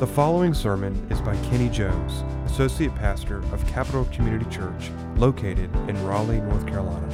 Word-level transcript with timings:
The 0.00 0.06
following 0.06 0.54
sermon 0.54 0.94
is 1.10 1.20
by 1.20 1.36
Kenny 1.50 1.68
Jones, 1.68 2.24
Associate 2.50 2.94
Pastor 2.94 3.40
of 3.52 3.66
Capital 3.66 4.06
Community 4.06 4.46
Church, 4.48 4.90
located 5.16 5.70
in 5.90 6.06
Raleigh, 6.06 6.40
North 6.40 6.66
Carolina. 6.66 7.06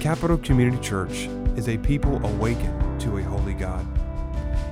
Capital 0.00 0.38
Community 0.38 0.78
Church 0.78 1.28
is 1.58 1.68
a 1.68 1.76
people 1.76 2.24
awakened 2.24 2.98
to 3.02 3.18
a 3.18 3.22
holy 3.22 3.52
God. 3.52 3.86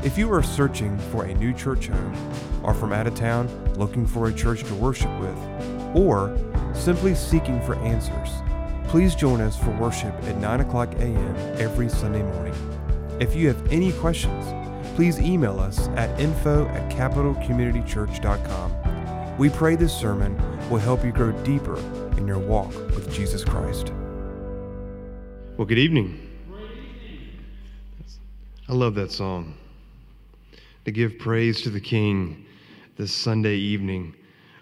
If 0.07 0.17
you 0.17 0.33
are 0.33 0.43
searching 0.43 0.97
for 1.11 1.25
a 1.25 1.35
new 1.35 1.53
church 1.53 1.89
home, 1.89 2.33
are 2.65 2.73
from 2.73 2.95
out 2.95 3.07
of 3.07 3.15
town 3.15 3.51
looking 3.75 4.07
for 4.07 4.29
a 4.29 4.33
church 4.33 4.65
to 4.65 4.75
worship 4.77 5.11
with, 5.21 5.37
or 5.95 6.35
simply 6.73 7.15
seeking 7.15 7.61
for 7.61 7.75
answers, 7.81 8.31
please 8.89 9.15
join 9.15 9.43
us 9.43 9.55
for 9.55 9.71
worship 9.73 10.15
at 10.23 10.39
9 10.39 10.61
o'clock 10.63 10.91
a.m. 10.95 11.37
every 11.59 11.91
Sunday 11.91 12.23
morning. 12.23 12.55
If 13.21 13.37
you 13.37 13.49
have 13.49 13.71
any 13.71 13.93
questions, 13.93 14.47
please 14.97 15.21
email 15.21 15.61
us 15.61 15.87
at 15.89 16.19
info 16.19 16.67
at 16.69 16.91
capitalcommunitychurch.com. 16.91 19.37
We 19.37 19.51
pray 19.51 19.77
this 19.77 19.95
sermon 19.95 20.35
will 20.71 20.79
help 20.79 21.05
you 21.05 21.13
grow 21.13 21.33
deeper 21.43 21.77
in 22.17 22.27
your 22.27 22.39
walk 22.39 22.73
with 22.73 23.13
Jesus 23.13 23.45
Christ. 23.45 23.93
Well, 25.59 25.67
good 25.67 25.77
evening. 25.77 26.19
I 28.71 28.73
love 28.73 28.95
that 28.95 29.13
song. 29.13 29.53
To 30.87 30.91
give 30.91 31.19
praise 31.19 31.61
to 31.63 31.69
the 31.69 31.81
King 31.81 32.47
this 32.97 33.13
Sunday 33.13 33.57
evening. 33.57 34.15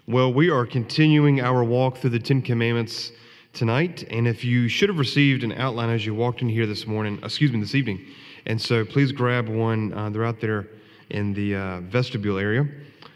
Well, 0.05 0.33
we 0.33 0.49
are 0.49 0.65
continuing 0.65 1.39
our 1.39 1.63
walk 1.63 1.99
through 1.99 2.09
the 2.09 2.19
Ten 2.19 2.41
Commandments 2.41 3.13
tonight. 3.53 4.03
And 4.09 4.27
if 4.27 4.43
you 4.43 4.67
should 4.67 4.89
have 4.89 4.99
received 4.99 5.45
an 5.45 5.53
outline 5.53 5.91
as 5.91 6.05
you 6.05 6.13
walked 6.13 6.41
in 6.41 6.49
here 6.49 6.65
this 6.65 6.85
morning, 6.85 7.19
excuse 7.23 7.53
me, 7.53 7.61
this 7.61 7.73
evening. 7.73 8.05
And 8.45 8.61
so 8.61 8.85
please 8.85 9.11
grab 9.11 9.47
one. 9.47 9.93
Uh, 9.93 10.09
they're 10.09 10.25
out 10.25 10.39
there 10.39 10.67
in 11.09 11.33
the 11.33 11.55
uh, 11.55 11.81
vestibule 11.81 12.37
area 12.37 12.67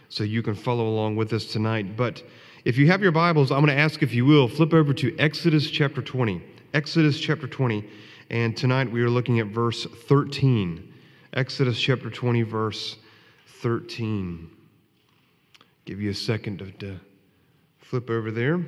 so 0.10 0.24
you 0.24 0.42
can 0.42 0.56
follow 0.56 0.88
along 0.88 1.16
with 1.16 1.34
us 1.34 1.46
tonight. 1.46 1.96
But 1.96 2.24
if 2.66 2.78
you 2.78 2.88
have 2.88 3.02
your 3.02 3.12
Bibles, 3.12 3.52
I'm 3.52 3.64
going 3.64 3.76
to 3.76 3.82
ask 3.82 4.02
if 4.02 4.14
you 4.14 4.26
will 4.26 4.48
flip 4.48 4.74
over 4.74 4.94
to 4.94 5.18
Exodus 5.20 5.70
chapter 5.70 6.02
20. 6.02 6.42
Exodus 6.74 7.20
chapter 7.20 7.48
20. 7.48 7.88
And 8.32 8.56
tonight 8.58 8.92
we 8.92 9.02
are 9.02 9.10
looking 9.10 9.40
at 9.40 9.48
verse 9.48 9.86
13. 9.86 10.94
Exodus 11.34 11.80
chapter 11.80 12.10
20, 12.10 12.42
verse 12.42 12.98
13. 13.62 14.50
Give 15.86 16.02
you 16.02 16.10
a 16.10 16.16
second 16.16 16.60
to, 16.60 16.72
to 16.72 17.00
flip 17.80 18.10
over 18.10 18.32
there. 18.32 18.60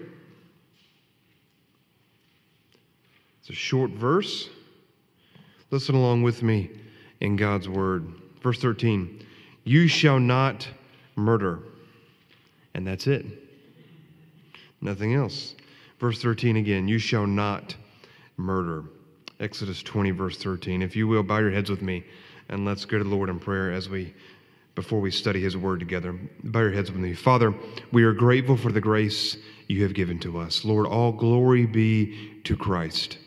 It's 3.41 3.49
a 3.49 3.53
short 3.53 3.91
verse. 3.91 4.49
Listen 5.71 5.95
along 5.95 6.21
with 6.21 6.43
me 6.43 6.69
in 7.21 7.37
God's 7.37 7.69
word. 7.69 8.05
Verse 8.41 8.59
13 8.59 9.25
You 9.63 9.87
shall 9.87 10.19
not 10.19 10.67
murder. 11.15 11.59
And 12.73 12.85
that's 12.85 13.07
it. 13.07 13.25
Nothing 14.81 15.13
else. 15.13 15.55
Verse 15.99 16.21
13 16.21 16.57
again 16.57 16.87
You 16.87 16.99
shall 16.99 17.25
not 17.25 17.75
murder. 18.37 18.83
Exodus 19.39 19.81
20, 19.81 20.11
verse 20.11 20.37
13. 20.37 20.81
If 20.81 20.95
you 20.95 21.07
will, 21.07 21.23
bow 21.23 21.39
your 21.39 21.51
heads 21.51 21.69
with 21.69 21.81
me 21.81 22.03
and 22.49 22.65
let's 22.65 22.85
go 22.85 22.97
to 22.97 23.03
the 23.03 23.09
Lord 23.09 23.29
in 23.29 23.39
prayer 23.39 23.71
as 23.71 23.89
we 23.89 24.13
before 24.75 24.99
we 24.99 25.11
study 25.11 25.41
his 25.41 25.57
word 25.57 25.79
together. 25.79 26.17
Bow 26.43 26.61
your 26.61 26.71
heads 26.71 26.91
with 26.91 26.99
me. 26.99 27.13
Father, 27.13 27.53
we 27.91 28.03
are 28.03 28.13
grateful 28.13 28.55
for 28.55 28.71
the 28.71 28.81
grace 28.81 29.37
you 29.67 29.83
have 29.83 29.93
given 29.93 30.19
to 30.19 30.37
us. 30.37 30.63
Lord, 30.63 30.85
all 30.85 31.11
glory 31.11 31.65
be 31.65 32.41
to 32.43 32.55
Christ. 32.55 33.17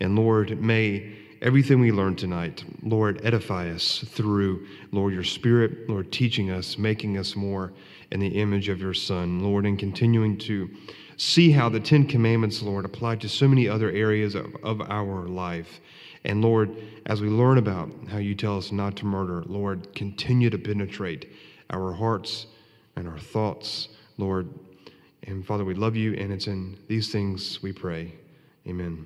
And 0.00 0.16
Lord, 0.16 0.60
may 0.60 1.16
everything 1.44 1.78
we 1.78 1.92
learn 1.92 2.16
tonight, 2.16 2.64
Lord, 2.82 3.20
edify 3.22 3.68
us 3.70 4.02
through, 4.08 4.66
Lord, 4.92 5.12
your 5.12 5.22
spirit, 5.22 5.88
Lord, 5.90 6.10
teaching 6.10 6.50
us, 6.50 6.78
making 6.78 7.18
us 7.18 7.36
more 7.36 7.70
in 8.10 8.18
the 8.18 8.40
image 8.40 8.70
of 8.70 8.80
your 8.80 8.94
Son, 8.94 9.40
Lord, 9.40 9.66
and 9.66 9.78
continuing 9.78 10.38
to 10.38 10.70
see 11.18 11.50
how 11.50 11.68
the 11.68 11.78
Ten 11.78 12.06
Commandments, 12.06 12.62
Lord, 12.62 12.86
apply 12.86 13.16
to 13.16 13.28
so 13.28 13.46
many 13.46 13.68
other 13.68 13.90
areas 13.90 14.34
of, 14.34 14.46
of 14.62 14.80
our 14.80 15.28
life. 15.28 15.80
And 16.24 16.40
Lord, 16.40 16.74
as 17.04 17.20
we 17.20 17.28
learn 17.28 17.58
about 17.58 17.90
how 18.08 18.18
you 18.18 18.34
tell 18.34 18.56
us 18.56 18.72
not 18.72 18.96
to 18.96 19.04
murder, 19.04 19.42
Lord, 19.44 19.94
continue 19.94 20.48
to 20.48 20.58
penetrate 20.58 21.30
our 21.68 21.92
hearts 21.92 22.46
and 22.96 23.06
our 23.06 23.18
thoughts, 23.18 23.88
Lord. 24.16 24.48
And 25.24 25.46
Father, 25.46 25.66
we 25.66 25.74
love 25.74 25.94
you, 25.94 26.14
and 26.14 26.32
it's 26.32 26.46
in 26.46 26.78
these 26.88 27.12
things 27.12 27.62
we 27.62 27.72
pray. 27.72 28.14
Amen. 28.66 29.04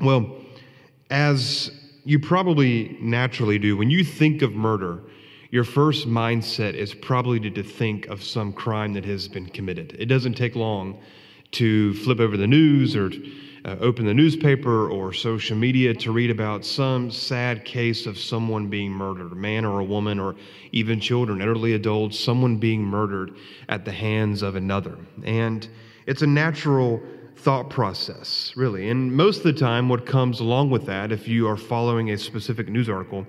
Well, 0.00 0.34
as 1.14 1.70
you 2.02 2.18
probably 2.18 2.98
naturally 3.00 3.56
do, 3.56 3.76
when 3.76 3.88
you 3.88 4.02
think 4.02 4.42
of 4.42 4.52
murder, 4.52 5.00
your 5.52 5.62
first 5.62 6.08
mindset 6.08 6.74
is 6.74 6.92
probably 6.92 7.38
to, 7.38 7.62
think 7.62 8.06
of 8.06 8.20
some 8.20 8.52
crime 8.52 8.92
that 8.94 9.04
has 9.04 9.28
been 9.28 9.46
committed. 9.46 9.94
It 9.96 10.06
doesn't 10.06 10.34
take 10.34 10.56
long 10.56 10.98
to 11.52 11.94
flip 12.02 12.18
over 12.18 12.36
the 12.36 12.48
news 12.48 12.96
or 12.96 13.12
uh, 13.64 13.76
open 13.78 14.06
the 14.06 14.12
newspaper 14.12 14.90
or 14.90 15.12
social 15.12 15.56
media 15.56 15.94
to 15.94 16.10
read 16.10 16.32
about 16.32 16.64
some 16.64 17.12
sad 17.12 17.64
case 17.64 18.06
of 18.06 18.18
someone 18.18 18.66
being 18.66 18.90
murdered, 18.90 19.30
a 19.30 19.36
man 19.36 19.64
or 19.64 19.78
a 19.78 19.84
woman, 19.84 20.18
or 20.18 20.34
even 20.72 20.98
children, 20.98 21.40
elderly 21.40 21.74
adults, 21.74 22.18
someone 22.18 22.56
being 22.56 22.82
murdered 22.82 23.36
at 23.68 23.84
the 23.84 23.92
hands 23.92 24.42
of 24.42 24.56
another. 24.56 24.98
And 25.22 25.68
it's 26.06 26.22
a 26.22 26.26
natural 26.26 27.00
thought 27.44 27.68
process, 27.68 28.54
really. 28.56 28.88
And 28.88 29.12
most 29.12 29.36
of 29.36 29.42
the 29.42 29.52
time, 29.52 29.90
what 29.90 30.06
comes 30.06 30.40
along 30.40 30.70
with 30.70 30.86
that, 30.86 31.12
if 31.12 31.28
you 31.28 31.46
are 31.46 31.58
following 31.58 32.10
a 32.10 32.16
specific 32.16 32.70
news 32.70 32.88
article, 32.88 33.26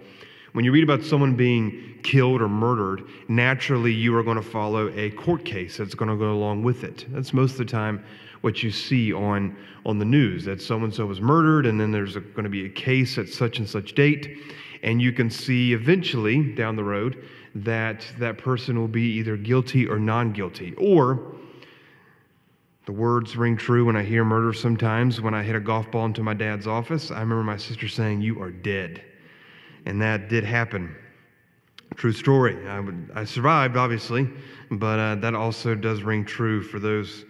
when 0.53 0.64
you 0.64 0.72
read 0.72 0.86
about 0.86 1.03
someone 1.03 1.36
being 1.36 2.00
killed 2.02 2.42
or 2.42 2.48
murdered, 2.48 3.04
naturally 3.28 3.92
you 3.92 4.16
are 4.16 4.24
going 4.24 4.38
to 4.38 4.42
follow 4.42 4.90
a 4.96 5.09
court 5.12 5.44
case 5.44 5.75
that's 5.75 5.96
going 5.96 6.09
to 6.09 6.16
go 6.16 6.31
along 6.31 6.64
with 6.64 6.86
it. 6.86 7.06
That's 7.09 7.34
most 7.34 7.52
of 7.52 7.58
the 7.58 7.66
time 7.66 8.06
what 8.40 8.64
you 8.64 8.72
see 8.72 9.12
on, 9.12 9.54
on 9.86 10.00
the 10.00 10.06
news 10.06 10.46
that 10.46 10.62
so 10.62 10.78
and 10.78 10.94
so 10.94 11.06
was 11.06 11.20
murdered, 11.20 11.66
and 11.66 11.78
then 11.78 11.92
there's 11.92 12.16
going 12.16 12.46
to 12.46 12.50
be 12.50 12.68
a 12.68 12.70
case 12.70 13.18
at 13.18 13.28
such 13.28 13.59
and 13.59 13.68
such 13.68 13.96
date. 13.96 14.38
And 14.81 15.02
you 15.02 15.12
can 15.12 15.30
see 15.30 15.74
eventually 15.74 16.54
down 16.54 16.78
the 16.78 16.86
road 16.86 17.22
that 17.54 18.08
that 18.18 18.38
person 18.38 18.80
will 18.80 18.88
be 18.88 19.18
either 19.18 19.36
guilty 19.36 19.86
or 19.86 20.00
non 20.00 20.31
guilty. 20.31 20.74
Or 20.78 21.36
the 22.85 22.91
words 22.91 23.35
ring 23.35 23.57
true 23.57 23.85
when 23.85 23.96
I 23.96 24.03
hear 24.03 24.23
murder 24.23 24.53
sometimes. 24.53 25.19
When 25.19 25.34
I 25.34 25.41
hit 25.41 25.56
a 25.56 25.59
golf 25.59 25.90
ball 25.90 26.06
into 26.06 26.22
my 26.22 26.34
dad's 26.34 26.68
office, 26.68 27.09
I 27.09 27.19
remember 27.19 27.44
my 27.44 27.57
sister 27.57 27.88
saying, 27.88 28.22
You 28.22 28.41
are 28.41 28.51
dead. 28.51 29.03
And 29.85 30.01
that 30.01 30.29
did 30.29 30.44
happen. 30.44 30.95
True 31.95 32.12
story. 32.12 32.68
I, 32.68 32.79
would, 32.79 33.12
I 33.16 33.24
survived, 33.24 33.78
obviously, 33.78 34.29
but 34.69 35.00
uh, 35.00 35.16
that 35.16 35.34
also 35.34 35.75
does 35.75 36.03
ring 36.03 36.25
true 36.25 36.62
for 36.62 36.79
those 36.79 37.25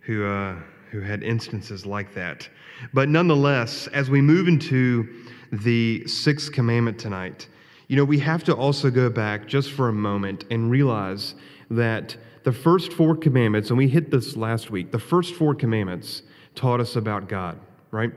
who, 0.00 0.26
uh, 0.26 0.56
who 0.90 1.00
had 1.00 1.22
instances 1.22 1.86
like 1.86 2.12
that. 2.14 2.48
But 2.92 3.08
nonetheless, 3.08 3.86
as 3.88 4.10
we 4.10 4.20
move 4.20 4.48
into 4.48 5.24
the 5.52 6.06
sixth 6.06 6.52
commandment 6.52 6.98
tonight, 6.98 7.48
you 7.88 7.96
know, 7.96 8.04
we 8.04 8.18
have 8.18 8.44
to 8.44 8.54
also 8.54 8.90
go 8.90 9.08
back 9.08 9.46
just 9.46 9.72
for 9.72 9.88
a 9.88 9.92
moment 9.92 10.44
and 10.50 10.70
realize 10.70 11.34
that 11.70 12.16
the 12.48 12.52
first 12.54 12.94
four 12.94 13.14
commandments, 13.14 13.68
and 13.68 13.76
we 13.76 13.86
hit 13.86 14.10
this 14.10 14.34
last 14.34 14.70
week, 14.70 14.90
the 14.90 14.98
first 14.98 15.34
four 15.34 15.54
commandments 15.54 16.22
taught 16.54 16.80
us 16.80 16.96
about 16.96 17.28
God, 17.28 17.60
right? 17.90 18.10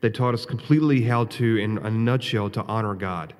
They 0.00 0.10
taught 0.10 0.34
us 0.34 0.44
completely 0.44 1.02
how 1.02 1.26
to, 1.26 1.56
in 1.58 1.78
a 1.78 1.88
nutshell, 1.88 2.50
to 2.50 2.64
honor 2.64 2.94
God. 2.94 3.32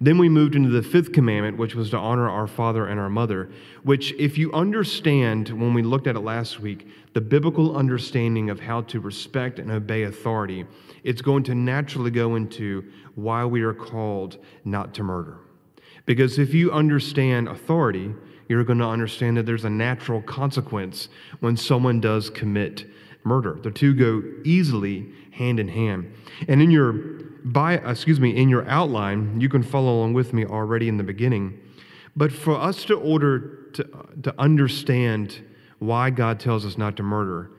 Then 0.00 0.16
we 0.16 0.30
moved 0.30 0.54
into 0.54 0.70
the 0.70 0.82
fifth 0.82 1.12
commandment, 1.12 1.58
which 1.58 1.74
was 1.74 1.90
to 1.90 1.98
honor 1.98 2.30
our 2.30 2.46
father 2.46 2.86
and 2.86 2.98
our 2.98 3.10
mother, 3.10 3.50
which, 3.82 4.12
if 4.12 4.38
you 4.38 4.50
understand, 4.54 5.50
when 5.50 5.74
we 5.74 5.82
looked 5.82 6.06
at 6.06 6.16
it 6.16 6.20
last 6.20 6.60
week, 6.60 6.88
the 7.12 7.20
biblical 7.20 7.76
understanding 7.76 8.48
of 8.48 8.58
how 8.58 8.80
to 8.80 9.00
respect 9.00 9.58
and 9.58 9.70
obey 9.70 10.04
authority, 10.04 10.64
it's 11.04 11.20
going 11.20 11.42
to 11.42 11.54
naturally 11.54 12.10
go 12.10 12.36
into 12.36 12.90
why 13.16 13.44
we 13.44 13.60
are 13.60 13.74
called 13.74 14.38
not 14.64 14.94
to 14.94 15.02
murder. 15.02 15.36
Because 16.06 16.38
if 16.38 16.54
you 16.54 16.72
understand 16.72 17.48
authority, 17.48 18.14
you're 18.50 18.64
going 18.64 18.80
to 18.80 18.86
understand 18.86 19.36
that 19.36 19.46
there's 19.46 19.64
a 19.64 19.70
natural 19.70 20.20
consequence 20.20 21.08
when 21.38 21.56
someone 21.56 22.00
does 22.00 22.28
commit 22.28 22.84
murder. 23.24 23.58
The 23.62 23.70
two 23.70 23.94
go 23.94 24.22
easily 24.44 25.06
hand 25.30 25.60
in 25.60 25.68
hand. 25.68 26.12
And 26.48 26.60
in 26.60 26.70
your 26.70 26.92
by 27.44 27.74
excuse 27.74 28.20
me 28.20 28.36
in 28.36 28.48
your 28.48 28.68
outline 28.68 29.40
you 29.40 29.48
can 29.48 29.62
follow 29.62 29.94
along 29.94 30.12
with 30.12 30.32
me 30.32 30.44
already 30.44 30.88
in 30.88 30.96
the 30.96 31.02
beginning 31.02 31.58
but 32.14 32.30
for 32.30 32.54
us 32.54 32.84
to 32.84 32.94
order 32.94 33.70
to, 33.72 33.88
to 34.22 34.34
understand 34.38 35.42
why 35.78 36.10
god 36.10 36.38
tells 36.38 36.66
us 36.66 36.76
not 36.76 36.96
to 36.96 37.02
murder 37.02 37.50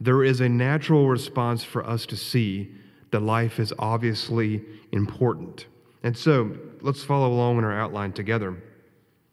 there 0.00 0.22
is 0.22 0.40
a 0.40 0.48
natural 0.48 1.08
response 1.08 1.64
for 1.64 1.86
us 1.86 2.04
to 2.04 2.16
see 2.16 2.70
that 3.10 3.20
life 3.20 3.58
is 3.58 3.72
obviously 3.78 4.62
important 4.92 5.66
and 6.02 6.16
so 6.16 6.54
let's 6.82 7.02
follow 7.02 7.32
along 7.32 7.58
in 7.58 7.64
our 7.64 7.80
outline 7.80 8.12
together 8.12 8.62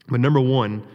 but 0.07 0.19
number 0.19 0.39
one 0.39 0.87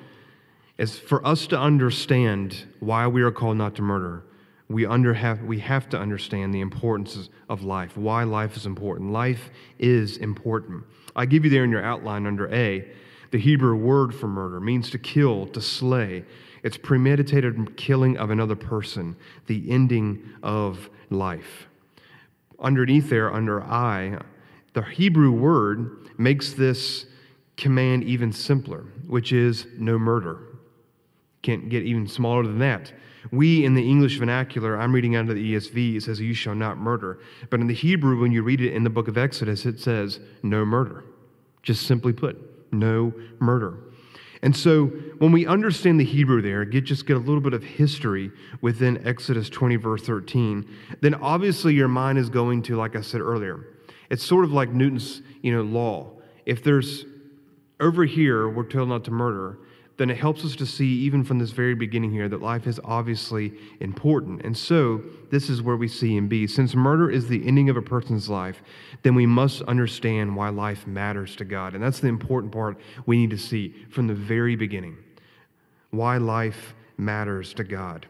is 0.83 0.99
for 0.99 1.27
us 1.27 1.47
to 1.47 1.59
understand 1.59 2.67
why 2.81 3.07
we 3.07 3.23
are 3.23 3.31
called 3.31 3.57
not 3.57 3.75
to 3.77 3.83
murder 3.83 4.25
we, 4.73 4.87
under 4.87 5.13
have, 5.15 5.43
we 5.43 5.59
have 5.59 5.89
to 5.91 5.99
understand 5.99 6.55
the 6.55 6.61
importance 6.61 7.29
of 7.49 7.63
life, 7.63 7.97
why 7.97 8.25
life 8.25 8.57
is 8.57 8.65
important. 8.65 9.13
Life 9.13 9.51
is 9.79 10.17
important. 10.17 10.85
I 11.15 11.27
give 11.27 11.45
you 11.45 11.51
there 11.51 11.65
in 11.65 11.71
your 11.71 11.85
outline 11.85 12.27
under 12.27 12.53
A 12.53 12.89
The 13.31 13.39
Hebrew 13.39 13.77
word 13.77 14.15
for 14.15 14.29
murder 14.29 14.61
means 14.61 14.91
to 14.91 14.99
kill, 14.99 15.47
to 15.49 15.61
slay. 15.61 16.25
It's 16.63 16.77
premeditated 16.77 17.77
killing 17.77 18.17
of 18.17 18.31
another 18.31 18.57
person, 18.57 19.17
the 19.47 19.71
ending 19.71 20.23
of 20.43 20.89
life. 21.11 21.67
Underneath 22.59 23.11
there, 23.11 23.33
under 23.33 23.63
I, 23.63 24.19
the 24.73 24.83
Hebrew 24.83 25.33
word 25.33 26.11
makes 26.19 26.53
this 26.53 27.07
command 27.57 28.05
even 28.05 28.33
simpler, 28.33 28.85
which 29.07 29.33
is 29.33 29.67
no 29.77 29.99
murder. 29.99 30.52
Can't 31.43 31.69
get 31.69 31.85
even 31.85 32.07
smaller 32.07 32.45
than 32.45 32.59
that. 32.61 32.93
We, 33.31 33.65
in 33.65 33.75
the 33.75 33.89
English 33.89 34.19
vernacular, 34.19 34.81
I'm 34.81 34.93
reading 34.93 35.15
out 35.15 35.29
of 35.29 35.35
the 35.35 35.55
ESV, 35.55 35.97
it 35.97 36.03
says, 36.03 36.21
You 36.21 36.35
shall 36.35 36.55
not 36.55 36.79
murder. 36.79 37.21
But 37.51 37.61
in 37.61 37.67
the 37.67 37.75
Hebrew, 37.75 38.21
when 38.21 38.33
you 38.33 38.43
read 38.43 38.61
it 38.61 38.75
in 38.75 38.85
the 38.85 38.91
book 38.91 39.09
of 39.09 39.17
Exodus, 39.17 39.65
it 39.65 39.81
says, 39.81 40.19
No 40.43 40.65
murder. 40.65 41.05
Just 41.63 41.87
simply 41.87 42.13
put, 42.13 42.73
no 42.73 43.13
murder. 43.39 43.79
And 44.43 44.57
so 44.57 44.87
when 45.19 45.31
we 45.31 45.47
understand 45.47 46.01
the 46.01 46.05
Hebrew 46.05 46.43
there, 46.43 46.65
get 46.65 46.83
just 46.85 47.07
get 47.07 47.17
a 47.17 47.21
little 47.21 47.41
bit 47.41 47.55
of 47.55 47.63
history 47.63 48.33
within 48.61 49.07
Exodus 49.07 49.49
20, 49.49 49.77
verse 49.77 50.03
13, 50.03 50.69
then 51.01 51.15
obviously 51.15 51.75
your 51.75 51.87
mind 51.87 52.19
is 52.19 52.29
going 52.29 52.63
to, 52.63 52.77
like 52.77 52.97
I 52.97 53.03
said 53.03 53.21
earlier, 53.21 53.69
it's 54.11 54.25
sort 54.25 54.45
of 54.45 54.53
like 54.53 54.71
Newton's 54.71 55.23
you 55.43 55.55
know, 55.55 55.63
law. 55.63 56.11
If 56.45 56.65
there's 56.65 57.05
over 57.79 58.05
here, 58.05 58.49
we're 58.49 58.67
told 58.67 58.89
not 58.89 59.05
to 59.05 59.11
murder, 59.13 59.59
then 60.03 60.11
it 60.11 60.17
helps 60.17 60.45
us 60.45 60.57
to 60.57 60.67
see, 60.67 60.99
even 61.03 61.23
from 61.23 61.39
this 61.39 61.53
very 61.53 61.77
beginning 61.77 62.11
here, 62.11 62.29
that 62.29 62.43
life 62.43 62.67
is 62.67 62.81
obviously 62.83 63.53
important. 63.79 64.43
And 64.43 64.59
so, 64.59 65.01
this 65.31 65.49
is 65.49 65.63
where 65.63 65.77
we 65.77 65.87
see 65.87 66.17
in 66.17 66.27
B. 66.27 66.49
Since 66.49 66.75
murder 66.75 67.09
is 67.09 67.29
the 67.29 67.47
ending 67.47 67.71
of 67.71 67.77
a 67.77 67.83
person's 67.83 68.29
life, 68.29 68.65
then 69.05 69.15
we 69.15 69.27
must 69.27 69.63
understand 69.63 70.35
why 70.35 70.49
life 70.49 70.89
matters 70.89 71.37
to 71.37 71.45
God. 71.45 71.75
And 71.75 71.85
that's 71.85 72.01
the 72.01 72.09
important 72.09 72.53
part 72.53 72.79
we 73.07 73.17
need 73.17 73.31
to 73.31 73.39
see 73.39 73.77
from 73.91 74.09
the 74.09 74.15
very 74.15 74.57
beginning 74.57 74.97
why 75.91 76.17
life 76.17 76.75
matters 76.97 77.55
to 77.55 77.63
God. 77.63 78.07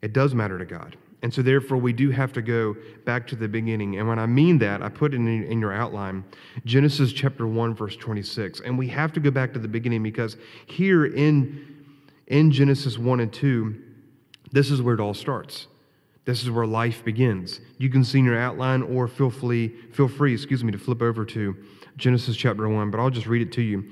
It 0.00 0.14
does 0.14 0.34
matter 0.34 0.56
to 0.56 0.64
God. 0.64 0.96
And 1.22 1.32
so, 1.32 1.42
therefore, 1.42 1.76
we 1.76 1.92
do 1.92 2.10
have 2.10 2.32
to 2.32 2.42
go 2.42 2.76
back 3.04 3.26
to 3.28 3.36
the 3.36 3.46
beginning. 3.46 3.98
And 3.98 4.08
when 4.08 4.18
I 4.18 4.26
mean 4.26 4.58
that, 4.58 4.82
I 4.82 4.88
put 4.88 5.12
it 5.12 5.16
in, 5.16 5.44
in, 5.44 5.60
your 5.60 5.72
outline 5.72 6.24
Genesis 6.64 7.12
chapter 7.12 7.46
1, 7.46 7.74
verse 7.74 7.94
26. 7.96 8.60
And 8.60 8.78
we 8.78 8.88
have 8.88 9.12
to 9.12 9.20
go 9.20 9.30
back 9.30 9.52
to 9.52 9.58
the 9.58 9.68
beginning 9.68 10.02
because 10.02 10.38
here 10.66 11.04
in, 11.04 11.84
in 12.28 12.50
Genesis 12.50 12.96
1 12.96 13.20
and 13.20 13.30
2, 13.30 13.82
this 14.52 14.70
is 14.70 14.80
where 14.80 14.94
it 14.94 15.00
all 15.00 15.12
starts. 15.12 15.66
This 16.24 16.42
is 16.42 16.50
where 16.50 16.66
life 16.66 17.04
begins. 17.04 17.60
You 17.76 17.90
can 17.90 18.02
see 18.04 18.20
in 18.20 18.24
your 18.24 18.38
outline 18.38 18.82
or 18.82 19.06
feel 19.06 19.30
free, 19.30 19.68
feel 19.92 20.08
free, 20.08 20.32
excuse 20.32 20.64
me, 20.64 20.72
to 20.72 20.78
flip 20.78 21.02
over 21.02 21.24
to 21.26 21.56
Genesis 21.96 22.36
chapter 22.36 22.68
1, 22.68 22.90
but 22.90 22.98
I'll 22.98 23.10
just 23.10 23.26
read 23.26 23.42
it 23.42 23.52
to 23.52 23.62
you. 23.62 23.90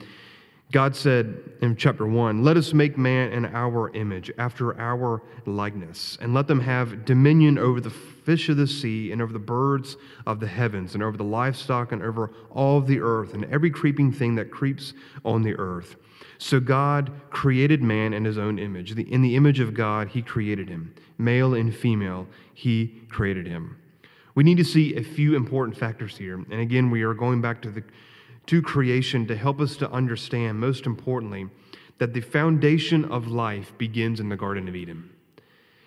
God 0.70 0.94
said 0.94 1.40
in 1.62 1.76
chapter 1.76 2.06
1, 2.06 2.44
Let 2.44 2.58
us 2.58 2.74
make 2.74 2.98
man 2.98 3.32
in 3.32 3.46
our 3.46 3.90
image, 3.94 4.30
after 4.36 4.78
our 4.78 5.22
likeness, 5.46 6.18
and 6.20 6.34
let 6.34 6.46
them 6.46 6.60
have 6.60 7.06
dominion 7.06 7.58
over 7.58 7.80
the 7.80 7.90
fish 7.90 8.50
of 8.50 8.58
the 8.58 8.66
sea, 8.66 9.10
and 9.10 9.22
over 9.22 9.32
the 9.32 9.38
birds 9.38 9.96
of 10.26 10.40
the 10.40 10.46
heavens, 10.46 10.92
and 10.92 11.02
over 11.02 11.16
the 11.16 11.24
livestock, 11.24 11.92
and 11.92 12.02
over 12.02 12.32
all 12.50 12.82
the 12.82 13.00
earth, 13.00 13.32
and 13.32 13.46
every 13.46 13.70
creeping 13.70 14.12
thing 14.12 14.34
that 14.34 14.50
creeps 14.50 14.92
on 15.24 15.42
the 15.42 15.54
earth. 15.54 15.96
So 16.36 16.60
God 16.60 17.12
created 17.30 17.82
man 17.82 18.12
in 18.12 18.24
his 18.24 18.36
own 18.36 18.58
image. 18.58 18.92
In 18.92 19.22
the 19.22 19.36
image 19.36 19.60
of 19.60 19.72
God, 19.72 20.08
he 20.08 20.20
created 20.20 20.68
him. 20.68 20.94
Male 21.16 21.54
and 21.54 21.74
female, 21.74 22.28
he 22.52 23.02
created 23.08 23.46
him. 23.46 23.78
We 24.34 24.44
need 24.44 24.58
to 24.58 24.64
see 24.64 24.94
a 24.96 25.02
few 25.02 25.34
important 25.34 25.76
factors 25.76 26.16
here. 26.16 26.34
And 26.34 26.60
again, 26.60 26.90
we 26.90 27.02
are 27.02 27.14
going 27.14 27.40
back 27.40 27.60
to 27.62 27.70
the 27.70 27.82
to 28.48 28.62
creation 28.62 29.26
to 29.26 29.36
help 29.36 29.60
us 29.60 29.76
to 29.76 29.90
understand, 29.90 30.58
most 30.58 30.86
importantly, 30.86 31.48
that 31.98 32.14
the 32.14 32.20
foundation 32.20 33.04
of 33.06 33.28
life 33.28 33.72
begins 33.78 34.20
in 34.20 34.28
the 34.28 34.36
Garden 34.36 34.68
of 34.68 34.74
Eden. 34.74 35.10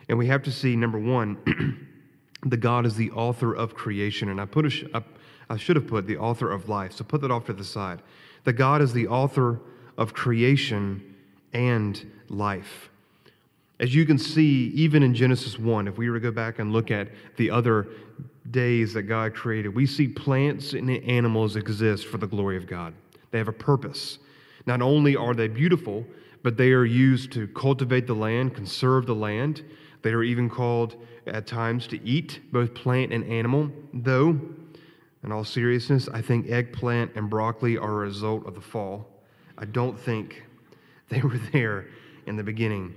And 0.07 0.17
we 0.17 0.27
have 0.27 0.43
to 0.43 0.51
see, 0.51 0.75
number 0.75 0.99
one, 0.99 1.87
the 2.45 2.57
God 2.57 2.85
is 2.85 2.95
the 2.95 3.11
author 3.11 3.53
of 3.53 3.73
creation. 3.73 4.29
And 4.29 4.39
I, 4.39 4.45
put 4.45 4.71
I 5.49 5.57
should 5.57 5.75
have 5.75 5.87
put 5.87 6.05
the 6.05 6.17
author 6.17 6.51
of 6.51 6.69
life, 6.69 6.93
so 6.93 7.03
put 7.03 7.21
that 7.21 7.31
off 7.31 7.45
to 7.45 7.53
the 7.53 7.63
side. 7.63 8.01
The 8.43 8.53
God 8.53 8.81
is 8.81 8.93
the 8.93 9.07
author 9.07 9.59
of 9.97 10.13
creation 10.13 11.15
and 11.53 12.11
life. 12.29 12.89
As 13.79 13.95
you 13.95 14.05
can 14.05 14.17
see, 14.17 14.67
even 14.75 15.01
in 15.01 15.15
Genesis 15.15 15.57
1, 15.57 15.87
if 15.87 15.97
we 15.97 16.09
were 16.09 16.19
to 16.19 16.21
go 16.21 16.31
back 16.31 16.59
and 16.59 16.71
look 16.71 16.91
at 16.91 17.09
the 17.37 17.49
other 17.49 17.87
days 18.51 18.93
that 18.93 19.03
God 19.03 19.33
created, 19.33 19.69
we 19.69 19.85
see 19.85 20.07
plants 20.07 20.73
and 20.73 20.89
animals 20.89 21.55
exist 21.55 22.07
for 22.07 22.17
the 22.17 22.27
glory 22.27 22.57
of 22.57 22.67
God. 22.67 22.93
They 23.31 23.37
have 23.37 23.47
a 23.47 23.53
purpose. 23.53 24.19
Not 24.65 24.81
only 24.81 25.15
are 25.15 25.33
they 25.33 25.47
beautiful, 25.47 26.05
but 26.43 26.57
they 26.57 26.71
are 26.71 26.85
used 26.85 27.31
to 27.33 27.47
cultivate 27.47 28.07
the 28.07 28.13
land, 28.13 28.55
conserve 28.55 29.05
the 29.05 29.15
land. 29.15 29.63
They 30.01 30.11
are 30.11 30.23
even 30.23 30.49
called 30.49 30.95
at 31.27 31.47
times 31.47 31.87
to 31.87 32.03
eat, 32.05 32.39
both 32.51 32.73
plant 32.73 33.13
and 33.13 33.23
animal. 33.25 33.71
Though, 33.93 34.39
in 35.23 35.31
all 35.31 35.43
seriousness, 35.43 36.09
I 36.11 36.21
think 36.21 36.49
eggplant 36.49 37.11
and 37.15 37.29
broccoli 37.29 37.77
are 37.77 37.91
a 37.91 38.05
result 38.05 38.45
of 38.47 38.55
the 38.55 38.61
fall. 38.61 39.07
I 39.57 39.65
don't 39.65 39.99
think 39.99 40.43
they 41.09 41.21
were 41.21 41.39
there 41.51 41.87
in 42.25 42.35
the 42.35 42.43
beginning 42.43 42.95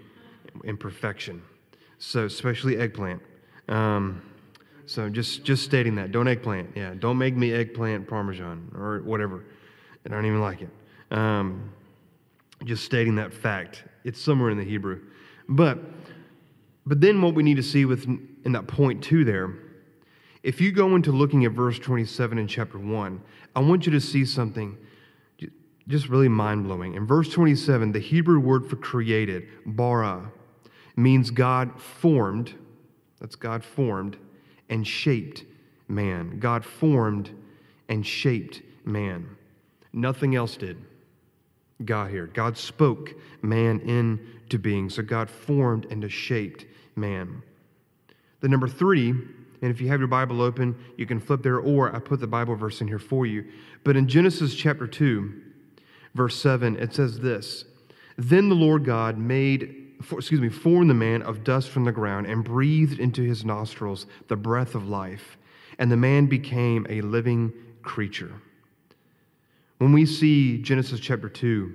in 0.64 0.76
perfection. 0.76 1.42
So, 1.98 2.24
especially 2.24 2.78
eggplant. 2.78 3.22
Um, 3.68 4.22
so 4.86 5.08
just 5.08 5.44
just 5.44 5.64
stating 5.64 5.94
that. 5.96 6.12
Don't 6.12 6.28
eggplant. 6.28 6.70
Yeah, 6.76 6.94
don't 6.98 7.18
make 7.18 7.36
me 7.36 7.52
eggplant 7.52 8.08
parmesan 8.08 8.70
or 8.74 9.00
whatever. 9.04 9.44
And 10.04 10.14
I 10.14 10.16
don't 10.16 10.26
even 10.26 10.40
like 10.40 10.60
it. 10.62 10.70
Um, 11.10 11.72
just 12.64 12.84
stating 12.84 13.16
that 13.16 13.32
fact. 13.32 13.84
It's 14.04 14.20
somewhere 14.20 14.50
in 14.50 14.58
the 14.58 14.64
Hebrew, 14.64 15.00
but 15.48 15.78
but 16.86 17.00
then 17.00 17.22
what 17.22 17.34
we 17.34 17.42
need 17.42 17.56
to 17.56 17.62
see 17.62 17.84
with 17.84 18.04
in 18.04 18.52
that 18.52 18.66
point 18.66 19.02
two 19.02 19.24
there. 19.24 19.54
If 20.42 20.60
you 20.60 20.72
go 20.72 20.94
into 20.94 21.10
looking 21.10 21.46
at 21.46 21.52
verse 21.52 21.78
27 21.78 22.36
in 22.36 22.46
chapter 22.46 22.78
1, 22.78 23.22
I 23.56 23.60
want 23.60 23.86
you 23.86 23.92
to 23.92 24.00
see 24.00 24.26
something 24.26 24.76
just 25.88 26.08
really 26.08 26.28
mind 26.28 26.64
blowing. 26.64 26.94
In 26.94 27.06
verse 27.06 27.28
27, 27.30 27.92
the 27.92 27.98
Hebrew 27.98 28.40
word 28.40 28.68
for 28.68 28.76
created, 28.76 29.48
bara, 29.66 30.30
means 30.96 31.30
God 31.30 31.80
formed, 31.80 32.54
that's 33.20 33.36
God 33.36 33.64
formed, 33.64 34.16
and 34.74 34.84
shaped 34.84 35.44
man. 35.86 36.40
God 36.40 36.64
formed 36.64 37.30
and 37.88 38.04
shaped 38.04 38.60
man. 38.84 39.36
Nothing 39.92 40.34
else 40.34 40.56
did. 40.56 40.76
God 41.84 42.10
here. 42.10 42.26
God 42.26 42.58
spoke 42.58 43.14
man 43.40 43.78
into 43.80 44.58
being. 44.58 44.90
So 44.90 45.02
God 45.02 45.30
formed 45.30 45.86
and 45.90 46.10
shaped 46.10 46.66
man. 46.96 47.40
The 48.40 48.48
number 48.48 48.66
three, 48.66 49.10
and 49.10 49.70
if 49.70 49.80
you 49.80 49.86
have 49.88 50.00
your 50.00 50.08
Bible 50.08 50.42
open, 50.42 50.76
you 50.96 51.06
can 51.06 51.20
flip 51.20 51.44
there, 51.44 51.60
or 51.60 51.94
I 51.94 52.00
put 52.00 52.18
the 52.18 52.26
Bible 52.26 52.56
verse 52.56 52.80
in 52.80 52.88
here 52.88 52.98
for 52.98 53.26
you. 53.26 53.44
But 53.84 53.96
in 53.96 54.08
Genesis 54.08 54.56
chapter 54.56 54.88
2, 54.88 55.40
verse 56.14 56.36
7, 56.36 56.76
it 56.76 56.92
says 56.92 57.20
this 57.20 57.64
Then 58.18 58.48
the 58.48 58.56
Lord 58.56 58.84
God 58.84 59.18
made 59.18 59.83
for, 60.04 60.18
excuse 60.18 60.40
me, 60.40 60.48
formed 60.48 60.90
the 60.90 60.94
man 60.94 61.22
of 61.22 61.44
dust 61.44 61.70
from 61.70 61.84
the 61.84 61.92
ground 61.92 62.26
and 62.26 62.44
breathed 62.44 63.00
into 63.00 63.22
his 63.22 63.44
nostrils 63.44 64.06
the 64.28 64.36
breath 64.36 64.74
of 64.74 64.88
life, 64.88 65.36
and 65.78 65.90
the 65.90 65.96
man 65.96 66.26
became 66.26 66.86
a 66.88 67.00
living 67.00 67.52
creature. 67.82 68.32
When 69.78 69.92
we 69.92 70.06
see 70.06 70.58
Genesis 70.58 71.00
chapter 71.00 71.28
2, 71.28 71.72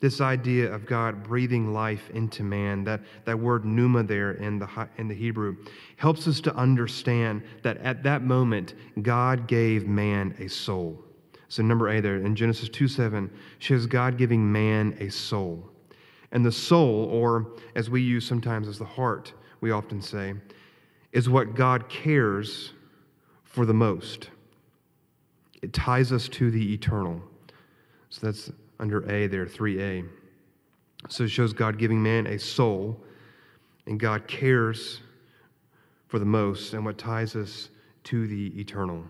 this 0.00 0.20
idea 0.20 0.72
of 0.72 0.86
God 0.86 1.24
breathing 1.24 1.72
life 1.72 2.10
into 2.10 2.42
man, 2.42 2.84
that, 2.84 3.00
that 3.24 3.38
word 3.38 3.64
pneuma 3.64 4.04
there 4.04 4.32
in 4.32 4.58
the, 4.58 4.88
in 4.96 5.08
the 5.08 5.14
Hebrew, 5.14 5.56
helps 5.96 6.28
us 6.28 6.40
to 6.42 6.54
understand 6.54 7.42
that 7.62 7.78
at 7.78 8.02
that 8.04 8.22
moment, 8.22 8.74
God 9.02 9.48
gave 9.48 9.88
man 9.88 10.36
a 10.38 10.48
soul. 10.48 11.02
So, 11.48 11.62
number 11.62 11.88
A 11.88 12.00
there 12.00 12.16
in 12.16 12.36
Genesis 12.36 12.68
2 12.68 12.86
7 12.86 13.30
shows 13.58 13.86
God 13.86 14.18
giving 14.18 14.52
man 14.52 14.96
a 15.00 15.08
soul. 15.08 15.70
And 16.32 16.44
the 16.44 16.52
soul, 16.52 17.04
or 17.06 17.52
as 17.74 17.88
we 17.88 18.02
use 18.02 18.26
sometimes 18.26 18.68
as 18.68 18.78
the 18.78 18.84
heart, 18.84 19.32
we 19.60 19.70
often 19.70 20.02
say, 20.02 20.34
is 21.12 21.28
what 21.28 21.54
God 21.54 21.88
cares 21.88 22.72
for 23.44 23.64
the 23.64 23.74
most. 23.74 24.30
It 25.62 25.72
ties 25.72 26.12
us 26.12 26.28
to 26.28 26.50
the 26.50 26.74
eternal. 26.74 27.22
So 28.10 28.26
that's 28.26 28.52
under 28.78 29.08
A 29.10 29.26
there, 29.26 29.46
3A. 29.46 30.08
So 31.08 31.24
it 31.24 31.28
shows 31.28 31.52
God 31.52 31.78
giving 31.78 32.02
man 32.02 32.26
a 32.26 32.38
soul, 32.38 33.00
and 33.86 33.98
God 33.98 34.28
cares 34.28 35.00
for 36.08 36.18
the 36.18 36.24
most, 36.24 36.74
and 36.74 36.84
what 36.84 36.98
ties 36.98 37.36
us 37.36 37.70
to 38.04 38.26
the 38.26 38.58
eternal. 38.58 39.02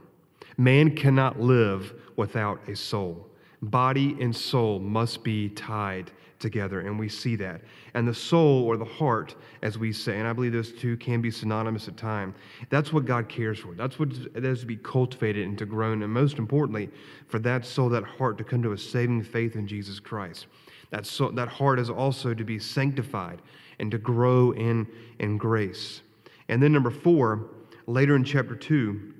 Man 0.56 0.94
cannot 0.94 1.40
live 1.40 1.94
without 2.16 2.60
a 2.68 2.76
soul. 2.76 3.26
Body 3.62 4.16
and 4.20 4.34
soul 4.34 4.78
must 4.78 5.24
be 5.24 5.48
tied 5.48 6.10
together, 6.38 6.80
and 6.80 6.98
we 6.98 7.08
see 7.08 7.36
that. 7.36 7.62
And 7.94 8.06
the 8.06 8.14
soul 8.14 8.64
or 8.64 8.76
the 8.76 8.84
heart, 8.84 9.34
as 9.62 9.78
we 9.78 9.92
say, 9.92 10.18
and 10.18 10.26
I 10.26 10.32
believe 10.32 10.52
those 10.52 10.72
two 10.72 10.96
can 10.96 11.20
be 11.20 11.30
synonymous 11.30 11.88
at 11.88 11.96
times, 11.96 12.36
that's 12.70 12.92
what 12.92 13.04
God 13.04 13.28
cares 13.28 13.58
for. 13.58 13.74
That's 13.74 13.98
what 13.98 14.10
has 14.34 14.60
to 14.60 14.66
be 14.66 14.76
cultivated 14.76 15.46
and 15.46 15.58
to 15.58 15.66
grow, 15.66 15.92
and 15.92 16.08
most 16.08 16.38
importantly, 16.38 16.90
for 17.26 17.38
that 17.40 17.64
soul, 17.64 17.88
that 17.90 18.04
heart 18.04 18.38
to 18.38 18.44
come 18.44 18.62
to 18.62 18.72
a 18.72 18.78
saving 18.78 19.22
faith 19.22 19.56
in 19.56 19.66
Jesus 19.66 20.00
Christ. 20.00 20.46
That, 20.90 21.06
soul, 21.06 21.32
that 21.32 21.48
heart 21.48 21.78
is 21.78 21.90
also 21.90 22.34
to 22.34 22.44
be 22.44 22.58
sanctified 22.58 23.42
and 23.78 23.90
to 23.90 23.98
grow 23.98 24.52
in, 24.52 24.86
in 25.18 25.36
grace. 25.38 26.00
And 26.48 26.62
then, 26.62 26.72
number 26.72 26.90
four, 26.90 27.50
later 27.86 28.16
in 28.16 28.24
chapter 28.24 28.54
two, 28.54 29.14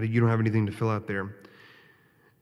you 0.00 0.20
don't 0.20 0.28
have 0.28 0.40
anything 0.40 0.66
to 0.66 0.72
fill 0.72 0.90
out 0.90 1.06
there. 1.06 1.36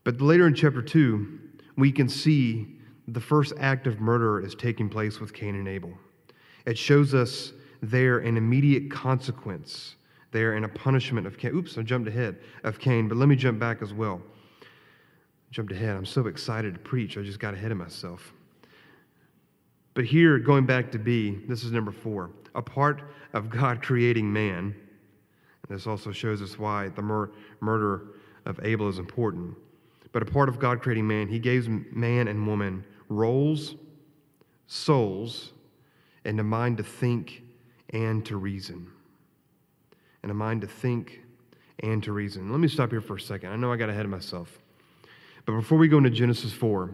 But 0.03 0.21
later 0.21 0.47
in 0.47 0.55
chapter 0.55 0.81
2, 0.81 1.39
we 1.77 1.91
can 1.91 2.09
see 2.09 2.78
the 3.13 3.19
first 3.19 3.53
act 3.59 3.87
of 3.87 3.99
murder 3.99 4.39
is 4.39 4.55
taking 4.55 4.89
place 4.89 5.19
with 5.19 5.33
Cain 5.33 5.55
and 5.55 5.67
Abel. 5.67 5.93
It 6.65 6.77
shows 6.77 7.13
us 7.13 7.53
there 7.81 8.19
an 8.19 8.37
immediate 8.37 8.91
consequence 8.91 9.95
there 10.31 10.53
and 10.53 10.65
a 10.65 10.69
punishment 10.69 11.25
of 11.25 11.37
Cain. 11.37 11.55
Oops, 11.55 11.77
I 11.77 11.81
jumped 11.81 12.07
ahead 12.07 12.37
of 12.63 12.77
Cain, 12.79 13.07
but 13.07 13.17
let 13.17 13.27
me 13.27 13.35
jump 13.35 13.59
back 13.59 13.81
as 13.81 13.93
well. 13.93 14.21
Jumped 15.51 15.71
ahead. 15.71 15.95
I'm 15.95 16.05
so 16.05 16.27
excited 16.27 16.73
to 16.75 16.79
preach, 16.79 17.17
I 17.17 17.23
just 17.23 17.39
got 17.39 17.53
ahead 17.53 17.71
of 17.71 17.77
myself. 17.77 18.33
But 19.95 20.05
here, 20.05 20.37
going 20.37 20.65
back 20.65 20.91
to 20.91 20.99
B, 20.99 21.39
this 21.47 21.63
is 21.63 21.71
number 21.71 21.91
four. 21.91 22.29
A 22.53 22.61
part 22.61 23.01
of 23.33 23.49
God 23.49 23.81
creating 23.81 24.31
man, 24.31 24.75
and 25.67 25.77
this 25.77 25.87
also 25.87 26.11
shows 26.11 26.41
us 26.41 26.59
why 26.59 26.89
the 26.89 27.01
mur- 27.01 27.31
murder 27.59 28.07
of 28.45 28.59
Abel 28.63 28.87
is 28.87 28.99
important. 28.99 29.55
But 30.11 30.21
a 30.21 30.25
part 30.25 30.49
of 30.49 30.59
God 30.59 30.81
creating 30.81 31.07
man, 31.07 31.27
he 31.27 31.39
gave 31.39 31.67
man 31.67 32.27
and 32.27 32.45
woman 32.47 32.83
roles, 33.09 33.75
souls, 34.67 35.51
and 36.25 36.39
a 36.39 36.43
mind 36.43 36.77
to 36.77 36.83
think 36.83 37.43
and 37.89 38.25
to 38.25 38.37
reason. 38.37 38.87
And 40.21 40.31
a 40.31 40.35
mind 40.35 40.61
to 40.61 40.67
think 40.67 41.21
and 41.79 42.03
to 42.03 42.11
reason. 42.11 42.51
Let 42.51 42.59
me 42.59 42.67
stop 42.67 42.91
here 42.91 43.01
for 43.01 43.15
a 43.15 43.21
second. 43.21 43.51
I 43.51 43.55
know 43.55 43.71
I 43.71 43.77
got 43.77 43.89
ahead 43.89 44.05
of 44.05 44.11
myself. 44.11 44.59
But 45.45 45.53
before 45.53 45.77
we 45.77 45.87
go 45.87 45.97
into 45.97 46.09
Genesis 46.09 46.53
4, 46.53 46.91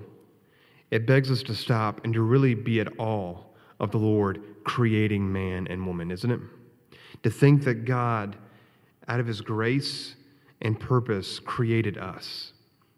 it 0.91 1.05
begs 1.05 1.29
us 1.31 1.43
to 1.43 1.55
stop 1.55 2.03
and 2.05 2.13
to 2.13 2.21
really 2.21 2.53
be 2.53 2.79
at 2.79 2.87
awe 2.99 3.35
of 3.79 3.91
the 3.91 3.97
Lord 3.97 4.41
creating 4.63 5.31
man 5.31 5.67
and 5.67 5.85
woman, 5.85 6.11
isn't 6.11 6.31
it? 6.31 6.39
To 7.23 7.29
think 7.29 7.63
that 7.63 7.85
God, 7.85 8.37
out 9.07 9.19
of 9.19 9.27
his 9.27 9.41
grace 9.41 10.15
and 10.61 10.79
purpose, 10.79 11.39
created 11.39 11.97
us. 11.97 12.53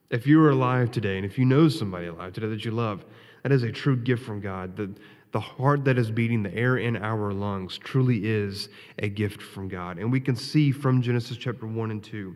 If 0.09 0.25
you 0.25 0.41
are 0.43 0.51
alive 0.51 0.91
today, 0.91 1.17
and 1.17 1.25
if 1.25 1.37
you 1.37 1.43
know 1.43 1.67
somebody 1.67 2.07
alive 2.07 2.31
today 2.31 2.47
that 2.47 2.63
you 2.63 2.71
love, 2.71 3.03
that 3.43 3.51
is 3.51 3.63
a 3.63 3.71
true 3.71 3.97
gift 3.97 4.23
from 4.23 4.39
God. 4.39 4.77
The, 4.77 4.89
the 5.33 5.39
heart 5.39 5.83
that 5.83 5.97
is 5.97 6.11
beating, 6.11 6.43
the 6.43 6.53
air 6.55 6.77
in 6.77 6.95
our 6.95 7.33
lungs, 7.33 7.77
truly 7.77 8.25
is 8.25 8.69
a 8.99 9.09
gift 9.09 9.41
from 9.41 9.67
God. 9.67 9.97
And 9.97 10.09
we 10.09 10.21
can 10.21 10.35
see 10.35 10.71
from 10.71 11.01
Genesis 11.01 11.35
chapter 11.35 11.67
1 11.67 11.91
and 11.91 12.01
2 12.01 12.35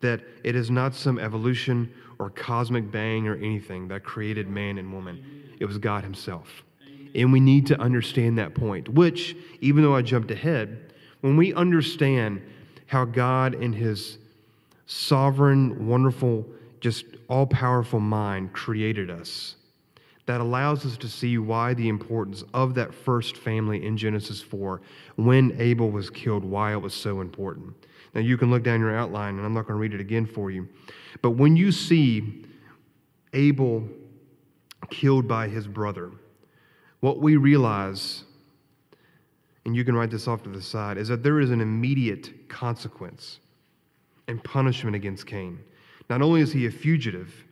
that 0.00 0.22
it 0.42 0.56
is 0.56 0.70
not 0.70 0.94
some 0.94 1.18
evolution 1.18 1.92
or 2.18 2.30
cosmic 2.30 2.90
bang 2.90 3.28
or 3.28 3.36
anything 3.36 3.88
that 3.88 4.02
created 4.02 4.48
man 4.48 4.78
and 4.78 4.92
woman, 4.92 5.52
it 5.60 5.66
was 5.66 5.76
God 5.78 6.04
Himself. 6.04 6.62
And 7.14 7.32
we 7.32 7.40
need 7.40 7.66
to 7.66 7.78
understand 7.78 8.38
that 8.38 8.54
point, 8.54 8.88
which, 8.88 9.36
even 9.60 9.82
though 9.82 9.94
I 9.94 10.02
jumped 10.02 10.30
ahead, 10.30 10.92
when 11.20 11.36
we 11.36 11.52
understand 11.54 12.42
how 12.86 13.04
God, 13.04 13.54
in 13.54 13.72
His 13.72 14.18
sovereign, 14.86 15.86
wonderful, 15.86 16.44
just 16.84 17.06
all 17.30 17.46
powerful 17.46 17.98
mind 17.98 18.52
created 18.52 19.10
us 19.10 19.54
that 20.26 20.42
allows 20.42 20.84
us 20.84 20.98
to 20.98 21.08
see 21.08 21.38
why 21.38 21.72
the 21.72 21.88
importance 21.88 22.44
of 22.52 22.74
that 22.74 22.92
first 22.92 23.38
family 23.38 23.86
in 23.86 23.96
Genesis 23.96 24.42
4 24.42 24.82
when 25.16 25.56
Abel 25.58 25.90
was 25.90 26.10
killed, 26.10 26.44
why 26.44 26.72
it 26.72 26.76
was 26.76 26.92
so 26.92 27.22
important. 27.22 27.72
Now, 28.14 28.20
you 28.20 28.36
can 28.36 28.50
look 28.50 28.62
down 28.62 28.80
your 28.80 28.94
outline, 28.94 29.38
and 29.38 29.46
I'm 29.46 29.54
not 29.54 29.62
going 29.62 29.78
to 29.78 29.80
read 29.80 29.94
it 29.94 30.00
again 30.00 30.26
for 30.26 30.50
you. 30.50 30.68
But 31.22 31.30
when 31.30 31.56
you 31.56 31.72
see 31.72 32.44
Abel 33.32 33.88
killed 34.90 35.26
by 35.26 35.48
his 35.48 35.66
brother, 35.66 36.10
what 37.00 37.18
we 37.18 37.38
realize, 37.38 38.24
and 39.64 39.74
you 39.74 39.86
can 39.86 39.96
write 39.96 40.10
this 40.10 40.28
off 40.28 40.42
to 40.42 40.50
the 40.50 40.60
side, 40.60 40.98
is 40.98 41.08
that 41.08 41.22
there 41.22 41.40
is 41.40 41.50
an 41.50 41.62
immediate 41.62 42.46
consequence 42.50 43.40
and 44.28 44.44
punishment 44.44 44.94
against 44.94 45.26
Cain. 45.26 45.60
Not 46.08 46.22
only 46.22 46.40
is 46.40 46.52
he 46.52 46.66
a 46.66 46.70
fugitive, 46.70 47.44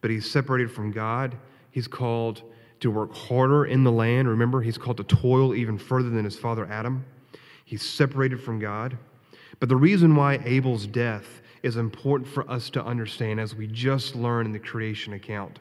but 0.00 0.10
he's 0.10 0.30
separated 0.30 0.70
from 0.70 0.92
God. 0.92 1.36
He's 1.70 1.88
called 1.88 2.42
to 2.80 2.90
work 2.90 3.14
harder 3.14 3.64
in 3.64 3.84
the 3.84 3.92
land. 3.92 4.28
Remember, 4.28 4.60
he's 4.60 4.78
called 4.78 4.98
to 4.98 5.04
toil 5.04 5.54
even 5.54 5.78
further 5.78 6.10
than 6.10 6.24
his 6.24 6.38
father 6.38 6.66
Adam. 6.66 7.04
He's 7.64 7.82
separated 7.82 8.40
from 8.40 8.58
God. 8.58 8.96
But 9.58 9.68
the 9.68 9.76
reason 9.76 10.14
why 10.14 10.40
Abel's 10.44 10.86
death 10.86 11.42
is 11.62 11.76
important 11.76 12.28
for 12.28 12.48
us 12.50 12.70
to 12.70 12.84
understand, 12.84 13.40
as 13.40 13.54
we 13.54 13.66
just 13.66 14.14
learned 14.14 14.46
in 14.46 14.52
the 14.52 14.58
creation 14.58 15.14
account, 15.14 15.58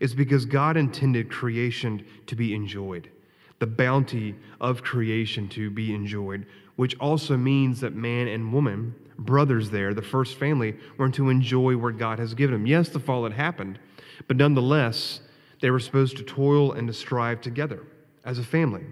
is 0.00 0.14
because 0.14 0.44
God 0.44 0.76
intended 0.76 1.30
creation 1.30 2.04
to 2.26 2.36
be 2.36 2.54
enjoyed, 2.54 3.10
the 3.58 3.66
bounty 3.66 4.34
of 4.60 4.82
creation 4.82 5.48
to 5.48 5.70
be 5.70 5.94
enjoyed, 5.94 6.46
which 6.76 6.96
also 6.98 7.36
means 7.36 7.80
that 7.80 7.94
man 7.94 8.28
and 8.28 8.52
woman 8.52 8.94
brothers 9.18 9.70
there, 9.70 9.94
the 9.94 10.02
first 10.02 10.38
family, 10.38 10.76
were 10.96 11.08
to 11.10 11.28
enjoy 11.28 11.76
what 11.76 11.98
God 11.98 12.18
has 12.18 12.34
given 12.34 12.52
them. 12.54 12.66
Yes, 12.66 12.88
the 12.88 13.00
fall 13.00 13.24
had 13.24 13.32
happened, 13.32 13.78
but 14.26 14.36
nonetheless, 14.36 15.20
they 15.60 15.70
were 15.70 15.80
supposed 15.80 16.16
to 16.18 16.22
toil 16.22 16.72
and 16.72 16.86
to 16.86 16.94
strive 16.94 17.40
together 17.40 17.84
as 18.24 18.38
a 18.38 18.44
family. 18.44 18.84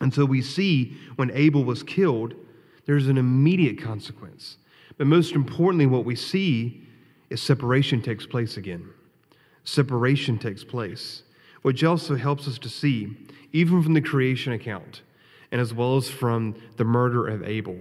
And 0.00 0.12
so 0.12 0.24
we 0.24 0.42
see 0.42 0.96
when 1.16 1.30
Abel 1.32 1.64
was 1.64 1.82
killed, 1.82 2.34
there's 2.86 3.08
an 3.08 3.18
immediate 3.18 3.80
consequence. 3.80 4.58
But 4.98 5.06
most 5.06 5.34
importantly, 5.34 5.86
what 5.86 6.04
we 6.04 6.16
see 6.16 6.82
is 7.30 7.40
separation 7.40 8.02
takes 8.02 8.26
place 8.26 8.56
again. 8.56 8.90
Separation 9.64 10.38
takes 10.38 10.64
place, 10.64 11.22
which 11.62 11.84
also 11.84 12.16
helps 12.16 12.48
us 12.48 12.58
to 12.58 12.68
see, 12.68 13.16
even 13.52 13.82
from 13.82 13.94
the 13.94 14.00
creation 14.00 14.52
account, 14.52 15.02
and 15.52 15.60
as 15.60 15.72
well 15.72 15.96
as 15.96 16.08
from 16.08 16.54
the 16.76 16.84
murder 16.84 17.26
of 17.26 17.42
Abel, 17.42 17.78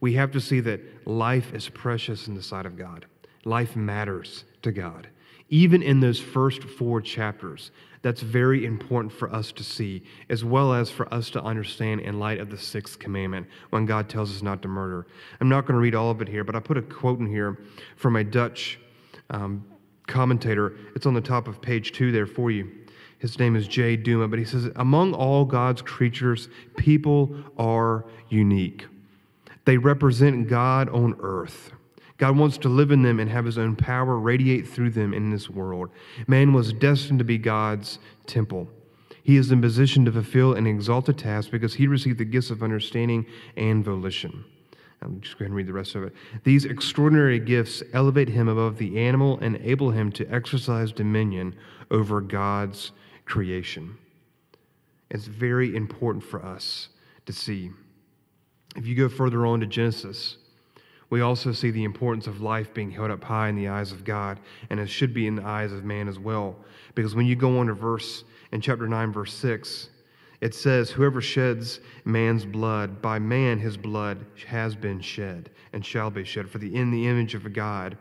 we 0.00 0.14
have 0.14 0.30
to 0.32 0.40
see 0.40 0.60
that 0.60 0.80
life 1.06 1.52
is 1.52 1.68
precious 1.68 2.26
in 2.26 2.34
the 2.34 2.42
sight 2.42 2.66
of 2.66 2.76
God. 2.76 3.06
Life 3.44 3.76
matters 3.76 4.44
to 4.62 4.72
God. 4.72 5.08
Even 5.48 5.82
in 5.82 6.00
those 6.00 6.20
first 6.20 6.62
four 6.62 7.00
chapters, 7.00 7.70
that's 8.02 8.22
very 8.22 8.64
important 8.64 9.12
for 9.12 9.32
us 9.34 9.52
to 9.52 9.64
see, 9.64 10.02
as 10.28 10.44
well 10.44 10.72
as 10.72 10.90
for 10.90 11.12
us 11.12 11.28
to 11.30 11.42
understand 11.42 12.00
in 12.00 12.18
light 12.18 12.38
of 12.38 12.50
the 12.50 12.56
sixth 12.56 12.98
commandment 12.98 13.46
when 13.70 13.84
God 13.84 14.08
tells 14.08 14.34
us 14.34 14.42
not 14.42 14.62
to 14.62 14.68
murder. 14.68 15.06
I'm 15.40 15.48
not 15.48 15.66
going 15.66 15.74
to 15.74 15.80
read 15.80 15.94
all 15.94 16.10
of 16.10 16.22
it 16.22 16.28
here, 16.28 16.44
but 16.44 16.54
I 16.54 16.60
put 16.60 16.78
a 16.78 16.82
quote 16.82 17.18
in 17.18 17.26
here 17.26 17.58
from 17.96 18.16
a 18.16 18.24
Dutch 18.24 18.78
um, 19.28 19.64
commentator. 20.06 20.76
It's 20.94 21.04
on 21.04 21.14
the 21.14 21.20
top 21.20 21.46
of 21.46 21.60
page 21.60 21.92
two 21.92 22.10
there 22.12 22.26
for 22.26 22.50
you. 22.50 22.70
His 23.18 23.38
name 23.38 23.54
is 23.54 23.68
J. 23.68 23.98
Douma, 23.98 24.30
but 24.30 24.38
he 24.38 24.46
says, 24.46 24.70
Among 24.76 25.12
all 25.12 25.44
God's 25.44 25.82
creatures, 25.82 26.48
people 26.78 27.36
are 27.58 28.06
unique. 28.30 28.86
They 29.70 29.78
represent 29.78 30.48
God 30.48 30.88
on 30.88 31.14
earth. 31.20 31.70
God 32.18 32.36
wants 32.36 32.58
to 32.58 32.68
live 32.68 32.90
in 32.90 33.02
them 33.02 33.20
and 33.20 33.30
have 33.30 33.44
his 33.44 33.56
own 33.56 33.76
power 33.76 34.18
radiate 34.18 34.66
through 34.66 34.90
them 34.90 35.14
in 35.14 35.30
this 35.30 35.48
world. 35.48 35.90
Man 36.26 36.52
was 36.52 36.72
destined 36.72 37.20
to 37.20 37.24
be 37.24 37.38
God's 37.38 38.00
temple. 38.26 38.66
He 39.22 39.36
is 39.36 39.52
in 39.52 39.60
position 39.60 40.04
to 40.06 40.10
fulfill 40.10 40.54
an 40.54 40.66
exalted 40.66 41.18
task 41.18 41.52
because 41.52 41.74
he 41.74 41.86
received 41.86 42.18
the 42.18 42.24
gifts 42.24 42.50
of 42.50 42.64
understanding 42.64 43.26
and 43.56 43.84
volition. 43.84 44.44
I'm 45.02 45.20
just 45.20 45.38
going 45.38 45.52
to 45.52 45.56
read 45.56 45.68
the 45.68 45.72
rest 45.72 45.94
of 45.94 46.02
it. 46.02 46.14
These 46.42 46.64
extraordinary 46.64 47.38
gifts 47.38 47.80
elevate 47.92 48.28
him 48.28 48.48
above 48.48 48.76
the 48.76 48.98
animal 48.98 49.38
and 49.38 49.54
enable 49.54 49.92
him 49.92 50.10
to 50.14 50.26
exercise 50.34 50.90
dominion 50.90 51.54
over 51.92 52.20
God's 52.20 52.90
creation. 53.24 53.96
It's 55.12 55.26
very 55.26 55.76
important 55.76 56.24
for 56.24 56.44
us 56.44 56.88
to 57.26 57.32
see. 57.32 57.70
If 58.76 58.86
you 58.86 58.94
go 58.94 59.08
further 59.08 59.46
on 59.46 59.60
to 59.60 59.66
Genesis, 59.66 60.36
we 61.10 61.22
also 61.22 61.52
see 61.52 61.70
the 61.70 61.84
importance 61.84 62.28
of 62.28 62.40
life 62.40 62.72
being 62.72 62.90
held 62.90 63.10
up 63.10 63.24
high 63.24 63.48
in 63.48 63.56
the 63.56 63.68
eyes 63.68 63.90
of 63.90 64.04
God, 64.04 64.38
and 64.70 64.78
it 64.78 64.88
should 64.88 65.12
be 65.12 65.26
in 65.26 65.34
the 65.34 65.44
eyes 65.44 65.72
of 65.72 65.84
man 65.84 66.06
as 66.06 66.18
well. 66.18 66.56
Because 66.94 67.14
when 67.16 67.26
you 67.26 67.34
go 67.34 67.58
on 67.58 67.66
to 67.66 67.74
verse 67.74 68.22
in 68.52 68.60
chapter 68.60 68.86
9, 68.86 69.12
verse 69.12 69.34
6, 69.34 69.88
it 70.40 70.54
says, 70.54 70.90
Whoever 70.90 71.20
sheds 71.20 71.80
man's 72.04 72.46
blood, 72.46 73.02
by 73.02 73.18
man 73.18 73.58
his 73.58 73.76
blood 73.76 74.24
has 74.46 74.76
been 74.76 75.00
shed 75.00 75.50
and 75.72 75.84
shall 75.84 76.10
be 76.10 76.24
shed. 76.24 76.48
For 76.48 76.58
the 76.58 76.74
in 76.74 76.92
the 76.92 77.08
image 77.08 77.34
of 77.34 77.44
a 77.44 77.50
God, 77.50 77.98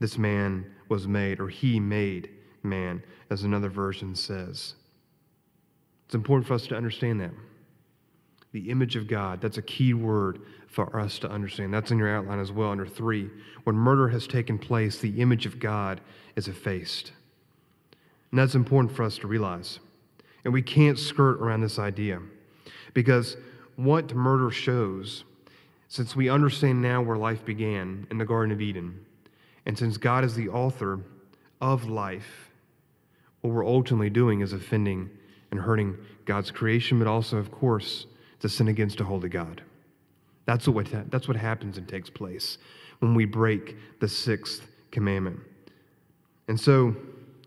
this 0.00 0.18
man 0.18 0.66
was 0.88 1.06
made, 1.06 1.38
or 1.38 1.48
he 1.48 1.78
made 1.78 2.30
man, 2.62 3.02
as 3.30 3.44
another 3.44 3.68
version 3.68 4.14
says. 4.14 4.74
It's 6.06 6.14
important 6.14 6.46
for 6.46 6.54
us 6.54 6.66
to 6.68 6.76
understand 6.76 7.20
that 7.20 7.30
The 8.54 8.70
image 8.70 8.94
of 8.94 9.08
God. 9.08 9.40
That's 9.40 9.58
a 9.58 9.62
key 9.62 9.94
word 9.94 10.40
for 10.68 10.96
us 10.96 11.18
to 11.18 11.28
understand. 11.28 11.74
That's 11.74 11.90
in 11.90 11.98
your 11.98 12.08
outline 12.08 12.38
as 12.38 12.52
well, 12.52 12.70
under 12.70 12.86
three. 12.86 13.28
When 13.64 13.74
murder 13.74 14.06
has 14.10 14.28
taken 14.28 14.60
place, 14.60 14.98
the 14.98 15.20
image 15.20 15.44
of 15.44 15.58
God 15.58 16.00
is 16.36 16.46
effaced. 16.46 17.10
And 18.30 18.38
that's 18.38 18.54
important 18.54 18.94
for 18.94 19.02
us 19.02 19.18
to 19.18 19.26
realize. 19.26 19.80
And 20.44 20.52
we 20.52 20.62
can't 20.62 21.00
skirt 21.00 21.40
around 21.40 21.62
this 21.62 21.80
idea 21.80 22.20
because 22.92 23.36
what 23.74 24.14
murder 24.14 24.52
shows, 24.52 25.24
since 25.88 26.14
we 26.14 26.28
understand 26.28 26.80
now 26.80 27.02
where 27.02 27.16
life 27.16 27.44
began 27.44 28.06
in 28.08 28.18
the 28.18 28.24
Garden 28.24 28.52
of 28.52 28.60
Eden, 28.60 29.04
and 29.66 29.76
since 29.76 29.96
God 29.96 30.22
is 30.22 30.36
the 30.36 30.48
author 30.50 31.00
of 31.60 31.86
life, 31.88 32.50
what 33.40 33.52
we're 33.52 33.66
ultimately 33.66 34.10
doing 34.10 34.42
is 34.42 34.52
offending 34.52 35.10
and 35.50 35.58
hurting 35.58 35.96
God's 36.24 36.52
creation, 36.52 37.00
but 37.00 37.08
also, 37.08 37.36
of 37.36 37.50
course, 37.50 38.06
to 38.44 38.48
sin 38.50 38.68
against 38.68 39.00
a 39.00 39.04
holy 39.04 39.30
God. 39.30 39.62
That's 40.44 40.68
what, 40.68 40.86
that's 41.10 41.26
what 41.26 41.36
happens 41.38 41.78
and 41.78 41.88
takes 41.88 42.10
place 42.10 42.58
when 42.98 43.14
we 43.14 43.24
break 43.24 43.74
the 44.00 44.08
sixth 44.08 44.68
commandment. 44.90 45.40
And 46.48 46.60
so 46.60 46.94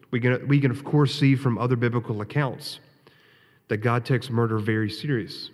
we 0.10 0.20
can, 0.20 0.48
we 0.48 0.60
can, 0.60 0.72
of 0.72 0.84
course, 0.84 1.14
see 1.14 1.36
from 1.36 1.60
other 1.60 1.76
biblical 1.76 2.22
accounts 2.22 2.80
that 3.68 3.78
God 3.78 4.06
takes 4.06 4.32
murder 4.32 4.58
very 4.58 4.90
serious. 4.90 5.52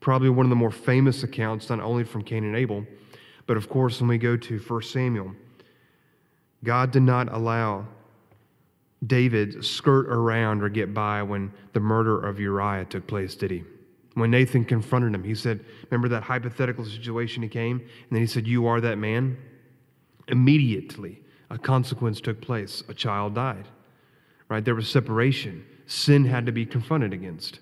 Probably 0.00 0.30
one 0.30 0.46
of 0.46 0.50
the 0.50 0.56
more 0.56 0.70
famous 0.70 1.24
accounts, 1.24 1.68
not 1.68 1.80
only 1.80 2.02
from 2.02 2.24
Cain 2.24 2.42
and 2.44 2.56
Abel, 2.56 2.86
but 3.46 3.58
of 3.58 3.68
course, 3.68 4.00
when 4.00 4.08
we 4.08 4.16
go 4.16 4.34
to 4.34 4.58
1 4.60 4.82
Samuel, 4.82 5.34
God 6.64 6.90
did 6.90 7.02
not 7.02 7.30
allow 7.30 7.86
David 9.06 9.62
skirt 9.62 10.06
around 10.06 10.62
or 10.62 10.70
get 10.70 10.94
by 10.94 11.22
when 11.22 11.52
the 11.74 11.80
murder 11.80 12.18
of 12.18 12.40
Uriah 12.40 12.86
took 12.86 13.06
place, 13.06 13.34
did 13.34 13.50
he? 13.50 13.62
When 14.14 14.30
Nathan 14.30 14.64
confronted 14.64 15.14
him, 15.14 15.24
he 15.24 15.34
said, 15.34 15.64
Remember 15.90 16.08
that 16.08 16.22
hypothetical 16.22 16.84
situation 16.84 17.42
he 17.42 17.48
came? 17.48 17.78
And 17.78 18.10
then 18.10 18.20
he 18.20 18.26
said, 18.26 18.46
You 18.46 18.66
are 18.66 18.80
that 18.80 18.98
man? 18.98 19.36
Immediately, 20.28 21.20
a 21.48 21.58
consequence 21.58 22.20
took 22.20 22.40
place. 22.40 22.82
A 22.88 22.94
child 22.94 23.34
died, 23.34 23.68
right? 24.48 24.64
There 24.64 24.74
was 24.74 24.88
separation. 24.88 25.64
Sin 25.86 26.24
had 26.24 26.46
to 26.46 26.52
be 26.52 26.66
confronted 26.66 27.12
against. 27.12 27.60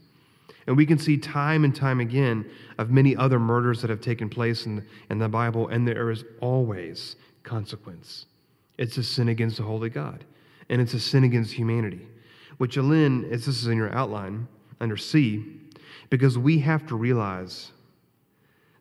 And 0.67 0.76
we 0.76 0.85
can 0.85 0.99
see 0.99 1.17
time 1.17 1.64
and 1.64 1.75
time 1.75 1.99
again 1.99 2.45
of 2.76 2.90
many 2.90 3.17
other 3.17 3.38
murders 3.38 3.81
that 3.81 3.88
have 3.88 4.02
taken 4.02 4.28
place 4.28 4.67
in, 4.67 4.87
in 5.09 5.19
the 5.19 5.28
Bible, 5.28 5.69
and 5.69 5.88
there 5.88 6.11
is 6.11 6.25
always 6.40 7.17
consequence. 7.43 8.26
It's 8.76 8.99
a 8.99 9.02
sin 9.02 9.31
against 9.31 9.57
the 9.57 9.62
holy 9.62 9.88
God, 9.88 10.25
and 10.69 10.81
it's 10.83 10.93
a 10.93 11.00
sin 11.00 11.25
against 11.25 11.55
humanity, 11.55 12.07
which, 12.59 12.76
Alin, 12.76 13.25
as 13.33 13.47
this 13.47 13.62
is 13.62 13.67
in 13.67 13.78
your 13.78 13.95
outline 13.95 14.47
under 14.78 14.99
C, 14.99 15.43
because 16.11 16.38
we 16.38 16.61
have 16.61 16.87
to 16.87 16.97
realize 16.97 17.73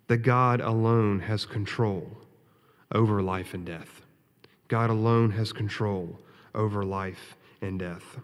that 0.08 0.18
God 0.18 0.62
alone 0.62 1.20
has 1.20 1.46
control 1.46 2.18
over 2.94 3.22
life 3.22 3.54
and 3.54 3.66
death. 3.66 4.02
God 4.68 4.90
alone 4.90 5.32
has 5.32 5.52
control 5.52 6.20
over 6.56 6.84
life 6.84 7.36
and 7.62 7.80
death. 7.80 8.18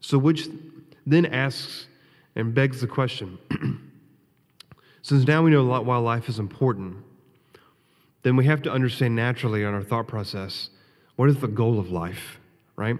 So, 0.00 0.18
which 0.18 0.48
then 1.06 1.26
asks 1.26 1.86
and 2.36 2.54
begs 2.54 2.80
the 2.80 2.86
question 2.86 3.38
since 5.02 5.26
now 5.26 5.42
we 5.42 5.50
know 5.50 5.60
a 5.60 5.62
lot 5.62 5.84
why 5.84 5.96
life 5.96 6.28
is 6.28 6.38
important, 6.38 6.96
then 8.22 8.36
we 8.36 8.44
have 8.44 8.62
to 8.62 8.70
understand 8.70 9.16
naturally 9.16 9.64
on 9.64 9.74
our 9.74 9.82
thought 9.82 10.06
process 10.06 10.70
what 11.16 11.28
is 11.28 11.38
the 11.38 11.48
goal 11.48 11.78
of 11.78 11.90
life, 11.90 12.38
right? 12.76 12.96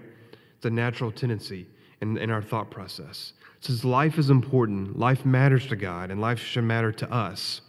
It's 0.57 0.65
a 0.65 0.69
natural 0.69 1.11
tendency 1.11 1.67
in, 2.01 2.17
in 2.17 2.29
our 2.29 2.41
thought 2.41 2.69
process. 2.69 3.33
Since 3.61 3.83
life 3.83 4.17
is 4.17 4.29
important, 4.29 4.97
life 4.97 5.25
matters 5.25 5.67
to 5.67 5.75
God, 5.75 6.11
and 6.11 6.21
life 6.21 6.39
should 6.39 6.63
matter 6.63 6.91
to 6.93 7.11
us, 7.11 7.61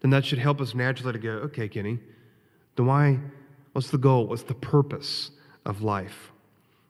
then 0.00 0.10
that 0.10 0.24
should 0.24 0.38
help 0.38 0.60
us 0.60 0.74
naturally 0.74 1.12
to 1.12 1.18
go, 1.18 1.30
okay, 1.30 1.68
Kenny, 1.68 1.98
then 2.76 2.86
why, 2.86 3.18
what's 3.72 3.90
the 3.90 3.98
goal? 3.98 4.26
What's 4.26 4.42
the 4.42 4.54
purpose 4.54 5.30
of 5.64 5.82
life? 5.82 6.32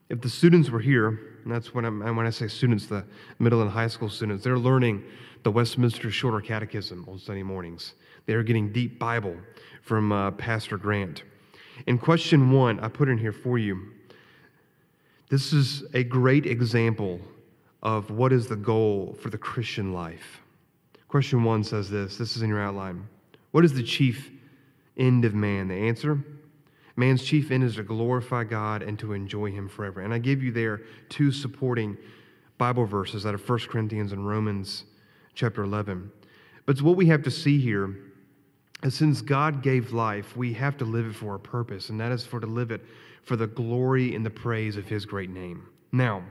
If 0.09 0.21
the 0.21 0.29
students 0.29 0.69
were 0.69 0.79
here, 0.79 1.19
and 1.43 1.53
that's 1.53 1.73
when, 1.73 1.85
I'm, 1.85 2.15
when 2.15 2.25
I 2.25 2.29
say 2.29 2.47
students, 2.47 2.87
the 2.87 3.05
middle 3.39 3.61
and 3.61 3.69
high 3.69 3.87
school 3.87 4.09
students, 4.09 4.43
they're 4.43 4.57
learning 4.57 5.03
the 5.43 5.51
Westminster 5.51 6.11
Shorter 6.11 6.41
Catechism 6.41 7.05
on 7.07 7.19
Sunday 7.19 7.43
mornings. 7.43 7.93
They're 8.25 8.43
getting 8.43 8.71
deep 8.71 8.99
Bible 8.99 9.35
from 9.81 10.11
uh, 10.11 10.31
Pastor 10.31 10.77
Grant. 10.77 11.23
In 11.87 11.97
question 11.97 12.51
one, 12.51 12.79
I 12.79 12.87
put 12.87 13.09
in 13.09 13.17
here 13.17 13.33
for 13.33 13.57
you. 13.57 13.91
This 15.29 15.53
is 15.53 15.83
a 15.93 16.03
great 16.03 16.45
example 16.45 17.19
of 17.83 18.09
what 18.09 18.33
is 18.33 18.47
the 18.47 18.55
goal 18.55 19.15
for 19.21 19.29
the 19.29 19.37
Christian 19.37 19.93
life. 19.93 20.41
Question 21.07 21.43
one 21.43 21.63
says 21.63 21.89
this 21.89 22.17
this 22.17 22.35
is 22.35 22.41
in 22.41 22.49
your 22.49 22.61
outline. 22.61 23.07
What 23.51 23.63
is 23.63 23.73
the 23.73 23.83
chief 23.83 24.31
end 24.97 25.25
of 25.25 25.35
man? 25.35 25.67
The 25.67 25.75
answer 25.75 26.23
man's 26.95 27.23
chief 27.23 27.51
end 27.51 27.63
is 27.63 27.75
to 27.75 27.83
glorify 27.83 28.43
God 28.43 28.81
and 28.81 28.97
to 28.99 29.13
enjoy 29.13 29.51
Him 29.51 29.67
forever. 29.67 30.01
And 30.01 30.13
I 30.13 30.17
give 30.17 30.41
you 30.41 30.51
there 30.51 30.81
two 31.09 31.31
supporting 31.31 31.97
Bible 32.57 32.85
verses 32.85 33.25
out 33.25 33.33
of 33.33 33.47
1 33.47 33.59
Corinthians 33.69 34.11
and 34.11 34.27
Romans 34.27 34.85
chapter 35.33 35.63
11. 35.63 36.11
But 36.65 36.81
what 36.81 36.95
we 36.95 37.07
have 37.07 37.23
to 37.23 37.31
see 37.31 37.59
here 37.59 37.95
is 38.83 38.95
since 38.95 39.21
God 39.21 39.63
gave 39.63 39.91
life, 39.91 40.37
we 40.37 40.53
have 40.53 40.77
to 40.77 40.85
live 40.85 41.07
it 41.07 41.15
for 41.15 41.35
a 41.35 41.39
purpose, 41.39 41.89
and 41.89 41.99
that 41.99 42.11
is 42.11 42.25
for 42.25 42.39
to 42.39 42.47
live 42.47 42.71
it 42.71 42.81
for 43.23 43.35
the 43.35 43.47
glory 43.47 44.15
and 44.15 44.25
the 44.25 44.29
praise 44.29 44.77
of 44.77 44.87
His 44.87 45.05
great 45.05 45.29
name. 45.29 45.67
Now, 45.91 46.23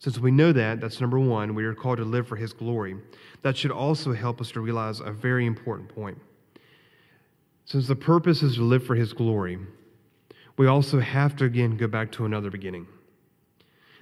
since 0.00 0.18
we 0.18 0.30
know 0.30 0.50
that, 0.52 0.80
that's 0.80 0.98
number 0.98 1.18
one, 1.18 1.54
we 1.54 1.64
are 1.64 1.74
called 1.74 1.98
to 1.98 2.04
live 2.04 2.26
for 2.26 2.36
His 2.36 2.54
glory. 2.54 2.96
That 3.42 3.54
should 3.54 3.70
also 3.70 4.14
help 4.14 4.40
us 4.40 4.50
to 4.52 4.60
realize 4.60 5.00
a 5.00 5.12
very 5.12 5.44
important 5.44 5.94
point. 5.94 6.18
Since 7.66 7.86
the 7.86 7.94
purpose 7.94 8.42
is 8.42 8.54
to 8.54 8.62
live 8.62 8.84
for 8.84 8.94
His 8.94 9.12
glory, 9.12 9.58
we 10.56 10.66
also 10.66 11.00
have 11.00 11.36
to 11.36 11.44
again 11.44 11.76
go 11.76 11.86
back 11.86 12.10
to 12.12 12.24
another 12.24 12.50
beginning. 12.50 12.86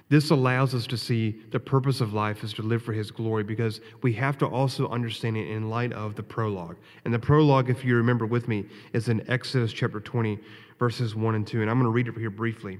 This 0.07 0.31
allows 0.31 0.73
us 0.73 0.87
to 0.87 0.97
see 0.97 1.41
the 1.51 1.59
purpose 1.59 1.99
of 1.99 2.13
life 2.13 2.45
is 2.45 2.53
to 2.53 2.61
live 2.61 2.81
for 2.81 2.93
His 2.93 3.11
glory 3.11 3.43
because 3.43 3.81
we 4.01 4.13
have 4.13 4.37
to 4.37 4.45
also 4.45 4.87
understand 4.87 5.35
it 5.35 5.51
in 5.51 5.69
light 5.69 5.91
of 5.91 6.15
the 6.15 6.23
prologue. 6.23 6.77
And 7.03 7.13
the 7.13 7.19
prologue, 7.19 7.69
if 7.69 7.83
you 7.83 7.97
remember 7.97 8.25
with 8.25 8.47
me, 8.47 8.65
is 8.93 9.09
in 9.09 9.29
Exodus 9.29 9.73
chapter 9.73 9.99
20, 9.99 10.39
verses 10.79 11.13
1 11.13 11.35
and 11.35 11.45
2. 11.45 11.61
And 11.61 11.69
I'm 11.69 11.77
going 11.77 11.91
to 11.91 11.91
read 11.91 12.07
it 12.07 12.17
here 12.17 12.29
briefly 12.29 12.79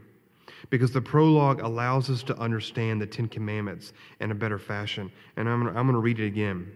because 0.69 0.91
the 0.91 1.01
prologue 1.01 1.61
allows 1.61 2.09
us 2.09 2.23
to 2.23 2.37
understand 2.37 3.01
the 3.01 3.07
Ten 3.07 3.27
Commandments 3.27 3.93
in 4.19 4.31
a 4.31 4.35
better 4.35 4.59
fashion. 4.59 5.11
And 5.37 5.47
I'm 5.47 5.67
I'm 5.67 5.73
going 5.73 5.93
to 5.93 5.99
read 5.99 6.19
it 6.19 6.27
again. 6.27 6.71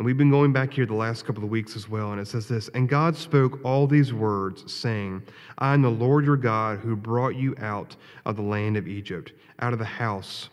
And 0.00 0.06
we've 0.06 0.16
been 0.16 0.30
going 0.30 0.50
back 0.50 0.72
here 0.72 0.86
the 0.86 0.94
last 0.94 1.26
couple 1.26 1.44
of 1.44 1.50
weeks 1.50 1.76
as 1.76 1.86
well, 1.86 2.12
and 2.12 2.20
it 2.20 2.26
says 2.26 2.48
this 2.48 2.68
And 2.68 2.88
God 2.88 3.14
spoke 3.14 3.60
all 3.64 3.86
these 3.86 4.14
words, 4.14 4.72
saying, 4.72 5.22
I 5.58 5.74
am 5.74 5.82
the 5.82 5.90
Lord 5.90 6.24
your 6.24 6.38
God 6.38 6.78
who 6.78 6.96
brought 6.96 7.36
you 7.36 7.54
out 7.60 7.96
of 8.24 8.36
the 8.36 8.42
land 8.42 8.78
of 8.78 8.88
Egypt, 8.88 9.32
out 9.58 9.74
of 9.74 9.78
the 9.78 9.84
house 9.84 10.48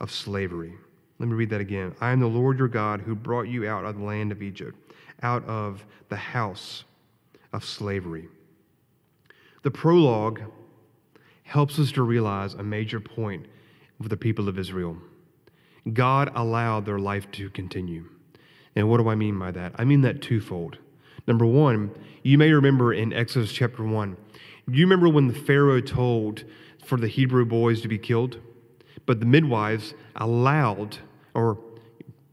of 0.00 0.12
slavery. 0.12 0.74
Let 1.18 1.28
me 1.28 1.34
read 1.34 1.50
that 1.50 1.60
again. 1.60 1.96
I 2.00 2.12
am 2.12 2.20
the 2.20 2.28
Lord 2.28 2.60
your 2.60 2.68
God 2.68 3.00
who 3.00 3.16
brought 3.16 3.48
you 3.48 3.68
out 3.68 3.84
of 3.84 3.98
the 3.98 4.04
land 4.04 4.30
of 4.30 4.40
Egypt, 4.40 4.78
out 5.24 5.44
of 5.46 5.84
the 6.08 6.16
house 6.16 6.84
of 7.52 7.64
slavery. 7.64 8.28
The 9.62 9.70
prologue 9.72 10.42
helps 11.52 11.78
us 11.78 11.92
to 11.92 12.02
realize 12.02 12.54
a 12.54 12.62
major 12.62 12.98
point 12.98 13.44
of 14.00 14.08
the 14.08 14.16
people 14.16 14.48
of 14.48 14.58
Israel. 14.58 14.96
God 15.92 16.32
allowed 16.34 16.86
their 16.86 16.98
life 16.98 17.30
to 17.32 17.50
continue. 17.50 18.06
And 18.74 18.88
what 18.88 18.96
do 18.96 19.08
I 19.10 19.16
mean 19.16 19.38
by 19.38 19.50
that? 19.50 19.74
I 19.76 19.84
mean 19.84 20.00
that 20.00 20.22
twofold. 20.22 20.78
Number 21.26 21.44
one, 21.44 21.90
you 22.22 22.38
may 22.38 22.50
remember 22.52 22.94
in 22.94 23.12
Exodus 23.12 23.52
chapter 23.52 23.84
1, 23.84 24.16
you 24.68 24.82
remember 24.86 25.10
when 25.10 25.28
the 25.28 25.34
Pharaoh 25.34 25.82
told 25.82 26.44
for 26.86 26.96
the 26.96 27.06
Hebrew 27.06 27.44
boys 27.44 27.82
to 27.82 27.88
be 27.88 27.98
killed? 27.98 28.38
But 29.04 29.20
the 29.20 29.26
midwives 29.26 29.92
allowed, 30.16 30.96
or 31.34 31.58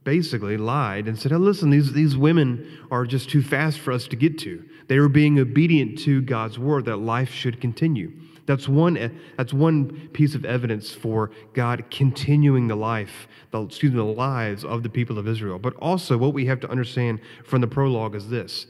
basically 0.06 0.56
lied 0.56 1.10
and 1.10 1.20
said, 1.20 1.34
hey, 1.34 1.38
listen, 1.38 1.72
these, 1.72 1.92
these 1.92 2.16
women 2.16 2.80
are 2.90 3.06
just 3.06 3.30
too 3.30 3.44
fast 3.44 3.80
for 3.80 3.92
us 3.92 4.08
to 4.08 4.16
get 4.16 4.38
to. 4.40 4.64
They 4.88 4.98
were 4.98 5.10
being 5.10 5.38
obedient 5.40 6.00
to 6.00 6.22
God's 6.22 6.58
word 6.58 6.86
that 6.86 6.98
life 6.98 7.32
should 7.32 7.60
continue. 7.60 8.14
That's 8.50 8.68
one, 8.68 8.98
eh, 8.98 9.10
that's 9.38 9.54
one 9.54 10.10
piece 10.12 10.34
of 10.34 10.44
evidence 10.44 10.92
for 10.92 11.30
God 11.54 11.84
continuing 11.92 12.68
the 12.68 12.76
life, 12.76 13.28
the, 13.52 13.62
excuse 13.62 13.92
me, 13.92 13.98
the 13.98 14.04
lives 14.04 14.66
of 14.66 14.82
the 14.82 14.90
people 14.90 15.20
of 15.20 15.28
Israel. 15.28 15.60
But 15.60 15.76
also, 15.76 16.18
what 16.18 16.34
we 16.34 16.48
have 16.48 16.60
to 16.62 16.72
understand 16.72 17.20
from 17.46 17.62
the 17.62 17.68
prologue 17.68 18.16
is 18.16 18.28
this 18.28 18.66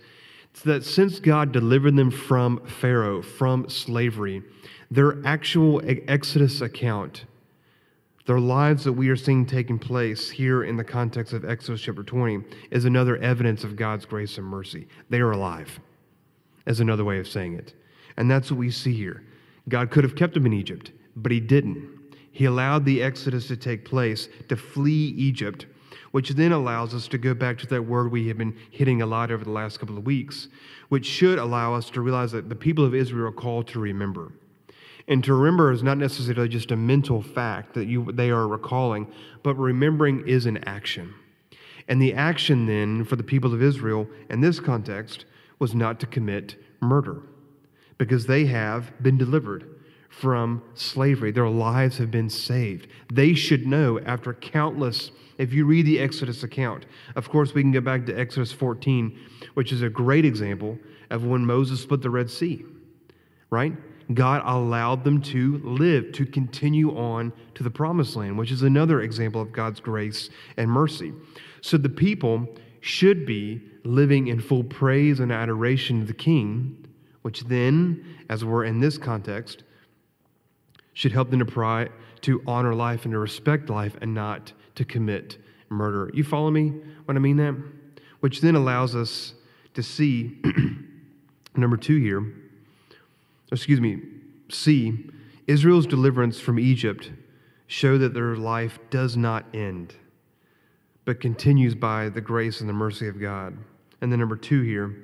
it's 0.52 0.64
that 0.64 0.84
since 0.84 1.22
God 1.22 1.54
delivered 1.54 1.96
them 1.96 2.12
from 2.12 2.60
Pharaoh, 2.66 3.22
from 3.22 3.70
slavery, 3.70 4.44
their 4.92 5.26
actual 5.26 5.82
Exodus 6.10 6.60
account, 6.60 7.24
their 8.26 8.42
lives 8.42 8.84
that 8.84 8.92
we 8.92 9.08
are 9.08 9.16
seeing 9.16 9.46
taking 9.46 9.80
place 9.80 10.30
here 10.30 10.62
in 10.62 10.76
the 10.76 10.84
context 10.84 11.32
of 11.32 11.46
Exodus 11.46 11.80
chapter 11.80 12.04
20, 12.04 12.44
is 12.70 12.84
another 12.84 13.16
evidence 13.16 13.64
of 13.64 13.78
God's 13.78 14.04
grace 14.04 14.38
and 14.38 14.46
mercy. 14.46 14.90
They 15.10 15.22
are 15.22 15.32
alive, 15.32 15.80
as 16.66 16.82
another 16.82 17.06
way 17.06 17.18
of 17.18 17.30
saying 17.30 17.54
it. 17.54 17.74
And 18.18 18.30
that's 18.30 18.52
what 18.52 18.58
we 18.58 18.72
see 18.72 18.94
here. 18.94 19.24
God 19.70 19.92
could 19.92 20.04
have 20.04 20.16
kept 20.16 20.34
them 20.34 20.46
in 20.46 20.54
Egypt, 20.54 20.92
but 21.16 21.32
he 21.32 21.40
didn't. 21.40 22.00
He 22.32 22.46
allowed 22.46 22.86
the 22.86 23.02
Exodus 23.02 23.48
to 23.48 23.58
take 23.58 23.86
place 23.86 24.28
to 24.48 24.56
flee 24.56 25.14
Egypt, 25.18 25.68
which 26.12 26.32
then 26.32 26.52
allows 26.52 26.94
us 26.94 27.08
to 27.10 27.18
go 27.18 27.34
back 27.34 27.58
to 27.60 27.68
that 27.68 27.84
word 27.84 28.12
we 28.12 28.28
have 28.28 28.38
been 28.38 28.58
hitting 28.72 29.02
a 29.02 29.06
lot 29.06 29.32
over 29.32 29.44
the 29.44 29.52
last 29.52 29.80
couple 29.80 29.98
of 29.98 30.06
weeks, 30.06 30.48
which 30.90 31.06
should 31.06 31.38
allow 31.38 31.74
us 31.74 31.90
to 31.92 32.02
realize 32.02 32.32
that 32.32 32.50
the 32.50 32.56
people 32.56 32.84
of 32.84 32.96
Israel 32.96 33.28
are 33.28 33.32
called 33.32 33.68
to 33.68 33.80
remember. 33.80 34.32
And 35.08 35.24
to 35.24 35.34
remember 35.34 35.72
is 35.72 35.84
not 35.84 35.98
necessarily 35.98 36.50
just 36.50 36.72
a 36.72 36.76
mental 36.76 37.22
fact 37.22 37.74
that 37.74 37.86
you, 37.86 38.12
they 38.12 38.30
are 38.30 38.48
recalling, 38.48 39.12
but 39.44 39.56
remembering 39.56 40.28
is 40.28 40.46
an 40.46 40.64
action. 40.66 41.14
And 41.88 42.02
the 42.02 42.14
action 42.14 42.68
then 42.68 43.04
for 43.04 43.16
the 43.16 43.24
people 43.24 43.54
of 43.54 43.64
Israel 43.64 44.08
in 44.30 44.42
this 44.42 44.60
context 44.60 45.26
was 45.58 45.74
not 45.74 46.00
to 46.00 46.06
commit 46.06 46.56
murder 46.80 47.24
because 48.00 48.26
they 48.26 48.46
have 48.46 48.92
been 49.04 49.18
delivered 49.18 49.76
from 50.10 50.64
slavery. 50.74 51.32
Their 51.32 51.50
lives 51.50 52.00
have 52.00 52.10
been 52.10 52.30
saved. 52.30 52.88
They 53.14 53.36
should 53.36 53.68
know 53.68 54.00
after 54.00 54.34
countless, 54.34 55.12
if 55.38 55.54
you 55.54 55.66
read 55.66 55.86
the 55.86 56.00
Exodus 56.00 56.42
account, 56.42 56.88
of 57.16 57.30
course, 57.30 57.54
we 57.54 57.62
can 57.62 57.72
go 57.72 57.82
back 57.82 58.08
to 58.08 58.20
Exodus 58.20 58.52
14, 58.52 59.18
which 59.54 59.72
is 59.72 59.84
a 59.84 59.90
great 59.90 60.26
example 60.26 60.80
of 61.12 61.26
when 61.26 61.46
Moses 61.46 61.82
split 61.82 62.02
the 62.02 62.10
Red 62.10 62.30
Sea, 62.30 62.66
right? 63.52 63.74
God 64.14 64.42
allowed 64.44 65.04
them 65.04 65.22
to 65.22 65.60
live, 65.64 66.12
to 66.14 66.26
continue 66.26 66.98
on 66.98 67.32
to 67.54 67.64
the 67.64 67.70
promised 67.70 68.16
land, 68.16 68.38
which 68.38 68.52
is 68.52 68.64
another 68.64 69.02
example 69.02 69.42
of 69.42 69.52
God's 69.52 69.80
grace 69.80 70.30
and 70.58 70.70
mercy. 70.70 71.14
So 71.62 71.78
the 71.78 71.90
people 71.90 72.48
should 72.82 73.26
be 73.26 73.62
living 73.84 74.28
in 74.28 74.40
full 74.40 74.64
praise 74.64 75.20
and 75.20 75.32
adoration 75.32 76.02
of 76.02 76.08
the 76.08 76.14
king, 76.14 76.79
which 77.22 77.42
then, 77.46 78.06
as 78.30 78.46
we're 78.46 78.66
in 78.66 78.80
this 78.80 78.98
context, 78.98 79.64
should 80.94 81.12
help 81.12 81.30
them 81.30 81.46
to, 81.46 81.90
to 82.22 82.44
honor 82.48 82.76
life 82.76 83.06
and 83.06 83.14
to 83.14 83.20
respect 83.20 83.70
life 83.70 83.96
and 84.02 84.14
not 84.14 84.54
to 84.76 84.86
commit 84.86 85.38
murder. 85.70 86.12
You 86.14 86.24
follow 86.24 86.52
me 86.52 86.74
when 87.06 87.18
I 87.18 87.20
mean 87.20 87.38
that? 87.38 87.56
Which 88.20 88.42
then 88.42 88.56
allows 88.56 88.96
us 88.96 89.34
to 89.74 89.84
see, 89.84 90.38
number 91.56 91.78
two 91.78 91.98
here, 91.98 92.34
excuse 93.52 93.80
me, 93.80 94.02
see 94.50 95.10
Israel's 95.48 95.88
deliverance 95.88 96.40
from 96.40 96.60
Egypt 96.60 97.12
show 97.68 97.98
that 97.98 98.14
their 98.14 98.36
life 98.36 98.80
does 98.90 99.16
not 99.16 99.46
end, 99.54 99.96
but 101.06 101.22
continues 101.22 101.76
by 101.76 102.10
the 102.10 102.22
grace 102.22 102.62
and 102.62 102.70
the 102.70 102.74
mercy 102.74 103.08
of 103.08 103.20
God. 103.22 103.58
And 104.02 104.12
then 104.12 104.20
number 104.20 104.36
two 104.36 104.62
here, 104.62 104.96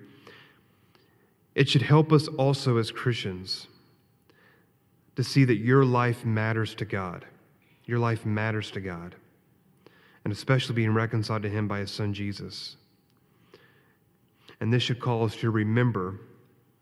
it 1.55 1.69
should 1.69 1.81
help 1.81 2.11
us 2.11 2.27
also 2.27 2.77
as 2.77 2.91
Christians 2.91 3.67
to 5.15 5.23
see 5.23 5.45
that 5.45 5.57
your 5.57 5.85
life 5.85 6.25
matters 6.25 6.75
to 6.75 6.85
God. 6.85 7.25
Your 7.85 7.99
life 7.99 8.25
matters 8.25 8.71
to 8.71 8.81
God, 8.81 9.15
and 10.23 10.33
especially 10.33 10.75
being 10.75 10.93
reconciled 10.93 11.43
to 11.43 11.49
Him 11.49 11.67
by 11.67 11.79
His 11.79 11.91
Son 11.91 12.13
Jesus. 12.13 12.77
And 14.59 14.73
this 14.73 14.83
should 14.83 14.99
call 14.99 15.23
us 15.23 15.35
to 15.37 15.51
remember 15.51 16.19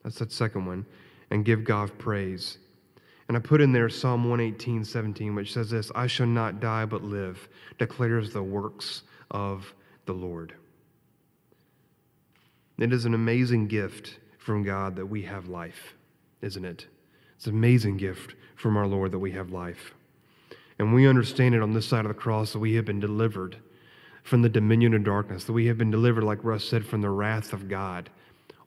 that's 0.03 0.19
that 0.19 0.31
second 0.31 0.65
one 0.65 0.85
and 1.31 1.45
give 1.45 1.63
God 1.63 1.97
praise. 1.97 2.57
And 3.27 3.37
I 3.37 3.39
put 3.39 3.61
in 3.61 3.71
there 3.71 3.89
Psalm 3.89 4.29
118, 4.29 4.83
17, 4.83 5.33
which 5.33 5.53
says 5.53 5.69
this 5.69 5.91
I 5.95 6.07
shall 6.07 6.27
not 6.27 6.59
die 6.59 6.85
but 6.85 7.03
live, 7.03 7.47
declares 7.77 8.31
the 8.31 8.43
works 8.43 9.03
of 9.31 9.73
the 10.05 10.13
Lord. 10.13 10.53
It 12.79 12.91
is 12.91 13.05
an 13.05 13.13
amazing 13.13 13.67
gift 13.67 14.19
from 14.43 14.63
God 14.63 14.95
that 14.97 15.05
we 15.05 15.21
have 15.23 15.47
life, 15.47 15.95
isn't 16.41 16.65
it? 16.65 16.87
It's 17.35 17.47
an 17.47 17.53
amazing 17.53 17.97
gift 17.97 18.35
from 18.55 18.77
our 18.77 18.87
Lord 18.87 19.11
that 19.11 19.19
we 19.19 19.31
have 19.31 19.51
life. 19.51 19.93
And 20.79 20.93
we 20.93 21.07
understand 21.07 21.55
it 21.55 21.61
on 21.61 21.73
this 21.73 21.85
side 21.85 22.05
of 22.05 22.09
the 22.09 22.13
cross 22.13 22.51
that 22.53 22.59
we 22.59 22.75
have 22.75 22.85
been 22.85 22.99
delivered 22.99 23.57
from 24.23 24.41
the 24.41 24.49
dominion 24.49 24.93
of 24.93 25.03
darkness, 25.03 25.45
that 25.45 25.53
we 25.53 25.67
have 25.67 25.77
been 25.77 25.91
delivered, 25.91 26.23
like 26.23 26.43
Russ 26.43 26.63
said, 26.63 26.85
from 26.85 27.01
the 27.01 27.09
wrath 27.09 27.53
of 27.53 27.69
God, 27.69 28.09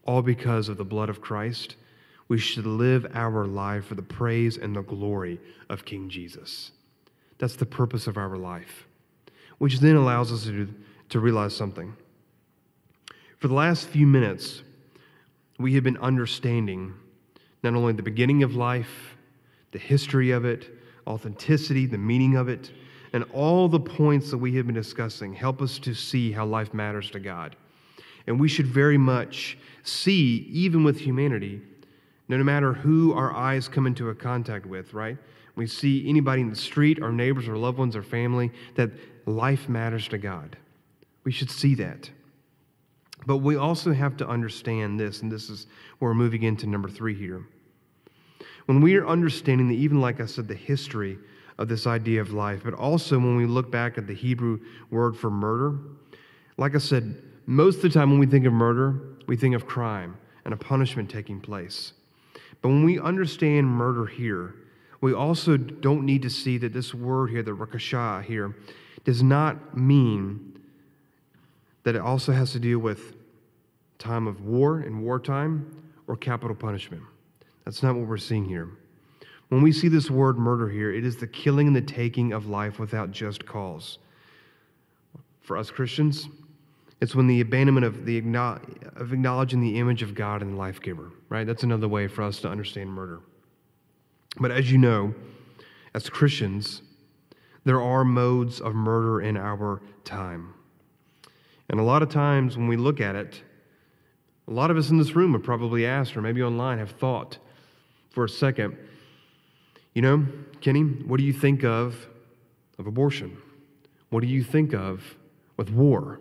all 0.04 0.22
because 0.22 0.68
of 0.68 0.76
the 0.76 0.84
blood 0.84 1.08
of 1.08 1.20
Christ. 1.20 1.76
We 2.28 2.38
should 2.38 2.66
live 2.66 3.06
our 3.14 3.46
life 3.46 3.86
for 3.86 3.94
the 3.94 4.02
praise 4.02 4.56
and 4.56 4.74
the 4.74 4.82
glory 4.82 5.40
of 5.68 5.84
King 5.84 6.08
Jesus. 6.08 6.72
That's 7.38 7.56
the 7.56 7.66
purpose 7.66 8.06
of 8.06 8.16
our 8.16 8.36
life, 8.36 8.86
which 9.58 9.80
then 9.80 9.96
allows 9.96 10.32
us 10.32 10.44
to, 10.44 10.72
to 11.10 11.20
realize 11.20 11.54
something. 11.54 11.94
For 13.38 13.48
the 13.48 13.54
last 13.54 13.88
few 13.88 14.06
minutes, 14.06 14.62
we 15.58 15.74
have 15.74 15.84
been 15.84 15.98
understanding 15.98 16.94
not 17.62 17.74
only 17.74 17.92
the 17.92 18.02
beginning 18.02 18.42
of 18.42 18.54
life, 18.54 19.16
the 19.72 19.78
history 19.78 20.30
of 20.30 20.44
it, 20.44 20.70
authenticity, 21.06 21.86
the 21.86 21.98
meaning 21.98 22.36
of 22.36 22.48
it, 22.48 22.70
and 23.12 23.24
all 23.32 23.68
the 23.68 23.80
points 23.80 24.30
that 24.30 24.38
we 24.38 24.54
have 24.56 24.66
been 24.66 24.74
discussing 24.74 25.32
help 25.32 25.62
us 25.62 25.78
to 25.78 25.94
see 25.94 26.32
how 26.32 26.44
life 26.44 26.74
matters 26.74 27.10
to 27.10 27.20
God. 27.20 27.56
And 28.26 28.38
we 28.38 28.48
should 28.48 28.66
very 28.66 28.98
much 28.98 29.56
see, 29.82 30.48
even 30.50 30.84
with 30.84 30.98
humanity, 30.98 31.62
no 32.28 32.42
matter 32.42 32.72
who 32.72 33.14
our 33.14 33.32
eyes 33.32 33.68
come 33.68 33.86
into 33.86 34.10
a 34.10 34.14
contact 34.14 34.66
with, 34.66 34.92
right? 34.92 35.16
We 35.54 35.66
see 35.66 36.08
anybody 36.08 36.42
in 36.42 36.50
the 36.50 36.56
street, 36.56 37.02
our 37.02 37.12
neighbors, 37.12 37.48
our 37.48 37.56
loved 37.56 37.78
ones, 37.78 37.96
our 37.96 38.02
family, 38.02 38.52
that 38.74 38.90
life 39.26 39.68
matters 39.68 40.08
to 40.08 40.18
God. 40.18 40.56
We 41.24 41.32
should 41.32 41.50
see 41.50 41.74
that. 41.76 42.10
But 43.26 43.38
we 43.38 43.56
also 43.56 43.92
have 43.92 44.16
to 44.18 44.28
understand 44.28 44.98
this, 44.98 45.22
and 45.22 45.30
this 45.30 45.50
is 45.50 45.66
where 45.98 46.12
we're 46.12 46.14
moving 46.14 46.44
into 46.44 46.66
number 46.66 46.88
three 46.88 47.14
here. 47.14 47.44
When 48.66 48.80
we 48.80 48.96
are 48.96 49.06
understanding 49.06 49.68
the, 49.68 49.76
even 49.76 50.00
like 50.00 50.20
I 50.20 50.26
said, 50.26 50.48
the 50.48 50.54
history 50.54 51.18
of 51.58 51.68
this 51.68 51.86
idea 51.86 52.20
of 52.20 52.32
life, 52.32 52.62
but 52.64 52.74
also 52.74 53.18
when 53.18 53.36
we 53.36 53.46
look 53.46 53.70
back 53.70 53.98
at 53.98 54.06
the 54.06 54.14
Hebrew 54.14 54.60
word 54.90 55.16
for 55.16 55.30
murder, 55.30 55.78
like 56.56 56.74
I 56.74 56.78
said, 56.78 57.22
most 57.46 57.76
of 57.76 57.82
the 57.82 57.90
time 57.90 58.10
when 58.10 58.18
we 58.18 58.26
think 58.26 58.46
of 58.46 58.52
murder, 58.52 59.00
we 59.26 59.36
think 59.36 59.54
of 59.54 59.66
crime 59.66 60.16
and 60.44 60.54
a 60.54 60.56
punishment 60.56 61.10
taking 61.10 61.40
place. 61.40 61.92
But 62.62 62.68
when 62.68 62.84
we 62.84 62.98
understand 62.98 63.66
murder 63.66 64.06
here, 64.06 64.54
we 65.00 65.12
also 65.12 65.56
don't 65.56 66.04
need 66.04 66.22
to 66.22 66.30
see 66.30 66.58
that 66.58 66.72
this 66.72 66.94
word 66.94 67.30
here, 67.30 67.42
the 67.42 67.52
rakashah 67.52 68.24
here, 68.24 68.56
does 69.04 69.22
not 69.22 69.76
mean 69.76 70.55
that 71.86 71.94
it 71.94 72.00
also 72.00 72.32
has 72.32 72.50
to 72.50 72.58
deal 72.58 72.80
with 72.80 73.14
time 73.96 74.26
of 74.26 74.44
war 74.44 74.80
and 74.80 75.04
wartime 75.04 75.84
or 76.08 76.16
capital 76.16 76.56
punishment. 76.56 77.00
That's 77.64 77.80
not 77.80 77.94
what 77.94 78.08
we're 78.08 78.16
seeing 78.16 78.44
here. 78.44 78.68
When 79.50 79.62
we 79.62 79.70
see 79.70 79.86
this 79.86 80.10
word 80.10 80.36
murder 80.36 80.68
here, 80.68 80.92
it 80.92 81.04
is 81.04 81.16
the 81.16 81.28
killing 81.28 81.68
and 81.68 81.76
the 81.76 81.80
taking 81.80 82.32
of 82.32 82.48
life 82.48 82.80
without 82.80 83.12
just 83.12 83.46
cause. 83.46 83.98
For 85.42 85.56
us 85.56 85.70
Christians, 85.70 86.28
it's 87.00 87.14
when 87.14 87.28
the 87.28 87.40
abandonment 87.40 87.86
of 87.86 88.04
the 88.04 88.18
of 88.96 89.12
acknowledging 89.12 89.60
the 89.60 89.78
image 89.78 90.02
of 90.02 90.12
God 90.12 90.42
and 90.42 90.54
the 90.54 90.56
life 90.56 90.80
giver, 90.80 91.12
right? 91.28 91.46
That's 91.46 91.62
another 91.62 91.86
way 91.86 92.08
for 92.08 92.22
us 92.22 92.40
to 92.40 92.48
understand 92.48 92.90
murder. 92.90 93.20
But 94.40 94.50
as 94.50 94.72
you 94.72 94.78
know, 94.78 95.14
as 95.94 96.10
Christians, 96.10 96.82
there 97.62 97.80
are 97.80 98.04
modes 98.04 98.60
of 98.60 98.74
murder 98.74 99.20
in 99.20 99.36
our 99.36 99.80
time. 100.02 100.52
And 101.68 101.80
a 101.80 101.82
lot 101.82 102.02
of 102.02 102.08
times 102.08 102.56
when 102.56 102.68
we 102.68 102.76
look 102.76 103.00
at 103.00 103.16
it, 103.16 103.42
a 104.48 104.52
lot 104.52 104.70
of 104.70 104.76
us 104.76 104.90
in 104.90 104.98
this 104.98 105.16
room 105.16 105.32
have 105.32 105.42
probably 105.42 105.86
asked, 105.86 106.16
or 106.16 106.22
maybe 106.22 106.42
online 106.42 106.78
have 106.78 106.92
thought, 106.92 107.38
for 108.10 108.24
a 108.24 108.28
second. 108.28 108.76
You 109.94 110.02
know, 110.02 110.26
Kenny, 110.60 110.82
what 110.82 111.18
do 111.18 111.24
you 111.24 111.32
think 111.32 111.64
of 111.64 112.06
of 112.78 112.86
abortion? 112.86 113.36
What 114.10 114.20
do 114.20 114.26
you 114.26 114.42
think 114.42 114.74
of 114.74 115.16
with 115.56 115.70
war? 115.70 116.20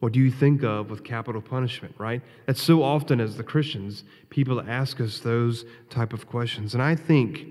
What 0.00 0.12
do 0.12 0.18
you 0.18 0.30
think 0.30 0.64
of 0.64 0.90
with 0.90 1.04
capital 1.04 1.40
punishment, 1.40 1.94
right? 1.98 2.22
That's 2.46 2.62
so 2.62 2.82
often 2.82 3.20
as 3.20 3.36
the 3.36 3.44
Christians, 3.44 4.02
people 4.30 4.60
ask 4.60 5.00
us 5.00 5.20
those 5.20 5.64
type 5.90 6.12
of 6.12 6.26
questions. 6.26 6.74
And 6.74 6.82
I 6.82 6.96
think 6.96 7.46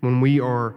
when 0.00 0.20
we 0.20 0.40
are 0.40 0.74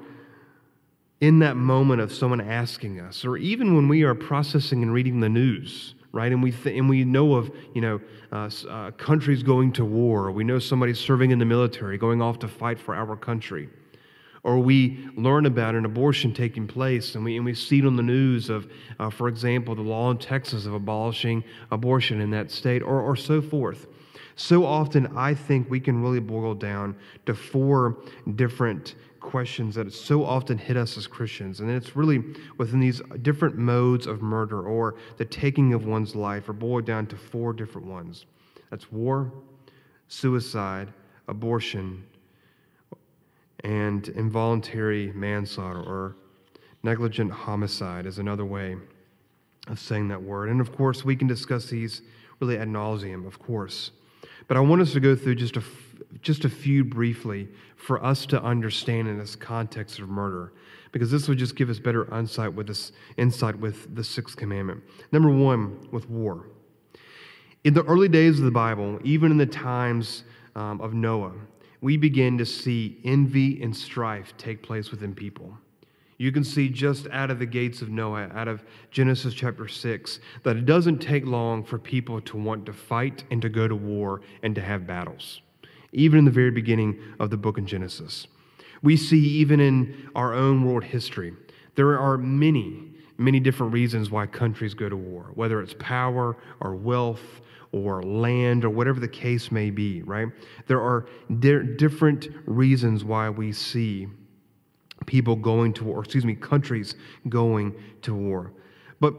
in 1.25 1.39
that 1.39 1.57
moment 1.57 1.99
of 1.99 2.13
someone 2.13 2.39
asking 2.39 2.99
us, 2.99 3.25
or 3.25 3.35
even 3.35 3.75
when 3.75 3.88
we 3.88 4.03
are 4.03 4.13
processing 4.13 4.83
and 4.83 4.93
reading 4.93 5.21
the 5.21 5.27
news, 5.27 5.95
right? 6.11 6.31
And 6.31 6.43
we, 6.43 6.51
th- 6.51 6.77
and 6.77 6.88
we 6.88 7.03
know 7.03 7.33
of, 7.33 7.49
you 7.73 7.81
know, 7.81 7.99
uh, 8.31 8.47
uh, 8.69 8.91
countries 8.91 9.41
going 9.41 9.71
to 9.73 9.83
war. 9.83 10.31
We 10.31 10.43
know 10.43 10.59
somebody 10.59 10.93
serving 10.93 11.31
in 11.31 11.39
the 11.39 11.45
military, 11.45 11.97
going 11.97 12.21
off 12.21 12.38
to 12.39 12.47
fight 12.47 12.79
for 12.79 12.93
our 12.93 13.15
country. 13.15 13.69
Or 14.43 14.59
we 14.59 15.09
learn 15.17 15.47
about 15.47 15.73
an 15.73 15.83
abortion 15.83 16.31
taking 16.31 16.67
place, 16.67 17.15
and 17.15 17.25
we, 17.25 17.38
and 17.38 17.43
we 17.43 17.55
see 17.55 17.79
it 17.79 17.88
on 17.88 17.95
the 17.95 18.03
news 18.03 18.51
of, 18.51 18.71
uh, 18.99 19.09
for 19.09 19.27
example, 19.27 19.73
the 19.73 19.81
law 19.81 20.11
in 20.11 20.19
Texas 20.19 20.67
of 20.67 20.75
abolishing 20.75 21.43
abortion 21.71 22.21
in 22.21 22.29
that 22.29 22.51
state, 22.51 22.83
or, 22.83 23.01
or 23.01 23.15
so 23.15 23.41
forth. 23.41 23.88
So 24.35 24.63
often, 24.63 25.17
I 25.17 25.33
think 25.33 25.71
we 25.71 25.79
can 25.79 26.03
really 26.03 26.19
boil 26.19 26.53
down 26.53 26.95
to 27.25 27.33
four 27.33 27.97
different 28.35 28.93
questions 29.25 29.75
that 29.75 29.91
so 29.91 30.23
often 30.23 30.57
hit 30.57 30.77
us 30.77 30.97
as 30.97 31.07
Christians. 31.07 31.59
And 31.59 31.69
it's 31.69 31.95
really 31.95 32.23
within 32.57 32.79
these 32.79 33.01
different 33.21 33.57
modes 33.57 34.07
of 34.07 34.21
murder 34.21 34.61
or 34.61 34.95
the 35.17 35.25
taking 35.25 35.73
of 35.73 35.85
one's 35.85 36.15
life 36.15 36.47
are 36.47 36.53
boiled 36.53 36.85
down 36.85 37.07
to 37.07 37.17
four 37.17 37.51
different 37.51 37.88
ones 37.88 38.25
that's 38.69 38.91
war, 38.91 39.31
suicide, 40.07 40.91
abortion, 41.27 42.03
and 43.63 44.07
involuntary 44.09 45.11
manslaughter 45.13 45.81
or 45.81 46.15
negligent 46.83 47.31
homicide 47.31 48.05
is 48.05 48.19
another 48.19 48.45
way 48.45 48.77
of 49.67 49.79
saying 49.79 50.07
that 50.09 50.21
word. 50.21 50.49
And 50.49 50.61
of 50.61 50.75
course, 50.75 51.03
we 51.03 51.15
can 51.15 51.27
discuss 51.27 51.65
these 51.65 52.01
really 52.39 52.57
ad 52.57 52.67
nauseum, 52.67 53.25
of 53.25 53.39
course. 53.39 53.91
But 54.47 54.57
I 54.57 54.59
want 54.59 54.81
us 54.81 54.93
to 54.93 54.99
go 54.99 55.15
through 55.15 55.35
just 55.35 55.57
a, 55.57 55.63
just 56.21 56.45
a 56.45 56.49
few 56.49 56.84
briefly 56.84 57.47
for 57.75 58.03
us 58.03 58.25
to 58.27 58.41
understand 58.41 59.08
in 59.08 59.17
this 59.17 59.36
context 59.36 59.99
of 59.99 60.10
murder, 60.10 60.53
because 60.91 61.12
this 61.12 61.27
would 61.27 61.38
just 61.38 61.55
give 61.55 61.69
us 61.69 61.79
better 61.79 62.13
insight 62.15 62.53
with 62.53 62.67
this 62.67 62.91
insight 63.17 63.58
with 63.60 63.93
the 63.95 64.03
sixth 64.03 64.38
commandment. 64.38 64.84
Number 65.12 65.29
one, 65.29 65.88
with 65.91 66.10
war. 66.10 66.47
In 67.63 67.73
the 67.73 67.84
early 67.84 68.08
days 68.08 68.39
of 68.39 68.45
the 68.45 68.51
Bible, 68.51 68.99
even 69.03 69.31
in 69.31 69.38
the 69.38 69.45
times 69.45 70.23
um, 70.55 70.79
of 70.81 70.93
Noah, 70.93 71.34
we 71.81 71.97
begin 71.97 72.38
to 72.38 72.45
see 72.45 72.99
envy 73.03 73.62
and 73.62 73.75
strife 73.75 74.36
take 74.38 74.63
place 74.63 74.91
within 74.91 75.13
people. 75.13 75.58
You 76.17 76.31
can 76.31 76.43
see 76.43 76.69
just 76.69 77.08
out 77.12 77.29
of 77.29 77.39
the 77.39 77.45
gates 77.45 77.81
of 77.81 77.89
Noah, 77.89 78.29
out 78.34 78.47
of 78.47 78.63
Genesis 78.89 79.34
chapter 79.34 79.67
6, 79.67 80.19
that 80.43 80.55
it 80.55 80.65
doesn't 80.65 80.99
take 80.99 81.25
long 81.25 81.63
for 81.63 81.77
people 81.77 82.21
to 82.21 82.38
want 82.38 82.65
to 82.67 82.73
fight 82.73 83.25
and 83.31 83.41
to 83.41 83.49
go 83.49 83.67
to 83.67 83.75
war 83.75 84.21
and 84.41 84.55
to 84.55 84.62
have 84.62 84.88
battles, 84.88 85.41
even 85.95 86.19
in 86.19 86.25
the 86.25 86.31
very 86.31 86.51
beginning 86.51 86.99
of 87.19 87.29
the 87.29 87.38
book 87.38 87.58
in 87.58 87.65
Genesis. 87.65 88.27
We 88.84 88.97
see 88.97 89.19
even 89.39 89.60
in 89.60 90.10
our 90.15 90.34
own 90.34 90.63
world 90.63 90.84
history, 90.84 91.34
there 91.75 91.97
are 91.97 92.17
many, 92.17 92.91
many 93.17 93.39
different 93.39 93.73
reasons 93.73 94.12
why 94.12 94.27
countries 94.27 94.73
go 94.73 94.89
to 94.89 94.95
war, 94.95 95.31
whether 95.34 95.62
it's 95.62 95.75
power 95.79 96.38
or 96.60 96.75
wealth 96.75 97.41
or 97.71 98.03
land 98.03 98.63
or 98.63 98.69
whatever 98.69 98.99
the 98.99 99.08
case 99.08 99.51
may 99.51 99.69
be, 99.69 100.01
right? 100.03 100.27
There 100.67 100.81
are 100.81 101.08
di- 101.39 101.63
different 101.77 102.27
reasons 102.45 103.03
why 103.03 103.29
we 103.29 103.51
see 103.51 104.08
people 105.05 105.36
going 105.36 105.73
to 105.73 105.84
war, 105.84 105.97
or 105.97 106.03
excuse 106.03 106.25
me, 106.25 106.36
countries 106.36 106.95
going 107.27 107.75
to 108.03 108.13
war. 108.13 108.53
But 108.99 109.13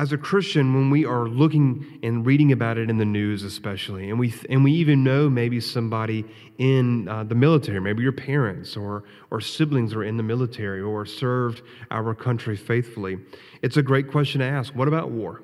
as 0.00 0.12
a 0.12 0.16
Christian, 0.16 0.72
when 0.72 0.88
we 0.88 1.04
are 1.04 1.28
looking 1.28 1.98
and 2.02 2.24
reading 2.24 2.52
about 2.52 2.78
it 2.78 2.88
in 2.88 2.96
the 2.96 3.04
news, 3.04 3.42
especially, 3.42 4.08
and 4.08 4.18
we 4.18 4.32
and 4.48 4.64
we 4.64 4.72
even 4.72 5.04
know 5.04 5.28
maybe 5.28 5.60
somebody 5.60 6.24
in 6.56 7.06
uh, 7.06 7.22
the 7.22 7.34
military, 7.34 7.78
maybe 7.82 8.02
your 8.02 8.10
parents 8.10 8.78
or 8.78 9.04
or 9.30 9.42
siblings 9.42 9.92
are 9.92 10.02
in 10.02 10.16
the 10.16 10.22
military 10.22 10.80
or 10.80 11.04
served 11.04 11.60
our 11.90 12.14
country 12.14 12.56
faithfully, 12.56 13.18
it's 13.60 13.76
a 13.76 13.82
great 13.82 14.10
question 14.10 14.40
to 14.40 14.46
ask. 14.46 14.74
What 14.74 14.88
about 14.88 15.10
war? 15.10 15.42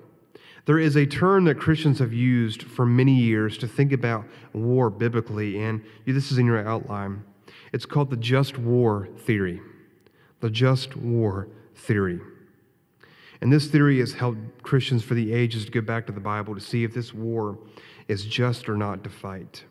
There 0.64 0.78
is 0.78 0.96
a 0.96 1.04
term 1.04 1.44
that 1.44 1.58
Christians 1.58 1.98
have 1.98 2.14
used 2.14 2.62
for 2.62 2.86
many 2.86 3.14
years 3.14 3.58
to 3.58 3.68
think 3.68 3.92
about 3.92 4.24
war 4.54 4.88
biblically, 4.88 5.62
and 5.62 5.84
this 6.06 6.32
is 6.32 6.38
in 6.38 6.46
your 6.46 6.66
outline. 6.66 7.22
It's 7.74 7.84
called 7.84 8.08
the 8.08 8.16
just 8.16 8.56
war 8.56 9.06
theory. 9.18 9.60
The 10.40 10.48
just 10.48 10.96
war 10.96 11.48
theory. 11.74 12.22
And 13.40 13.52
this 13.52 13.66
theory 13.66 13.98
has 14.00 14.14
helped 14.14 14.62
Christians 14.62 15.02
for 15.02 15.14
the 15.14 15.32
ages 15.32 15.64
to 15.66 15.70
go 15.70 15.80
back 15.80 16.06
to 16.06 16.12
the 16.12 16.20
Bible 16.20 16.54
to 16.54 16.60
see 16.60 16.84
if 16.84 16.94
this 16.94 17.12
war 17.12 17.58
is 18.08 18.24
just 18.24 18.68
or 18.68 18.76
not 18.76 19.04
to 19.04 19.10
fight. 19.10 19.64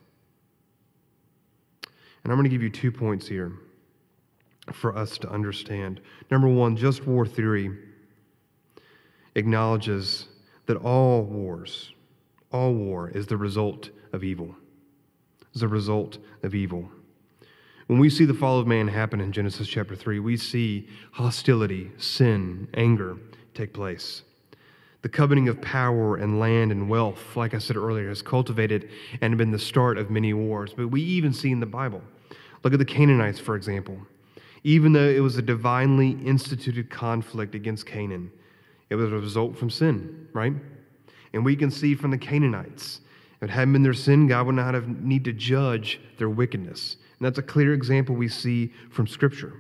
And 2.24 2.32
I'm 2.32 2.38
going 2.38 2.44
to 2.44 2.50
give 2.50 2.64
you 2.64 2.70
two 2.70 2.92
points 2.92 3.28
here 3.28 3.54
for 4.74 4.96
us 4.98 5.18
to 5.20 5.30
understand. 5.30 6.02
Number 6.32 6.48
one, 6.48 6.76
just 6.76 7.06
war 7.06 7.26
theory 7.26 7.72
acknowledges 9.36 10.28
that 10.66 10.78
all 10.78 11.24
wars, 11.24 11.92
all 12.52 12.74
war 12.74 13.10
is 13.10 13.28
the 13.28 13.38
result 13.38 13.90
of 14.12 14.24
evil. 14.24 14.56
Is 15.54 15.62
a 15.62 15.68
result 15.68 16.18
of 16.44 16.54
evil. 16.54 16.90
When 17.88 18.00
we 18.00 18.10
see 18.10 18.26
the 18.26 18.34
fall 18.34 18.60
of 18.60 18.68
man 18.68 18.88
happen 18.88 19.22
in 19.22 19.32
Genesis 19.32 19.68
chapter 19.68 19.96
3, 19.96 20.20
we 20.20 20.36
see 20.36 20.90
hostility, 21.12 21.92
sin, 21.98 22.68
anger 22.74 23.18
take 23.56 23.74
place. 23.74 24.22
The 25.02 25.10
coveting 25.10 25.50
of 25.50 25.62
power 25.62 26.18
and 26.18 26.40
land 26.40 26.72
and 26.72 26.90
wealth, 26.90 27.36
like 27.36 27.54
I 27.54 27.60
said 27.60 27.78
earlier, 27.78 28.10
has 28.10 28.22
cultivated 28.22 28.90
and 29.22 29.38
been 29.38 29.52
the 29.52 29.60
start 29.60 29.98
of 29.98 30.10
many 30.10 30.34
wars. 30.34 30.74
But 30.76 30.88
we 30.88 31.02
even 31.02 31.32
see 31.32 31.52
in 31.52 31.60
the 31.60 31.66
Bible. 31.66 32.02
Look 32.64 32.74
at 32.74 32.80
the 32.80 32.86
Canaanites, 32.86 33.40
for 33.40 33.56
example. 33.56 34.00
Even 34.64 34.94
though 34.94 35.08
it 35.08 35.20
was 35.20 35.38
a 35.38 35.44
divinely 35.44 36.18
instituted 36.26 36.90
conflict 36.90 37.54
against 37.54 37.86
Canaan, 37.86 38.32
it 38.90 38.96
was 38.96 39.12
a 39.12 39.16
result 39.16 39.56
from 39.56 39.70
sin, 39.70 40.28
right? 40.34 40.54
And 41.34 41.46
we 41.46 41.56
can 41.56 41.70
see 41.70 41.94
from 41.94 42.10
the 42.10 42.18
Canaanites, 42.18 43.02
if 43.38 43.44
it 43.44 43.50
hadn't 43.52 43.74
been 43.74 43.84
their 43.84 43.94
sin, 43.94 44.26
God 44.26 44.48
would 44.48 44.56
not 44.56 44.74
have 44.74 44.88
need 44.88 45.24
to 45.26 45.34
judge 45.34 46.00
their 46.18 46.30
wickedness. 46.30 46.96
And 47.20 47.26
that's 47.26 47.38
a 47.38 47.44
clear 47.44 47.74
example 47.74 48.16
we 48.16 48.28
see 48.28 48.74
from 48.90 49.06
Scripture. 49.06 49.54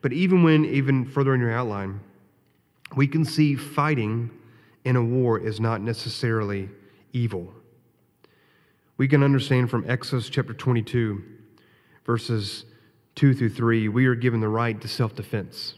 But 0.00 0.12
even 0.12 0.42
when, 0.42 0.64
even 0.64 1.04
further 1.04 1.34
in 1.34 1.40
your 1.40 1.52
outline, 1.52 2.00
we 2.96 3.06
can 3.06 3.24
see 3.24 3.54
fighting 3.54 4.30
in 4.84 4.96
a 4.96 5.04
war 5.04 5.38
is 5.38 5.60
not 5.60 5.80
necessarily 5.80 6.68
evil. 7.12 7.52
We 8.96 9.08
can 9.08 9.22
understand 9.22 9.70
from 9.70 9.88
Exodus 9.88 10.28
chapter 10.28 10.52
22, 10.52 11.22
verses 12.04 12.64
2 13.14 13.34
through 13.34 13.50
3, 13.50 13.88
we 13.88 14.06
are 14.06 14.14
given 14.14 14.40
the 14.40 14.48
right 14.48 14.80
to 14.80 14.88
self 14.88 15.14
defense. 15.14 15.74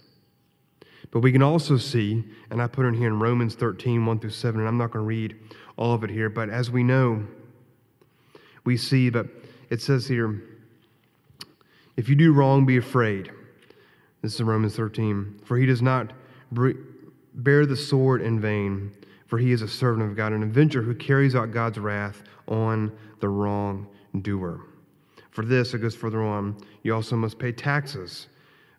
But 1.11 1.21
we 1.21 1.33
can 1.33 1.43
also 1.43 1.77
see, 1.77 2.25
and 2.51 2.61
I 2.61 2.67
put 2.67 2.87
in 2.87 2.95
here 2.95 3.07
in 3.07 3.21
Romans 3.21 3.55
13, 3.55 4.05
1 4.05 4.19
through 4.19 4.31
7, 4.31 4.61
and 4.61 4.69
I'm 4.69 4.79
not 4.79 4.91
going 4.91 5.05
to 5.05 5.07
read 5.07 5.37
all 5.77 5.93
of 5.93 6.03
it 6.03 6.11
here, 6.11 6.29
but 6.29 6.51
as 6.51 6.71
we 6.71 6.83
know, 6.83 7.25
we 8.65 8.77
see 8.77 9.11
that 9.11 9.27
it 9.71 9.81
says 9.81 10.09
here, 10.09 10.43
if 11.97 12.09
you 12.09 12.17
do 12.17 12.33
wrong, 12.33 12.67
be 12.67 12.77
afraid. 12.77 13.31
This 14.23 14.35
is 14.35 14.43
Romans 14.43 14.75
13. 14.75 15.41
For 15.45 15.57
he 15.57 15.67
does 15.67 15.83
not 15.83 16.13
bear 17.35 17.67
the 17.67 17.77
sword 17.77 18.23
in 18.23 18.41
vain, 18.41 18.93
for 19.27 19.39
he 19.39 19.53
is 19.53 19.63
a 19.63 19.69
servant 19.69 20.09
of 20.09 20.17
God, 20.17 20.33
an 20.33 20.43
avenger 20.43 20.83
who 20.83 20.95
carries 20.95 21.35
out 21.35 21.51
God's 21.51 21.79
wrath 21.79 22.23
on 22.47 22.93
the 23.21 23.29
wrongdoer. 23.29 24.61
For 25.31 25.45
this, 25.45 25.75
it 25.75 25.79
goes 25.79 25.97
further 25.97 26.23
on, 26.23 26.57
you 26.83 26.95
also 26.95 27.17
must 27.17 27.39
pay 27.39 27.51
taxes. 27.51 28.29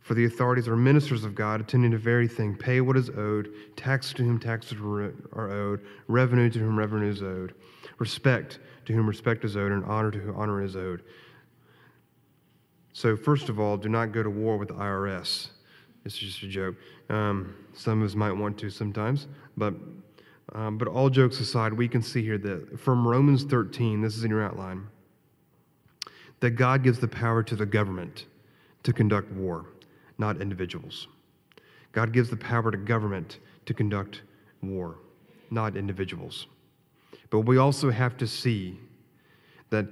For 0.01 0.13
the 0.13 0.25
authorities 0.25 0.67
are 0.67 0.75
ministers 0.75 1.23
of 1.23 1.33
God, 1.33 1.59
attending 1.59 1.91
to 1.91 1.97
very 1.97 2.27
thing. 2.27 2.55
Pay 2.55 2.79
what 2.79 2.95
is 2.95 3.09
owed, 3.09 3.51
tax 3.75 4.13
to 4.13 4.23
whom 4.23 4.39
taxes 4.39 4.77
are 4.79 5.51
owed, 5.51 5.81
revenue 6.07 6.49
to 6.51 6.59
whom 6.59 6.77
revenue 6.77 7.09
is 7.09 7.23
owed, 7.23 7.55
respect 7.97 8.59
to 8.85 8.93
whom 8.93 9.07
respect 9.07 9.43
is 9.43 9.57
owed, 9.57 9.71
and 9.71 9.83
honor 9.85 10.11
to 10.11 10.19
whom 10.19 10.35
honor 10.35 10.61
is 10.61 10.75
owed. 10.75 11.01
So, 12.93 13.17
first 13.17 13.49
of 13.49 13.59
all, 13.59 13.77
do 13.77 13.89
not 13.89 14.13
go 14.13 14.23
to 14.23 14.29
war 14.29 14.57
with 14.57 14.69
the 14.69 14.75
IRS. 14.75 15.49
Is 16.05 16.15
just 16.15 16.43
a 16.43 16.47
joke. 16.47 16.75
Um, 17.09 17.55
some 17.73 18.01
of 18.01 18.07
us 18.07 18.15
might 18.15 18.31
want 18.31 18.59
to 18.59 18.69
sometimes, 18.69 19.27
but 19.57 19.73
um, 20.53 20.77
but 20.77 20.87
all 20.87 21.09
jokes 21.09 21.39
aside, 21.39 21.73
we 21.73 21.87
can 21.87 22.01
see 22.01 22.21
here 22.21 22.37
that 22.37 22.79
from 22.79 23.07
Romans 23.07 23.43
13, 23.43 24.01
this 24.01 24.15
is 24.15 24.23
in 24.23 24.29
your 24.29 24.43
outline, 24.43 24.87
that 26.39 26.51
God 26.51 26.83
gives 26.83 26.99
the 26.99 27.07
power 27.07 27.41
to 27.43 27.55
the 27.55 27.65
government 27.65 28.27
to 28.83 28.93
conduct 28.93 29.31
war, 29.31 29.65
not 30.17 30.39
individuals. 30.39 31.07
God 31.91 32.13
gives 32.13 32.29
the 32.29 32.37
power 32.37 32.71
to 32.71 32.77
government 32.77 33.39
to 33.65 33.73
conduct 33.73 34.21
war, 34.61 34.97
not 35.49 35.75
individuals. 35.75 36.45
But 37.31 37.41
we 37.41 37.57
also 37.57 37.89
have 37.89 38.15
to 38.17 38.27
see 38.27 38.79
that 39.71 39.87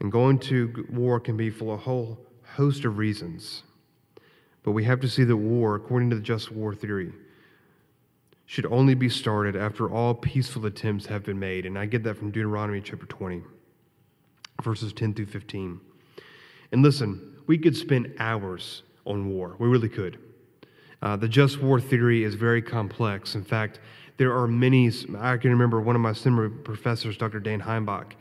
in 0.00 0.10
going 0.10 0.38
to 0.38 0.86
war 0.90 1.18
can 1.18 1.36
be 1.36 1.50
for 1.50 1.74
a 1.74 1.78
whole 1.78 2.18
host 2.44 2.84
of 2.84 2.98
reasons. 2.98 3.64
But 4.66 4.72
we 4.72 4.82
have 4.82 4.98
to 5.02 5.08
see 5.08 5.22
that 5.22 5.36
war, 5.36 5.76
according 5.76 6.10
to 6.10 6.16
the 6.16 6.22
just 6.22 6.50
war 6.50 6.74
theory, 6.74 7.12
should 8.46 8.66
only 8.66 8.94
be 8.94 9.08
started 9.08 9.54
after 9.54 9.88
all 9.88 10.12
peaceful 10.12 10.66
attempts 10.66 11.06
have 11.06 11.22
been 11.22 11.38
made. 11.38 11.66
And 11.66 11.78
I 11.78 11.86
get 11.86 12.02
that 12.02 12.16
from 12.16 12.32
Deuteronomy 12.32 12.80
chapter 12.80 13.06
20, 13.06 13.42
verses 14.64 14.92
10 14.92 15.14
through 15.14 15.26
15. 15.26 15.80
And 16.72 16.82
listen, 16.82 17.36
we 17.46 17.58
could 17.58 17.76
spend 17.76 18.12
hours 18.18 18.82
on 19.04 19.28
war. 19.28 19.54
We 19.60 19.68
really 19.68 19.88
could. 19.88 20.18
Uh, 21.00 21.14
the 21.14 21.28
just 21.28 21.62
war 21.62 21.80
theory 21.80 22.24
is 22.24 22.34
very 22.34 22.60
complex. 22.60 23.36
In 23.36 23.44
fact, 23.44 23.78
there 24.16 24.36
are 24.36 24.48
many. 24.48 24.90
I 25.16 25.36
can 25.36 25.52
remember 25.52 25.80
one 25.80 25.94
of 25.94 26.02
my 26.02 26.12
seminary 26.12 26.50
professors, 26.50 27.16
Dr. 27.16 27.38
Dan 27.38 27.60
Heimbach, 27.60 28.14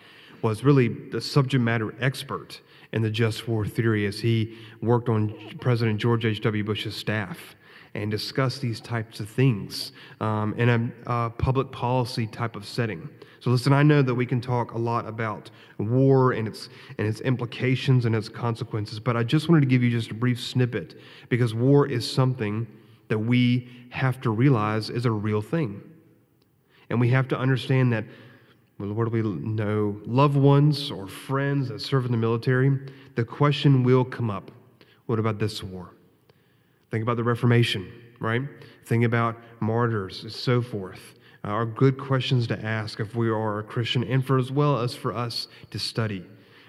was 0.44 0.64
really 0.64 0.90
the 0.90 1.22
subject 1.22 1.64
matter 1.64 1.96
expert 2.00 2.62
in 2.94 3.02
the 3.02 3.10
just 3.10 3.48
war 3.48 3.66
theory 3.66 4.06
as 4.06 4.20
he 4.20 4.58
worked 4.82 5.10
on 5.10 5.34
President 5.60 6.00
George 6.00 6.26
H.W. 6.26 6.64
Bush's 6.64 6.96
staff 6.96 7.56
and 7.94 8.12
discussed 8.12 8.62
these 8.62 8.82
types 8.82 9.20
of 9.20 9.30
things 9.30 9.94
um, 10.20 10.54
in 10.58 10.70
a, 10.70 10.92
a 11.08 11.30
public 11.30 11.72
policy 11.72 12.28
type 12.28 12.56
of 12.56 12.66
setting. 12.66 13.10
So 13.40 13.52
listen, 13.52 13.74
I 13.74 13.84
know 13.84 14.02
that 14.02 14.14
we 14.14 14.26
can 14.26 14.42
talk 14.42 14.74
a 14.74 14.78
lot 14.78 15.08
about 15.08 15.52
war 15.78 16.32
and 16.32 16.48
its 16.48 16.70
and 16.98 17.08
its 17.08 17.22
implications 17.22 18.06
and 18.06 18.16
its 18.16 18.28
consequences, 18.28 19.00
but 19.00 19.16
I 19.16 19.24
just 19.24 19.50
wanted 19.50 19.62
to 19.62 19.68
give 19.68 19.84
you 19.84 19.92
just 19.92 20.12
a 20.12 20.16
brief 20.16 20.42
snippet 20.42 21.00
because 21.30 21.54
war 21.54 21.88
is 21.88 22.10
something 22.10 22.68
that 23.08 23.20
we 23.20 23.70
have 23.92 24.20
to 24.22 24.32
realize 24.32 24.90
is 24.90 25.06
a 25.06 25.12
real 25.12 25.42
thing. 25.42 25.82
And 26.90 27.00
we 27.00 27.10
have 27.10 27.28
to 27.30 27.38
understand 27.38 27.94
that 27.94 28.06
do 28.80 29.10
we 29.10 29.22
know? 29.22 30.00
Loved 30.06 30.36
ones 30.36 30.92
or 30.92 31.08
friends 31.08 31.70
that 31.70 31.82
serve 31.82 32.06
in 32.06 32.12
the 32.12 32.18
military, 32.18 32.78
the 33.16 33.24
question 33.24 33.84
will 33.84 34.04
come 34.04 34.30
up 34.30 34.52
what 35.06 35.20
about 35.20 35.40
this 35.40 35.62
war? 35.62 35.92
Think 36.92 37.04
about 37.04 37.18
the 37.18 37.24
Reformation, 37.24 37.92
right? 38.20 38.42
Think 38.86 39.04
about 39.04 39.38
martyrs, 39.60 40.24
and 40.24 40.32
so 40.32 40.62
forth. 40.62 41.00
uh, 41.44 41.50
are 41.50 41.66
good 41.66 41.98
questions 41.98 42.48
to 42.48 42.66
ask 42.66 43.00
if 43.00 43.16
we 43.16 43.30
are 43.30 43.60
a 43.60 43.64
Christian, 43.64 44.04
and 44.04 44.26
for 44.26 44.38
as 44.38 44.52
well 44.52 44.80
as 44.80 44.96
for 44.96 45.14
us 45.14 45.48
to 45.72 45.80
study 45.80 46.26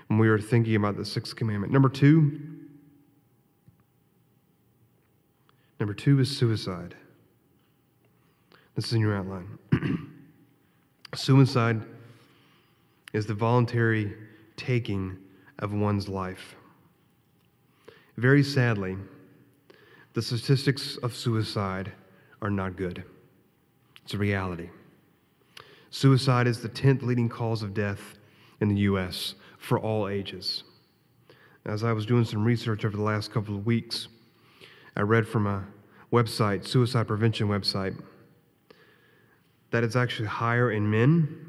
when 0.08 0.18
we 0.18 0.28
are 0.28 0.38
thinking 0.38 0.76
about 0.76 0.96
the 0.96 1.04
sixth 1.04 1.34
commandment. 1.34 1.72
Number 1.72 1.88
two, 1.88 2.40
number 5.80 5.94
two 5.94 6.20
is 6.20 6.36
suicide. 6.36 6.94
This 8.74 8.88
is 8.88 8.92
in 8.92 9.00
your 9.00 9.16
outline. 9.16 9.58
suicide 11.14 11.80
is 13.16 13.24
the 13.24 13.32
voluntary 13.32 14.12
taking 14.58 15.16
of 15.60 15.72
one's 15.72 16.06
life. 16.06 16.54
Very 18.18 18.42
sadly, 18.42 18.98
the 20.12 20.20
statistics 20.20 20.98
of 20.98 21.16
suicide 21.16 21.92
are 22.42 22.50
not 22.50 22.76
good. 22.76 23.04
It's 24.04 24.12
a 24.12 24.18
reality. 24.18 24.68
Suicide 25.88 26.46
is 26.46 26.60
the 26.60 26.68
10th 26.68 27.00
leading 27.00 27.30
cause 27.30 27.62
of 27.62 27.72
death 27.72 28.18
in 28.60 28.68
the 28.68 28.80
U.S. 28.80 29.34
for 29.56 29.80
all 29.80 30.08
ages. 30.08 30.64
As 31.64 31.84
I 31.84 31.92
was 31.92 32.04
doing 32.04 32.26
some 32.26 32.44
research 32.44 32.84
over 32.84 32.98
the 32.98 33.02
last 33.02 33.32
couple 33.32 33.54
of 33.54 33.64
weeks, 33.64 34.08
I 34.94 35.00
read 35.00 35.26
from 35.26 35.46
a 35.46 35.64
website, 36.12 36.66
suicide 36.66 37.06
prevention 37.06 37.48
website, 37.48 37.98
that 39.70 39.84
it's 39.84 39.96
actually 39.96 40.28
higher 40.28 40.70
in 40.70 40.90
men, 40.90 41.45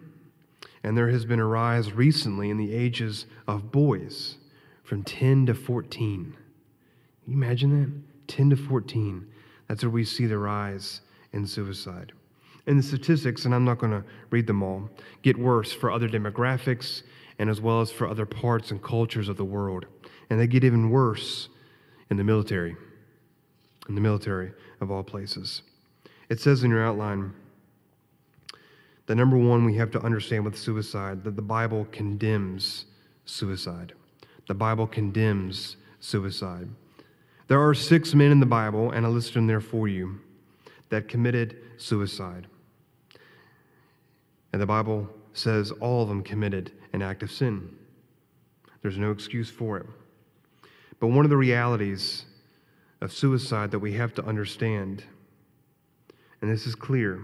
and 0.87 0.97
there 0.97 1.09
has 1.09 1.25
been 1.25 1.41
a 1.41 1.45
rise 1.45 1.91
recently 1.91 2.49
in 2.49 2.55
the 2.55 2.73
ages 2.73 3.25
of 3.45 3.73
boys 3.73 4.37
from 4.85 5.03
10 5.03 5.47
to 5.47 5.53
14. 5.53 6.33
Can 7.25 7.33
you 7.33 7.35
imagine 7.35 7.81
that? 7.81 8.33
10 8.33 8.51
to 8.51 8.55
14. 8.55 9.27
That's 9.67 9.83
where 9.83 9.89
we 9.89 10.05
see 10.05 10.27
the 10.27 10.37
rise 10.37 11.01
in 11.33 11.45
suicide. 11.45 12.13
And 12.67 12.79
the 12.79 12.83
statistics, 12.83 13.43
and 13.43 13.53
I'm 13.53 13.65
not 13.65 13.79
going 13.79 13.91
to 13.91 14.05
read 14.29 14.47
them 14.47 14.63
all, 14.63 14.89
get 15.23 15.37
worse 15.37 15.73
for 15.73 15.91
other 15.91 16.07
demographics 16.07 17.03
and 17.37 17.49
as 17.49 17.59
well 17.59 17.81
as 17.81 17.91
for 17.91 18.07
other 18.07 18.25
parts 18.25 18.71
and 18.71 18.81
cultures 18.81 19.27
of 19.27 19.35
the 19.35 19.43
world. 19.43 19.87
And 20.29 20.39
they 20.39 20.47
get 20.47 20.63
even 20.63 20.89
worse 20.89 21.49
in 22.09 22.15
the 22.15 22.23
military, 22.23 22.77
in 23.89 23.95
the 23.95 23.99
military 23.99 24.53
of 24.79 24.89
all 24.89 25.03
places. 25.03 25.63
It 26.29 26.39
says 26.39 26.63
in 26.63 26.71
your 26.71 26.85
outline 26.85 27.33
that 29.07 29.15
number 29.15 29.37
one, 29.37 29.65
we 29.65 29.75
have 29.75 29.89
to 29.91 30.01
understand 30.01 30.45
with 30.45 30.57
suicide 30.57 31.23
that 31.23 31.35
the 31.35 31.41
Bible 31.41 31.87
condemns 31.91 32.85
suicide. 33.25 33.93
The 34.47 34.53
Bible 34.53 34.85
condemns 34.85 35.77
suicide. 35.99 36.69
There 37.47 37.61
are 37.61 37.73
six 37.73 38.13
men 38.13 38.31
in 38.31 38.39
the 38.39 38.45
Bible, 38.45 38.91
and 38.91 39.05
I 39.05 39.09
listed 39.09 39.35
them 39.35 39.47
there 39.47 39.61
for 39.61 39.87
you, 39.87 40.19
that 40.89 41.07
committed 41.07 41.57
suicide. 41.77 42.47
And 44.51 44.61
the 44.61 44.65
Bible 44.65 45.09
says 45.33 45.71
all 45.71 46.03
of 46.03 46.09
them 46.09 46.21
committed 46.21 46.71
an 46.91 47.01
act 47.01 47.23
of 47.23 47.31
sin. 47.31 47.75
There's 48.81 48.97
no 48.97 49.11
excuse 49.11 49.49
for 49.49 49.77
it. 49.77 49.85
But 50.99 51.07
one 51.07 51.25
of 51.25 51.29
the 51.29 51.37
realities 51.37 52.25
of 53.01 53.13
suicide 53.13 53.71
that 53.71 53.79
we 53.79 53.93
have 53.93 54.13
to 54.15 54.25
understand, 54.25 55.03
and 56.41 56.51
this 56.51 56.65
is 56.65 56.75
clear, 56.75 57.21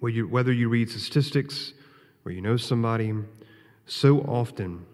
whether 0.00 0.52
you 0.52 0.68
read 0.68 0.90
statistics 0.90 1.72
or 2.24 2.32
you 2.32 2.40
know 2.40 2.56
somebody, 2.56 3.12
so 3.86 4.20
often 4.20 4.84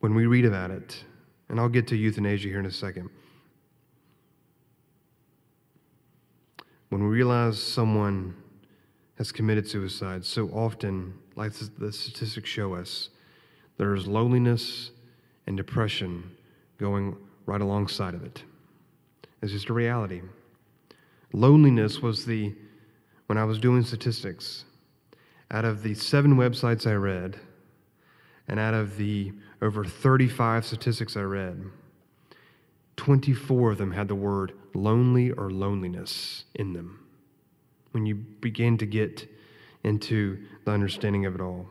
when 0.00 0.14
we 0.14 0.26
read 0.26 0.44
about 0.44 0.70
it, 0.70 1.04
and 1.48 1.60
I'll 1.60 1.68
get 1.68 1.86
to 1.88 1.96
euthanasia 1.96 2.48
here 2.48 2.58
in 2.58 2.66
a 2.66 2.72
second. 2.72 3.08
When 6.88 7.04
we 7.04 7.08
realize 7.08 7.62
someone 7.62 8.34
has 9.16 9.30
committed 9.30 9.68
suicide, 9.68 10.24
so 10.24 10.48
often, 10.48 11.14
like 11.36 11.52
the 11.52 11.92
statistics 11.92 12.48
show 12.48 12.74
us, 12.74 13.10
there's 13.78 14.06
loneliness 14.06 14.90
and 15.46 15.56
depression 15.56 16.30
going 16.78 17.16
right 17.46 17.60
alongside 17.60 18.14
of 18.14 18.24
it. 18.24 18.42
It's 19.40 19.52
just 19.52 19.68
a 19.68 19.72
reality. 19.72 20.20
Loneliness 21.32 22.00
was 22.00 22.24
the, 22.24 22.54
when 23.26 23.38
I 23.38 23.44
was 23.44 23.58
doing 23.58 23.84
statistics, 23.84 24.64
out 25.50 25.64
of 25.64 25.82
the 25.82 25.94
seven 25.94 26.36
websites 26.36 26.86
I 26.86 26.94
read, 26.94 27.38
and 28.48 28.58
out 28.58 28.74
of 28.74 28.96
the 28.96 29.32
over 29.60 29.84
35 29.84 30.66
statistics 30.66 31.16
I 31.16 31.22
read, 31.22 31.62
24 32.96 33.72
of 33.72 33.78
them 33.78 33.92
had 33.92 34.08
the 34.08 34.14
word 34.14 34.52
lonely 34.74 35.30
or 35.30 35.50
loneliness 35.50 36.44
in 36.54 36.72
them 36.72 37.06
when 37.92 38.06
you 38.06 38.14
begin 38.14 38.76
to 38.78 38.86
get 38.86 39.28
into 39.84 40.38
the 40.64 40.70
understanding 40.70 41.26
of 41.26 41.34
it 41.34 41.40
all. 41.40 41.66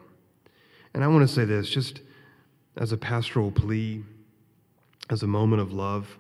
And 0.94 1.04
I 1.04 1.08
want 1.08 1.28
to 1.28 1.34
say 1.34 1.46
this 1.46 1.70
just 1.70 2.02
as 2.78 2.92
a 2.92 2.98
pastoral 2.98 3.52
plea, 3.52 4.04
as 5.10 5.24
a 5.24 5.28
moment 5.28 5.62
of 5.62 5.74
love. 5.74 6.18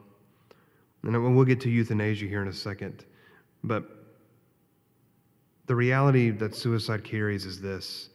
And 1.03 1.35
we'll 1.35 1.45
get 1.45 1.61
to 1.61 1.69
euthanasia 1.69 2.25
here 2.25 2.41
in 2.41 2.47
a 2.47 2.53
second. 2.53 3.05
But 3.63 3.83
the 5.67 5.75
reality 5.75 6.31
that 6.31 6.55
suicide 6.55 7.03
carries 7.03 7.45
is 7.45 7.61
this 7.61 8.09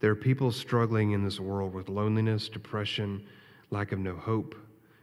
there 0.00 0.10
are 0.10 0.16
people 0.16 0.52
struggling 0.52 1.12
in 1.12 1.24
this 1.24 1.40
world 1.40 1.72
with 1.72 1.88
loneliness, 1.88 2.48
depression, 2.48 3.26
lack 3.70 3.92
of 3.92 3.98
no 3.98 4.14
hope, 4.14 4.54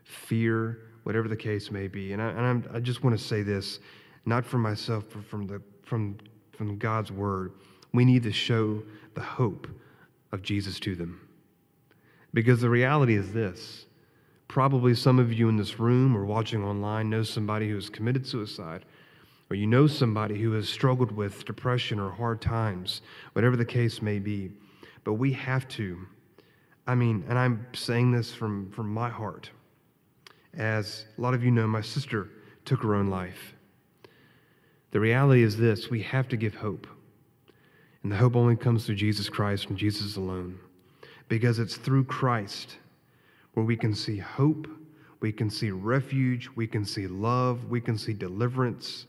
fear, 0.03 0.79
whatever 1.03 1.27
the 1.27 1.35
case 1.35 1.71
may 1.71 1.87
be. 1.87 2.13
And 2.13 2.21
I, 2.21 2.29
and 2.29 2.67
i 2.73 2.79
just 2.79 3.03
want 3.03 3.17
to 3.17 3.23
say 3.23 3.41
this, 3.41 3.79
not 4.25 4.45
for 4.45 4.57
myself, 4.57 5.05
but 5.11 5.25
from 5.25 5.47
the 5.47 5.61
from, 5.83 6.17
from 6.51 6.77
God's 6.77 7.11
word, 7.11 7.53
we 7.93 8.05
need 8.05 8.23
to 8.23 8.31
show 8.31 8.81
the 9.15 9.21
hope 9.21 9.67
of 10.31 10.41
Jesus 10.41 10.79
to 10.81 10.95
them. 10.95 11.27
Because 12.33 12.61
the 12.61 12.69
reality 12.69 13.15
is 13.15 13.31
this 13.31 13.85
probably 14.47 14.93
some 14.93 15.19
of 15.19 15.33
you 15.33 15.49
in 15.49 15.57
this 15.57 15.79
room 15.79 16.15
or 16.15 16.25
watching 16.25 16.63
online 16.63 17.09
know 17.09 17.23
somebody 17.23 17.67
who 17.67 17.75
has 17.75 17.89
committed 17.89 18.25
suicide, 18.25 18.85
or 19.53 19.55
you 19.55 19.67
know 19.67 19.85
somebody 19.85 20.41
who 20.41 20.53
has 20.53 20.67
struggled 20.67 21.11
with 21.11 21.45
depression 21.45 21.99
or 21.99 22.09
hard 22.09 22.41
times, 22.41 23.03
whatever 23.33 23.55
the 23.55 23.63
case 23.63 24.01
may 24.01 24.17
be. 24.17 24.49
But 25.03 25.13
we 25.13 25.31
have 25.33 25.67
to, 25.67 25.99
I 26.87 26.95
mean, 26.95 27.23
and 27.29 27.37
I'm 27.37 27.67
saying 27.73 28.11
this 28.11 28.33
from, 28.33 28.71
from 28.71 28.91
my 28.91 29.09
heart, 29.09 29.51
as 30.55 31.05
a 31.19 31.21
lot 31.21 31.35
of 31.35 31.43
you 31.43 31.51
know, 31.51 31.67
my 31.67 31.81
sister 31.81 32.29
took 32.65 32.81
her 32.81 32.95
own 32.95 33.11
life. 33.11 33.53
The 34.89 34.99
reality 34.99 35.43
is 35.43 35.55
this 35.55 35.87
we 35.87 36.01
have 36.01 36.27
to 36.29 36.35
give 36.35 36.55
hope. 36.55 36.87
And 38.01 38.11
the 38.11 38.17
hope 38.17 38.35
only 38.35 38.55
comes 38.55 38.87
through 38.87 38.95
Jesus 38.95 39.29
Christ 39.29 39.69
and 39.69 39.77
Jesus 39.77 40.15
alone. 40.15 40.57
Because 41.29 41.59
it's 41.59 41.77
through 41.77 42.05
Christ 42.05 42.77
where 43.53 43.67
we 43.67 43.77
can 43.77 43.93
see 43.93 44.17
hope, 44.17 44.67
we 45.19 45.31
can 45.31 45.51
see 45.51 45.69
refuge, 45.69 46.49
we 46.55 46.65
can 46.65 46.83
see 46.83 47.05
love, 47.05 47.65
we 47.69 47.79
can 47.79 47.99
see 47.99 48.13
deliverance, 48.13 49.05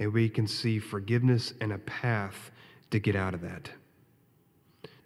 and 0.00 0.14
we 0.14 0.30
can 0.30 0.46
see 0.46 0.78
forgiveness 0.78 1.52
and 1.60 1.72
a 1.72 1.78
path 1.78 2.50
to 2.90 2.98
get 2.98 3.14
out 3.14 3.34
of 3.34 3.42
that, 3.42 3.70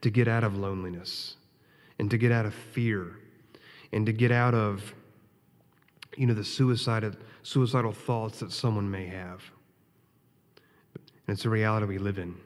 to 0.01 0.09
get 0.09 0.29
out 0.29 0.45
of 0.45 0.57
loneliness, 0.57 1.35
and 1.99 2.09
to 2.13 2.17
get 2.17 2.31
out 2.31 2.47
of 2.47 2.55
fear, 2.55 3.19
and 3.93 4.07
to 4.07 4.13
get 4.13 4.31
out 4.31 4.55
of 4.55 4.95
you 6.17 6.27
know 6.27 6.33
the 6.33 6.45
suicidal 6.45 7.11
suicidal 7.43 7.93
thoughts 7.93 8.39
that 8.39 8.53
someone 8.53 8.89
may 8.89 9.05
have. 9.07 9.43
And 11.27 11.35
it's 11.35 11.45
a 11.45 11.51
reality 11.51 11.87
we 11.87 11.99
live 11.99 12.19
in. 12.19 12.37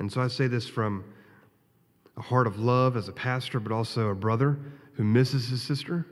And 0.00 0.12
so 0.12 0.20
I 0.20 0.26
say 0.26 0.48
this 0.48 0.68
from 0.68 1.04
a 2.16 2.22
heart 2.22 2.48
of 2.48 2.58
love 2.58 2.96
as 2.96 3.08
a 3.08 3.12
pastor, 3.12 3.60
but 3.60 3.70
also 3.70 4.08
a 4.08 4.14
brother 4.16 4.58
who 4.94 5.04
misses 5.04 5.48
his 5.48 5.62
sister. 5.62 6.06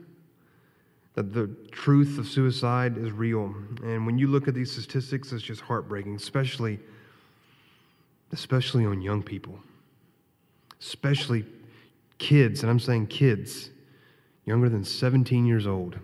That 1.15 1.33
the 1.33 1.47
truth 1.71 2.17
of 2.17 2.27
suicide 2.27 2.97
is 2.97 3.11
real. 3.11 3.53
And 3.83 4.05
when 4.05 4.17
you 4.17 4.27
look 4.27 4.47
at 4.47 4.53
these 4.53 4.71
statistics, 4.71 5.31
it's 5.33 5.43
just 5.43 5.61
heartbreaking, 5.61 6.15
especially, 6.15 6.79
especially 8.31 8.85
on 8.85 9.01
young 9.01 9.21
people, 9.21 9.59
especially 10.79 11.45
kids, 12.17 12.61
and 12.61 12.69
I'm 12.69 12.79
saying 12.79 13.07
kids 13.07 13.71
younger 14.45 14.69
than 14.69 14.83
17 14.83 15.45
years 15.45 15.67
old. 15.67 15.97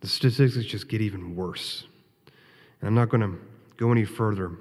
The 0.00 0.08
statistics 0.08 0.66
just 0.66 0.88
get 0.88 1.00
even 1.00 1.34
worse. 1.34 1.84
And 2.80 2.88
I'm 2.88 2.94
not 2.94 3.08
going 3.08 3.20
to 3.20 3.38
go 3.76 3.90
any 3.90 4.04
further, 4.04 4.52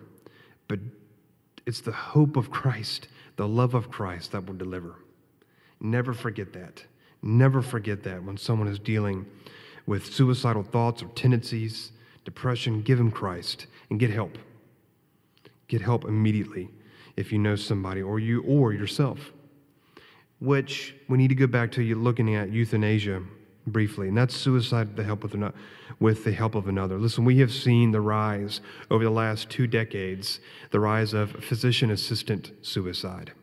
but 0.67 0.80
it's 1.65 1.82
the 1.82 1.91
hope 1.91 2.36
of 2.36 2.49
Christ, 2.49 3.08
the 3.36 3.47
love 3.47 3.73
of 3.73 3.91
Christ 3.91 4.32
that 4.32 4.46
will 4.46 4.56
deliver. 4.56 4.96
Never 5.79 6.13
forget 6.13 6.54
that. 6.54 6.83
Never 7.22 7.62
forget 7.62 8.04
that 8.04 8.24
when 8.24 8.38
someone 8.38 8.67
is 8.67 8.80
dealing 8.80 9.26
with 9.86 10.06
suicidal 10.06 10.63
thoughts 10.63 11.02
or 11.04 11.08
tendencies, 11.10 11.92
depression, 12.24 12.82
give 12.82 12.98
them 12.98 13.12
Christ 13.12 13.65
and 13.90 14.00
get 14.00 14.10
help. 14.10 14.38
Get 15.67 15.82
help 15.82 16.06
immediately 16.06 16.70
if 17.17 17.32
you 17.32 17.40
know 17.40 17.56
somebody 17.56 18.02
or 18.02 18.20
you 18.20 18.42
or 18.44 18.72
yourself. 18.74 19.34
Which 20.40 20.96
we 21.10 21.17
need 21.17 21.28
to 21.30 21.36
go 21.36 21.48
back 21.48 21.72
to 21.74 21.84
you 21.84 21.96
looking 21.96 22.36
at 22.36 22.50
euthanasia 22.50 23.22
briefly, 23.67 24.08
and 24.08 24.17
that's 24.17 24.36
suicide 24.36 24.88
with 24.88 24.96
the 24.96 25.04
help 25.04 25.24
with, 25.24 25.36
ano- 25.36 25.54
with 26.00 26.24
the 26.24 26.32
help 26.32 26.56
of 26.56 26.67
another. 26.67 26.98
Listen, 26.98 27.26
we 27.26 27.40
have 27.40 27.52
seen 27.52 27.92
the 27.92 28.02
rise 28.02 28.62
over 28.90 29.04
the 29.04 29.10
last 29.10 29.50
two 29.50 29.67
decades, 29.67 30.40
the 30.72 30.80
rise 30.80 31.13
of 31.13 31.32
physician 31.32 31.92
assistant 31.92 32.52
suicide. 32.62 33.34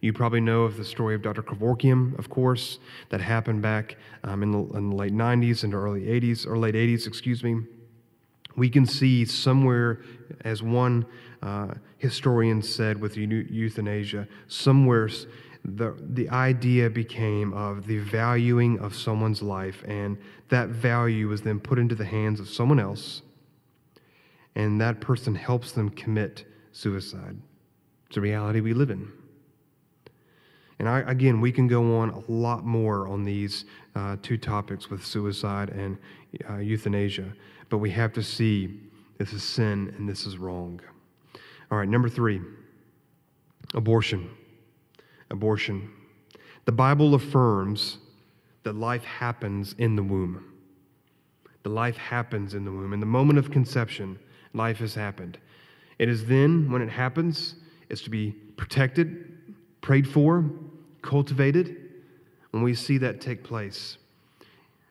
You 0.00 0.12
probably 0.12 0.40
know 0.40 0.62
of 0.62 0.76
the 0.76 0.84
story 0.84 1.14
of 1.16 1.22
Dr. 1.22 1.42
Kevorkian, 1.42 2.16
of 2.18 2.30
course, 2.30 2.78
that 3.08 3.20
happened 3.20 3.62
back 3.62 3.96
um, 4.22 4.42
in, 4.44 4.52
the, 4.52 4.58
in, 4.76 4.90
the, 4.90 4.96
late 4.96 5.12
90s 5.12 5.64
and 5.64 5.74
early 5.74 6.02
80s, 6.02 6.46
or 6.46 6.56
late 6.56 6.76
80s, 6.76 7.06
excuse 7.06 7.42
me. 7.42 7.62
We 8.56 8.70
can 8.70 8.86
see 8.86 9.24
somewhere, 9.24 10.02
as 10.44 10.62
one 10.62 11.04
uh, 11.42 11.74
historian 11.98 12.62
said 12.62 13.00
with 13.00 13.16
euthanasia, 13.16 14.28
somewhere 14.46 15.08
the, 15.64 15.96
the 16.00 16.28
idea 16.30 16.88
became 16.88 17.52
of 17.52 17.86
the 17.86 17.98
valuing 17.98 18.78
of 18.78 18.94
someone's 18.94 19.42
life, 19.42 19.82
and 19.86 20.16
that 20.48 20.68
value 20.68 21.28
was 21.28 21.42
then 21.42 21.58
put 21.58 21.78
into 21.78 21.94
the 21.94 22.04
hands 22.04 22.38
of 22.38 22.48
someone 22.48 22.78
else, 22.78 23.22
and 24.54 24.80
that 24.80 25.00
person 25.00 25.34
helps 25.34 25.72
them 25.72 25.90
commit 25.90 26.44
suicide. 26.72 27.36
It's 28.06 28.16
a 28.16 28.20
reality 28.20 28.60
we 28.60 28.74
live 28.74 28.90
in. 28.90 29.17
And 30.78 30.88
I, 30.88 31.00
again, 31.00 31.40
we 31.40 31.50
can 31.50 31.66
go 31.66 31.98
on 31.98 32.10
a 32.10 32.30
lot 32.30 32.64
more 32.64 33.08
on 33.08 33.24
these 33.24 33.64
uh, 33.96 34.16
two 34.22 34.36
topics 34.36 34.90
with 34.90 35.04
suicide 35.04 35.70
and 35.70 35.98
uh, 36.48 36.58
euthanasia, 36.58 37.32
but 37.68 37.78
we 37.78 37.90
have 37.90 38.12
to 38.12 38.22
see 38.22 38.80
this 39.18 39.32
is 39.32 39.42
sin 39.42 39.92
and 39.96 40.08
this 40.08 40.24
is 40.24 40.38
wrong. 40.38 40.80
All 41.70 41.78
right, 41.78 41.88
number 41.88 42.08
three 42.08 42.40
abortion. 43.74 44.30
Abortion. 45.30 45.90
The 46.64 46.72
Bible 46.72 47.14
affirms 47.14 47.98
that 48.62 48.76
life 48.76 49.04
happens 49.04 49.74
in 49.78 49.96
the 49.96 50.02
womb. 50.02 50.44
The 51.64 51.68
life 51.70 51.96
happens 51.96 52.54
in 52.54 52.64
the 52.64 52.70
womb. 52.70 52.92
In 52.92 53.00
the 53.00 53.06
moment 53.06 53.38
of 53.38 53.50
conception, 53.50 54.18
life 54.54 54.78
has 54.78 54.94
happened. 54.94 55.38
It 55.98 56.08
is 56.08 56.24
then, 56.24 56.70
when 56.70 56.80
it 56.80 56.88
happens, 56.88 57.56
it's 57.88 58.02
to 58.02 58.10
be 58.10 58.30
protected, 58.56 59.34
prayed 59.80 60.08
for, 60.08 60.44
cultivated, 61.08 61.74
and 62.52 62.62
we 62.62 62.74
see 62.74 62.98
that 62.98 63.20
take 63.20 63.42
place. 63.42 63.96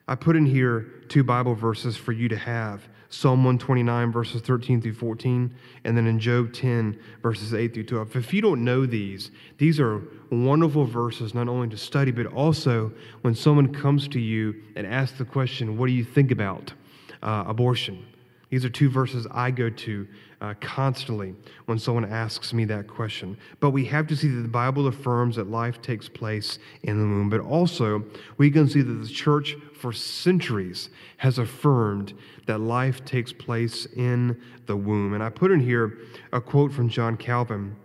I 0.07 0.15
put 0.15 0.35
in 0.35 0.47
here 0.47 0.81
two 1.09 1.23
Bible 1.23 1.53
verses 1.53 1.95
for 1.95 2.11
you 2.11 2.27
to 2.29 2.35
have 2.35 2.87
Psalm 3.09 3.43
129, 3.43 4.11
verses 4.11 4.41
13 4.41 4.81
through 4.81 4.95
14, 4.95 5.53
and 5.83 5.95
then 5.95 6.07
in 6.07 6.19
Job 6.19 6.53
10, 6.53 6.99
verses 7.21 7.53
8 7.53 7.71
through 7.71 7.83
12. 7.83 8.15
If 8.15 8.33
you 8.33 8.41
don't 8.41 8.63
know 8.63 8.87
these, 8.87 9.29
these 9.59 9.79
are 9.79 10.01
wonderful 10.31 10.85
verses 10.85 11.35
not 11.35 11.47
only 11.47 11.69
to 11.69 11.77
study, 11.77 12.11
but 12.11 12.25
also 12.25 12.91
when 13.21 13.35
someone 13.35 13.71
comes 13.71 14.07
to 14.09 14.19
you 14.19 14.55
and 14.75 14.87
asks 14.87 15.19
the 15.19 15.25
question, 15.25 15.77
What 15.77 15.85
do 15.85 15.93
you 15.93 16.03
think 16.03 16.31
about 16.31 16.73
uh, 17.21 17.43
abortion? 17.45 18.03
These 18.49 18.65
are 18.65 18.69
two 18.69 18.89
verses 18.89 19.27
I 19.29 19.51
go 19.51 19.69
to 19.69 20.07
uh, 20.39 20.53
constantly 20.61 21.33
when 21.65 21.79
someone 21.79 22.05
asks 22.05 22.53
me 22.53 22.65
that 22.65 22.87
question. 22.87 23.37
But 23.59 23.71
we 23.71 23.85
have 23.85 24.07
to 24.07 24.15
see 24.15 24.27
that 24.27 24.41
the 24.41 24.47
Bible 24.47 24.87
affirms 24.87 25.35
that 25.37 25.49
life 25.49 25.81
takes 25.81 26.07
place 26.07 26.59
in 26.83 26.97
the 26.99 27.05
womb, 27.05 27.29
but 27.29 27.41
also 27.41 28.03
we 28.37 28.51
can 28.51 28.69
see 28.69 28.81
that 28.81 28.93
the 28.93 29.07
church 29.07 29.55
for 29.73 29.91
centuries 29.91 30.89
has 31.17 31.39
affirmed 31.39 32.13
that 32.45 32.59
life 32.59 33.03
takes 33.03 33.33
place 33.33 33.85
in 33.95 34.39
the 34.67 34.75
womb. 34.75 35.13
And 35.13 35.23
I 35.23 35.29
put 35.29 35.51
in 35.51 35.59
here 35.59 35.97
a 36.31 36.39
quote 36.39 36.71
from 36.71 36.89
John 36.89 37.17
Calvin, 37.17 37.75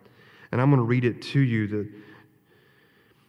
and 0.50 0.60
I'm 0.60 0.68
going 0.68 0.78
to 0.78 0.84
read 0.84 1.04
it 1.04 1.22
to 1.22 1.40
you. 1.40 1.66
That 1.68 1.88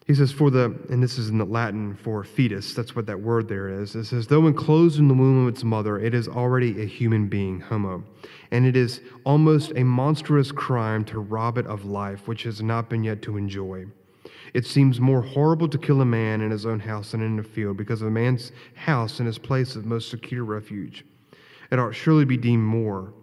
he 0.06 0.14
says, 0.14 0.34
for 0.34 0.50
the, 0.50 0.66
and 0.90 1.02
this 1.02 1.18
is 1.18 1.30
in 1.30 1.38
the 1.38 1.46
Latin 1.46 1.96
for 1.96 2.26
fetus, 2.26 2.74
that's 2.74 2.94
what 2.94 3.06
that 3.06 3.22
word 3.22 3.48
there 3.48 3.70
is. 3.70 3.96
It 3.96 4.06
says, 4.06 4.28
though 4.28 4.48
enclosed 4.48 5.00
in 5.00 5.08
the 5.08 5.14
womb 5.14 5.48
of 5.48 5.54
its 5.54 5.64
mother, 5.64 5.98
it 5.98 6.14
is 6.14 6.28
already 6.28 6.82
a 6.82 6.86
human 6.86 7.30
being, 7.30 7.62
homo. 7.62 8.04
And 8.52 8.66
it 8.66 8.76
is 8.76 9.00
almost 9.24 9.72
a 9.78 9.84
monstrous 9.84 10.52
crime 10.52 11.06
to 11.06 11.20
rob 11.20 11.58
it 11.58 11.66
of 11.68 11.86
life, 11.86 12.28
which 12.28 12.44
has 12.44 12.62
not 12.62 12.90
been 12.90 13.04
yet 13.04 13.22
to 13.22 13.38
enjoy. 13.38 13.86
It 14.54 14.66
seems 14.66 15.00
more 15.00 15.22
horrible 15.22 15.70
to 15.70 15.78
kill 15.78 16.02
a 16.02 16.06
man 16.06 16.42
in 16.42 16.52
his 16.52 16.66
own 16.66 16.82
house 16.82 17.12
than 17.12 17.22
in 17.22 17.40
a 17.40 17.44
field, 17.44 17.78
because 17.78 18.02
of 18.02 18.10
a 18.10 18.12
man's 18.12 18.52
house 18.76 19.20
and 19.20 19.28
his 19.28 19.38
place 19.38 19.78
of 19.78 19.86
most 19.86 20.10
secure 20.10 20.44
refuge. 20.44 21.06
It 21.72 21.80
ought 21.80 21.96
surely 21.96 22.26
be 22.26 22.38
deemed 22.38 22.64
more 22.64 23.14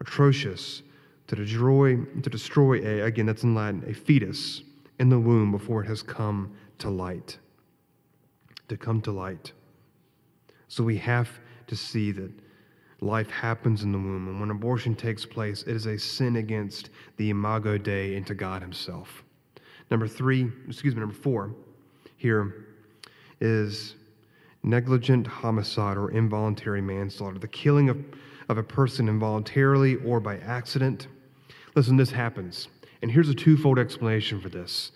atrocious 0.00 0.82
to 1.26 1.36
destroy, 1.36 1.96
to 1.96 2.30
destroy 2.30 2.80
a, 2.86 3.00
again, 3.00 3.26
that's 3.26 3.42
in 3.42 3.54
Latin, 3.54 3.84
a 3.88 3.92
fetus 3.92 4.62
in 5.00 5.08
the 5.08 5.18
womb 5.18 5.50
before 5.50 5.82
it 5.82 5.86
has 5.86 6.02
come 6.02 6.54
to 6.78 6.90
light. 6.90 7.38
To 8.68 8.76
come 8.76 9.00
to 9.00 9.10
light. 9.10 9.52
So 10.68 10.84
we 10.84 10.98
have 10.98 11.40
to 11.66 11.74
see 11.74 12.12
that 12.12 12.30
life 13.00 13.30
happens 13.30 13.82
in 13.82 13.92
the 13.92 13.98
womb. 13.98 14.28
And 14.28 14.38
when 14.38 14.50
abortion 14.50 14.94
takes 14.94 15.24
place, 15.24 15.62
it 15.62 15.74
is 15.74 15.86
a 15.86 15.98
sin 15.98 16.36
against 16.36 16.90
the 17.16 17.30
imago 17.30 17.78
Dei 17.78 18.14
and 18.14 18.26
to 18.26 18.34
God 18.34 18.60
Himself. 18.60 19.24
Number 19.90 20.06
three, 20.06 20.52
excuse 20.68 20.94
me, 20.94 21.00
number 21.00 21.14
four 21.14 21.54
here 22.18 22.66
is 23.40 23.94
negligent 24.62 25.26
homicide 25.26 25.96
or 25.96 26.10
involuntary 26.10 26.82
manslaughter, 26.82 27.38
the 27.38 27.48
killing 27.48 27.88
of, 27.88 27.98
of 28.50 28.58
a 28.58 28.62
person 28.62 29.08
involuntarily 29.08 29.96
or 30.04 30.20
by 30.20 30.36
accident. 30.38 31.08
Listen, 31.74 31.96
this 31.96 32.10
happens. 32.10 32.68
And 33.02 33.10
here's 33.10 33.28
a 33.28 33.34
twofold 33.34 33.78
explanation 33.78 34.40
for 34.40 34.48
this. 34.48 34.92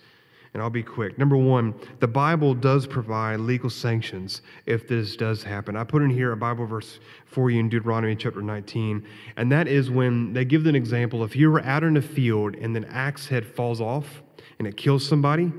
And 0.52 0.62
I'll 0.62 0.70
be 0.70 0.84
quick. 0.84 1.18
Number 1.18 1.36
one, 1.36 1.74
the 1.98 2.06
Bible 2.06 2.54
does 2.54 2.86
provide 2.86 3.40
legal 3.40 3.68
sanctions 3.68 4.40
if 4.66 4.86
this 4.86 5.16
does 5.16 5.42
happen. 5.42 5.76
I 5.76 5.82
put 5.82 6.02
in 6.02 6.10
here 6.10 6.30
a 6.30 6.36
Bible 6.36 6.64
verse 6.64 7.00
for 7.26 7.50
you 7.50 7.58
in 7.58 7.68
Deuteronomy 7.68 8.14
chapter 8.14 8.40
19, 8.40 9.04
and 9.36 9.50
that 9.50 9.66
is 9.66 9.90
when 9.90 10.32
they 10.32 10.44
give 10.44 10.64
an 10.66 10.76
example. 10.76 11.24
If 11.24 11.34
you 11.34 11.50
were 11.50 11.60
out 11.62 11.82
in 11.82 11.96
a 11.96 12.02
field 12.02 12.54
and 12.54 12.76
an 12.76 12.84
axe 12.84 13.26
head 13.26 13.44
falls 13.44 13.80
off 13.80 14.22
and 14.60 14.68
it 14.68 14.76
kills 14.76 15.04
somebody, 15.04 15.52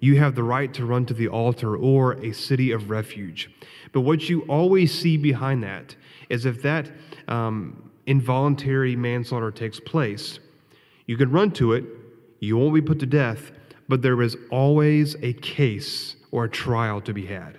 you 0.00 0.18
have 0.18 0.34
the 0.34 0.42
right 0.42 0.74
to 0.74 0.84
run 0.84 1.06
to 1.06 1.14
the 1.14 1.28
altar 1.28 1.74
or 1.74 2.14
a 2.22 2.32
city 2.32 2.72
of 2.72 2.90
refuge. 2.90 3.50
But 3.92 4.02
what 4.02 4.28
you 4.28 4.42
always 4.42 4.92
see 4.92 5.16
behind 5.16 5.62
that 5.62 5.96
is 6.28 6.44
if 6.44 6.60
that 6.62 6.90
um, 7.28 7.90
involuntary 8.06 8.96
manslaughter 8.96 9.50
takes 9.50 9.80
place, 9.80 10.40
you 11.06 11.16
can 11.16 11.30
run 11.30 11.50
to 11.52 11.72
it, 11.72 11.84
you 12.40 12.56
won't 12.56 12.74
be 12.74 12.80
put 12.80 12.98
to 13.00 13.06
death, 13.06 13.52
but 13.88 14.02
there 14.02 14.20
is 14.22 14.36
always 14.50 15.16
a 15.22 15.32
case 15.34 16.16
or 16.30 16.44
a 16.44 16.48
trial 16.48 17.00
to 17.02 17.12
be 17.12 17.26
had. 17.26 17.58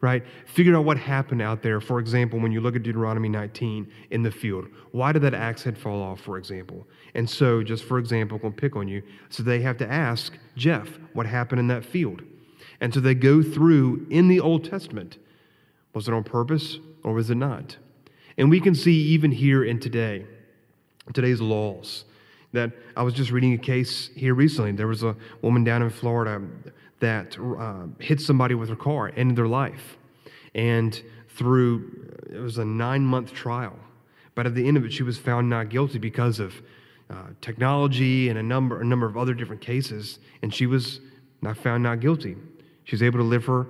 Right? 0.00 0.22
Figure 0.46 0.76
out 0.76 0.84
what 0.84 0.98
happened 0.98 1.40
out 1.40 1.62
there. 1.62 1.80
For 1.80 1.98
example, 1.98 2.38
when 2.38 2.52
you 2.52 2.60
look 2.60 2.76
at 2.76 2.82
Deuteronomy 2.82 3.30
19 3.30 3.90
in 4.10 4.22
the 4.22 4.30
field, 4.30 4.66
why 4.90 5.12
did 5.12 5.22
that 5.22 5.32
axe 5.32 5.62
head 5.62 5.78
fall 5.78 6.02
off, 6.02 6.20
for 6.20 6.36
example? 6.36 6.86
And 7.14 7.28
so, 7.28 7.62
just 7.62 7.84
for 7.84 7.98
example, 7.98 8.36
I'm 8.36 8.42
going 8.42 8.52
to 8.52 8.60
pick 8.60 8.76
on 8.76 8.86
you. 8.86 9.02
So 9.30 9.42
they 9.42 9.62
have 9.62 9.78
to 9.78 9.90
ask 9.90 10.36
Jeff 10.56 10.98
what 11.14 11.24
happened 11.24 11.60
in 11.60 11.68
that 11.68 11.86
field. 11.86 12.22
And 12.80 12.92
so 12.92 13.00
they 13.00 13.14
go 13.14 13.42
through 13.42 14.06
in 14.10 14.28
the 14.28 14.40
Old 14.40 14.64
Testament 14.64 15.16
was 15.94 16.08
it 16.08 16.14
on 16.14 16.24
purpose 16.24 16.78
or 17.02 17.12
was 17.14 17.30
it 17.30 17.36
not? 17.36 17.76
And 18.36 18.50
we 18.50 18.60
can 18.60 18.74
see 18.74 18.92
even 18.92 19.30
here 19.30 19.64
in 19.64 19.78
today, 19.78 20.26
today's 21.12 21.40
laws, 21.40 22.04
that 22.54 22.70
I 22.96 23.02
was 23.02 23.14
just 23.14 23.32
reading 23.32 23.52
a 23.52 23.58
case 23.58 24.10
here 24.14 24.34
recently. 24.34 24.72
There 24.72 24.86
was 24.86 25.02
a 25.02 25.14
woman 25.42 25.64
down 25.64 25.82
in 25.82 25.90
Florida 25.90 26.40
that 27.00 27.36
uh, 27.38 27.86
hit 28.02 28.20
somebody 28.20 28.54
with 28.54 28.68
her 28.68 28.76
car, 28.76 29.12
ended 29.16 29.36
their 29.36 29.48
life. 29.48 29.98
And 30.54 31.00
through, 31.36 32.08
it 32.32 32.38
was 32.38 32.58
a 32.58 32.64
nine 32.64 33.04
month 33.04 33.34
trial. 33.34 33.76
But 34.36 34.46
at 34.46 34.54
the 34.54 34.66
end 34.66 34.76
of 34.76 34.84
it, 34.84 34.92
she 34.92 35.02
was 35.02 35.18
found 35.18 35.50
not 35.50 35.68
guilty 35.68 35.98
because 35.98 36.38
of 36.38 36.54
uh, 37.10 37.26
technology 37.40 38.28
and 38.28 38.38
a 38.38 38.42
number, 38.42 38.80
a 38.80 38.84
number 38.84 39.06
of 39.06 39.16
other 39.16 39.34
different 39.34 39.60
cases. 39.60 40.20
And 40.42 40.54
she 40.54 40.66
was 40.66 41.00
not 41.42 41.56
found 41.56 41.82
not 41.82 42.00
guilty. 42.00 42.36
She 42.84 42.94
was 42.94 43.02
able 43.02 43.18
to 43.18 43.24
live 43.24 43.44
her, 43.46 43.66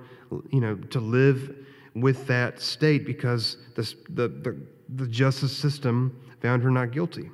you 0.51 0.61
know, 0.61 0.75
to 0.75 0.99
live 0.99 1.55
with 1.95 2.27
that 2.27 2.61
state 2.61 3.03
because 3.05 3.57
the, 3.75 3.81
the, 4.09 4.27
the, 4.27 4.57
the 4.95 5.07
justice 5.07 5.55
system 5.55 6.21
found 6.41 6.61
her 6.61 6.69
not 6.69 6.91
guilty. 6.91 7.31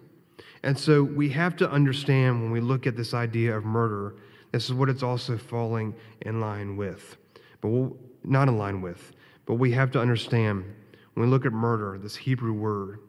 And 0.64 0.78
so 0.78 1.03
we 1.03 1.30
have 1.30 1.55
to 1.57 1.70
understand 1.70 2.41
when 2.41 2.51
we 2.51 2.62
look 2.62 2.86
at 2.86 2.95
this 2.95 3.14
idea 3.14 3.55
of 3.55 3.66
murder, 3.66 4.16
this 4.51 4.66
is 4.66 4.74
what 4.74 4.89
it's 4.89 5.03
also 5.03 5.38
falling 5.38 5.95
in 6.22 6.39
line 6.39 6.78
with. 6.78 7.18
But 7.62 7.70
we'll, 7.70 7.97
not 8.24 8.47
in 8.47 8.57
line 8.57 8.82
with. 8.82 9.14
But 9.45 9.55
we 9.55 9.72
have 9.72 9.91
to 9.91 9.99
understand 9.99 10.64
when 11.14 11.26
we 11.26 11.32
look 11.32 11.45
at 11.45 11.53
murder, 11.53 11.97
this 11.97 12.16
Hebrew 12.16 12.53
word, 12.53 12.99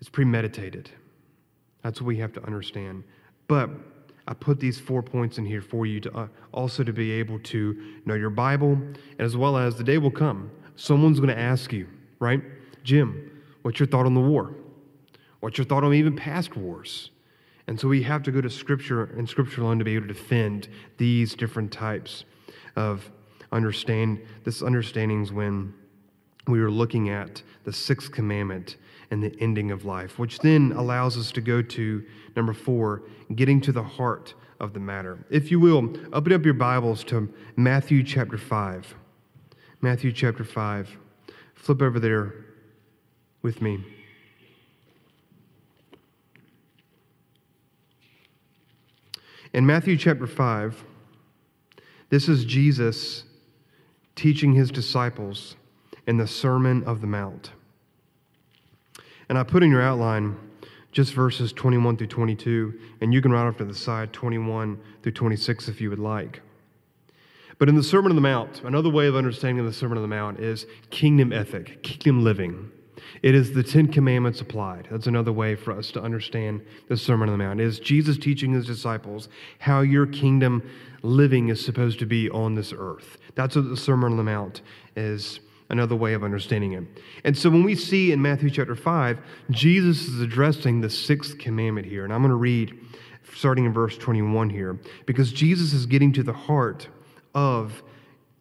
it's 0.00 0.08
premeditated. 0.08 0.90
That's 1.82 2.00
what 2.00 2.06
we 2.06 2.16
have 2.18 2.32
to 2.32 2.44
understand. 2.44 3.04
But 3.46 3.70
I 4.26 4.34
put 4.34 4.60
these 4.60 4.78
four 4.78 5.02
points 5.02 5.38
in 5.38 5.44
here 5.44 5.62
for 5.62 5.84
you 5.84 6.00
to 6.00 6.16
uh, 6.16 6.28
also 6.52 6.82
to 6.84 6.92
be 6.92 7.10
able 7.12 7.38
to 7.40 8.00
know 8.04 8.14
your 8.14 8.30
Bible, 8.30 8.80
as 9.18 9.36
well 9.36 9.56
as 9.56 9.76
the 9.76 9.84
day 9.84 9.98
will 9.98 10.10
come. 10.10 10.50
Someone's 10.76 11.18
going 11.18 11.34
to 11.34 11.38
ask 11.38 11.72
you, 11.72 11.88
right? 12.18 12.40
Jim, 12.82 13.42
what's 13.62 13.78
your 13.78 13.86
thought 13.86 14.06
on 14.06 14.14
the 14.14 14.20
war? 14.20 14.54
What's 15.42 15.58
your 15.58 15.64
thought 15.64 15.82
on 15.82 15.92
even 15.92 16.14
past 16.14 16.56
wars? 16.56 17.10
And 17.66 17.78
so 17.78 17.88
we 17.88 18.04
have 18.04 18.22
to 18.22 18.30
go 18.30 18.40
to 18.40 18.48
Scripture 18.48 19.06
and 19.16 19.28
Scripture 19.28 19.62
alone 19.62 19.80
to 19.80 19.84
be 19.84 19.96
able 19.96 20.06
to 20.06 20.14
defend 20.14 20.68
these 20.98 21.34
different 21.34 21.72
types 21.72 22.24
of 22.76 23.10
understand 23.50 24.20
this 24.44 24.62
understandings 24.62 25.32
when 25.32 25.74
we 26.46 26.60
were 26.60 26.70
looking 26.70 27.08
at 27.08 27.42
the 27.64 27.72
sixth 27.72 28.12
commandment 28.12 28.76
and 29.10 29.20
the 29.20 29.36
ending 29.40 29.72
of 29.72 29.84
life, 29.84 30.16
which 30.16 30.38
then 30.38 30.74
allows 30.76 31.18
us 31.18 31.32
to 31.32 31.40
go 31.40 31.60
to 31.60 32.04
number 32.36 32.52
four, 32.52 33.02
getting 33.34 33.60
to 33.62 33.72
the 33.72 33.82
heart 33.82 34.34
of 34.60 34.72
the 34.72 34.80
matter. 34.80 35.26
If 35.28 35.50
you 35.50 35.58
will, 35.58 35.92
open 36.12 36.32
up 36.32 36.44
your 36.44 36.54
Bibles 36.54 37.02
to 37.04 37.34
Matthew 37.56 38.04
chapter 38.04 38.38
5. 38.38 38.94
Matthew 39.80 40.12
chapter 40.12 40.44
5. 40.44 40.96
Flip 41.56 41.82
over 41.82 41.98
there 41.98 42.32
with 43.42 43.60
me. 43.60 43.84
In 49.54 49.66
Matthew 49.66 49.98
chapter 49.98 50.26
5, 50.26 50.82
this 52.08 52.26
is 52.26 52.46
Jesus 52.46 53.24
teaching 54.16 54.54
his 54.54 54.70
disciples 54.70 55.56
in 56.06 56.16
the 56.16 56.26
Sermon 56.26 56.82
of 56.84 57.02
the 57.02 57.06
Mount. 57.06 57.50
And 59.28 59.36
I 59.36 59.42
put 59.42 59.62
in 59.62 59.70
your 59.70 59.82
outline 59.82 60.36
just 60.90 61.12
verses 61.12 61.52
21 61.52 61.98
through 61.98 62.06
22, 62.06 62.80
and 63.02 63.12
you 63.12 63.20
can 63.20 63.30
write 63.30 63.46
off 63.46 63.58
to 63.58 63.66
the 63.66 63.74
side 63.74 64.14
21 64.14 64.80
through 65.02 65.12
26 65.12 65.68
if 65.68 65.82
you 65.82 65.90
would 65.90 65.98
like. 65.98 66.40
But 67.58 67.68
in 67.68 67.74
the 67.74 67.82
Sermon 67.82 68.10
on 68.10 68.16
the 68.16 68.22
Mount, 68.22 68.62
another 68.64 68.88
way 68.88 69.06
of 69.06 69.16
understanding 69.16 69.66
the 69.66 69.72
Sermon 69.72 69.98
on 69.98 70.02
the 70.02 70.08
Mount 70.08 70.40
is 70.40 70.64
kingdom 70.88 71.30
ethic, 71.30 71.82
kingdom 71.82 72.24
living. 72.24 72.70
It 73.22 73.34
is 73.34 73.52
the 73.52 73.62
Ten 73.62 73.88
Commandments 73.88 74.40
applied. 74.40 74.88
That's 74.90 75.06
another 75.06 75.32
way 75.32 75.54
for 75.54 75.72
us 75.72 75.90
to 75.92 76.02
understand 76.02 76.62
the 76.88 76.96
Sermon 76.96 77.28
on 77.28 77.38
the 77.38 77.44
Mount. 77.44 77.60
It 77.60 77.64
is 77.64 77.78
Jesus 77.78 78.18
teaching 78.18 78.52
his 78.52 78.66
disciples 78.66 79.28
how 79.58 79.80
your 79.80 80.06
kingdom 80.06 80.68
living 81.02 81.48
is 81.48 81.64
supposed 81.64 81.98
to 82.00 82.06
be 82.06 82.30
on 82.30 82.54
this 82.54 82.72
earth. 82.76 83.18
That's 83.34 83.56
what 83.56 83.68
the 83.68 83.76
Sermon 83.76 84.12
on 84.12 84.16
the 84.16 84.24
Mount 84.24 84.62
is 84.96 85.40
another 85.70 85.96
way 85.96 86.12
of 86.12 86.22
understanding 86.22 86.72
it. 86.72 86.84
And 87.24 87.36
so 87.36 87.48
when 87.48 87.64
we 87.64 87.74
see 87.74 88.12
in 88.12 88.20
Matthew 88.20 88.50
chapter 88.50 88.76
5, 88.76 89.20
Jesus 89.50 90.06
is 90.06 90.20
addressing 90.20 90.80
the 90.80 90.90
sixth 90.90 91.38
commandment 91.38 91.86
here. 91.86 92.04
And 92.04 92.12
I'm 92.12 92.20
going 92.20 92.30
to 92.30 92.36
read 92.36 92.78
starting 93.34 93.64
in 93.64 93.72
verse 93.72 93.96
21 93.96 94.50
here, 94.50 94.78
because 95.06 95.32
Jesus 95.32 95.72
is 95.72 95.86
getting 95.86 96.12
to 96.12 96.22
the 96.22 96.32
heart 96.32 96.88
of 97.34 97.82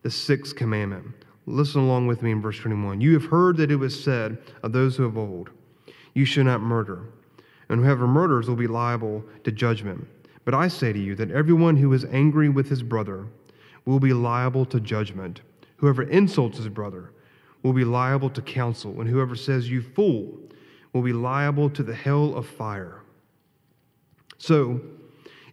the 0.01 0.11
sixth 0.11 0.55
commandment. 0.55 1.20
Listen 1.45 1.81
along 1.81 2.07
with 2.07 2.21
me 2.21 2.31
in 2.31 2.41
verse 2.41 2.57
21. 2.59 3.01
You 3.01 3.13
have 3.13 3.25
heard 3.25 3.57
that 3.57 3.71
it 3.71 3.77
was 3.77 4.01
said 4.01 4.37
of 4.63 4.71
those 4.71 4.95
who 4.95 5.05
of 5.05 5.17
old, 5.17 5.49
You 6.13 6.25
shall 6.25 6.43
not 6.43 6.61
murder, 6.61 7.09
and 7.69 7.83
whoever 7.83 8.07
murders 8.07 8.47
will 8.47 8.55
be 8.55 8.67
liable 8.67 9.23
to 9.43 9.51
judgment. 9.51 10.07
But 10.45 10.53
I 10.53 10.67
say 10.67 10.93
to 10.93 10.99
you 10.99 11.15
that 11.15 11.31
everyone 11.31 11.77
who 11.77 11.93
is 11.93 12.05
angry 12.05 12.49
with 12.49 12.69
his 12.69 12.83
brother 12.83 13.27
will 13.85 13.99
be 13.99 14.13
liable 14.13 14.65
to 14.65 14.79
judgment. 14.79 15.41
Whoever 15.77 16.03
insults 16.03 16.57
his 16.57 16.69
brother 16.69 17.11
will 17.63 17.73
be 17.73 17.85
liable 17.85 18.29
to 18.31 18.41
counsel, 18.41 18.99
and 18.99 19.09
whoever 19.09 19.35
says, 19.35 19.69
You 19.69 19.81
fool, 19.81 20.39
will 20.93 21.01
be 21.01 21.13
liable 21.13 21.69
to 21.71 21.83
the 21.83 21.95
hell 21.95 22.35
of 22.35 22.47
fire. 22.47 23.01
So, 24.37 24.81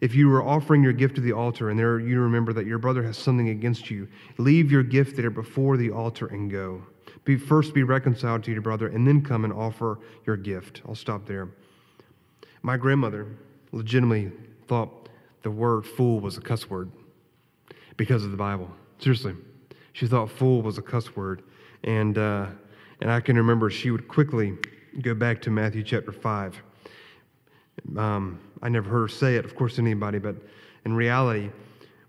if 0.00 0.14
you 0.14 0.32
are 0.32 0.42
offering 0.42 0.82
your 0.82 0.92
gift 0.92 1.16
to 1.16 1.20
the 1.20 1.32
altar 1.32 1.70
and 1.70 1.78
there 1.78 1.98
you 1.98 2.20
remember 2.20 2.52
that 2.52 2.66
your 2.66 2.78
brother 2.78 3.02
has 3.02 3.16
something 3.16 3.48
against 3.48 3.90
you, 3.90 4.08
leave 4.38 4.70
your 4.70 4.82
gift 4.82 5.16
there 5.16 5.30
before 5.30 5.76
the 5.76 5.90
altar 5.90 6.26
and 6.26 6.50
go. 6.50 6.82
Be, 7.24 7.36
first 7.36 7.74
be 7.74 7.82
reconciled 7.82 8.44
to 8.44 8.52
your 8.52 8.62
brother 8.62 8.88
and 8.88 9.06
then 9.06 9.22
come 9.22 9.44
and 9.44 9.52
offer 9.52 9.98
your 10.24 10.36
gift. 10.36 10.82
I'll 10.86 10.94
stop 10.94 11.26
there. 11.26 11.48
My 12.62 12.76
grandmother 12.76 13.26
legitimately 13.72 14.32
thought 14.66 15.08
the 15.42 15.50
word 15.50 15.86
fool 15.86 16.20
was 16.20 16.36
a 16.36 16.40
cuss 16.40 16.70
word 16.70 16.90
because 17.96 18.24
of 18.24 18.30
the 18.30 18.36
Bible. 18.36 18.70
Seriously. 18.98 19.34
She 19.92 20.06
thought 20.06 20.30
fool 20.30 20.62
was 20.62 20.78
a 20.78 20.82
cuss 20.82 21.16
word. 21.16 21.42
And, 21.84 22.16
uh, 22.18 22.46
and 23.00 23.10
I 23.10 23.20
can 23.20 23.36
remember 23.36 23.70
she 23.70 23.90
would 23.90 24.08
quickly 24.08 24.56
go 25.02 25.14
back 25.14 25.42
to 25.42 25.50
Matthew 25.50 25.82
chapter 25.82 26.12
5. 26.12 26.62
Um, 27.96 28.40
I 28.62 28.68
never 28.68 28.88
heard 28.88 29.02
her 29.02 29.08
say 29.08 29.36
it, 29.36 29.44
of 29.44 29.54
course, 29.54 29.76
to 29.76 29.82
anybody, 29.82 30.18
but 30.18 30.36
in 30.84 30.92
reality, 30.92 31.50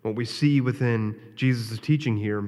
what 0.02 0.16
we 0.16 0.26
see 0.26 0.62
within 0.62 1.20
Jesus' 1.36 1.78
teaching 1.80 2.18
here 2.18 2.39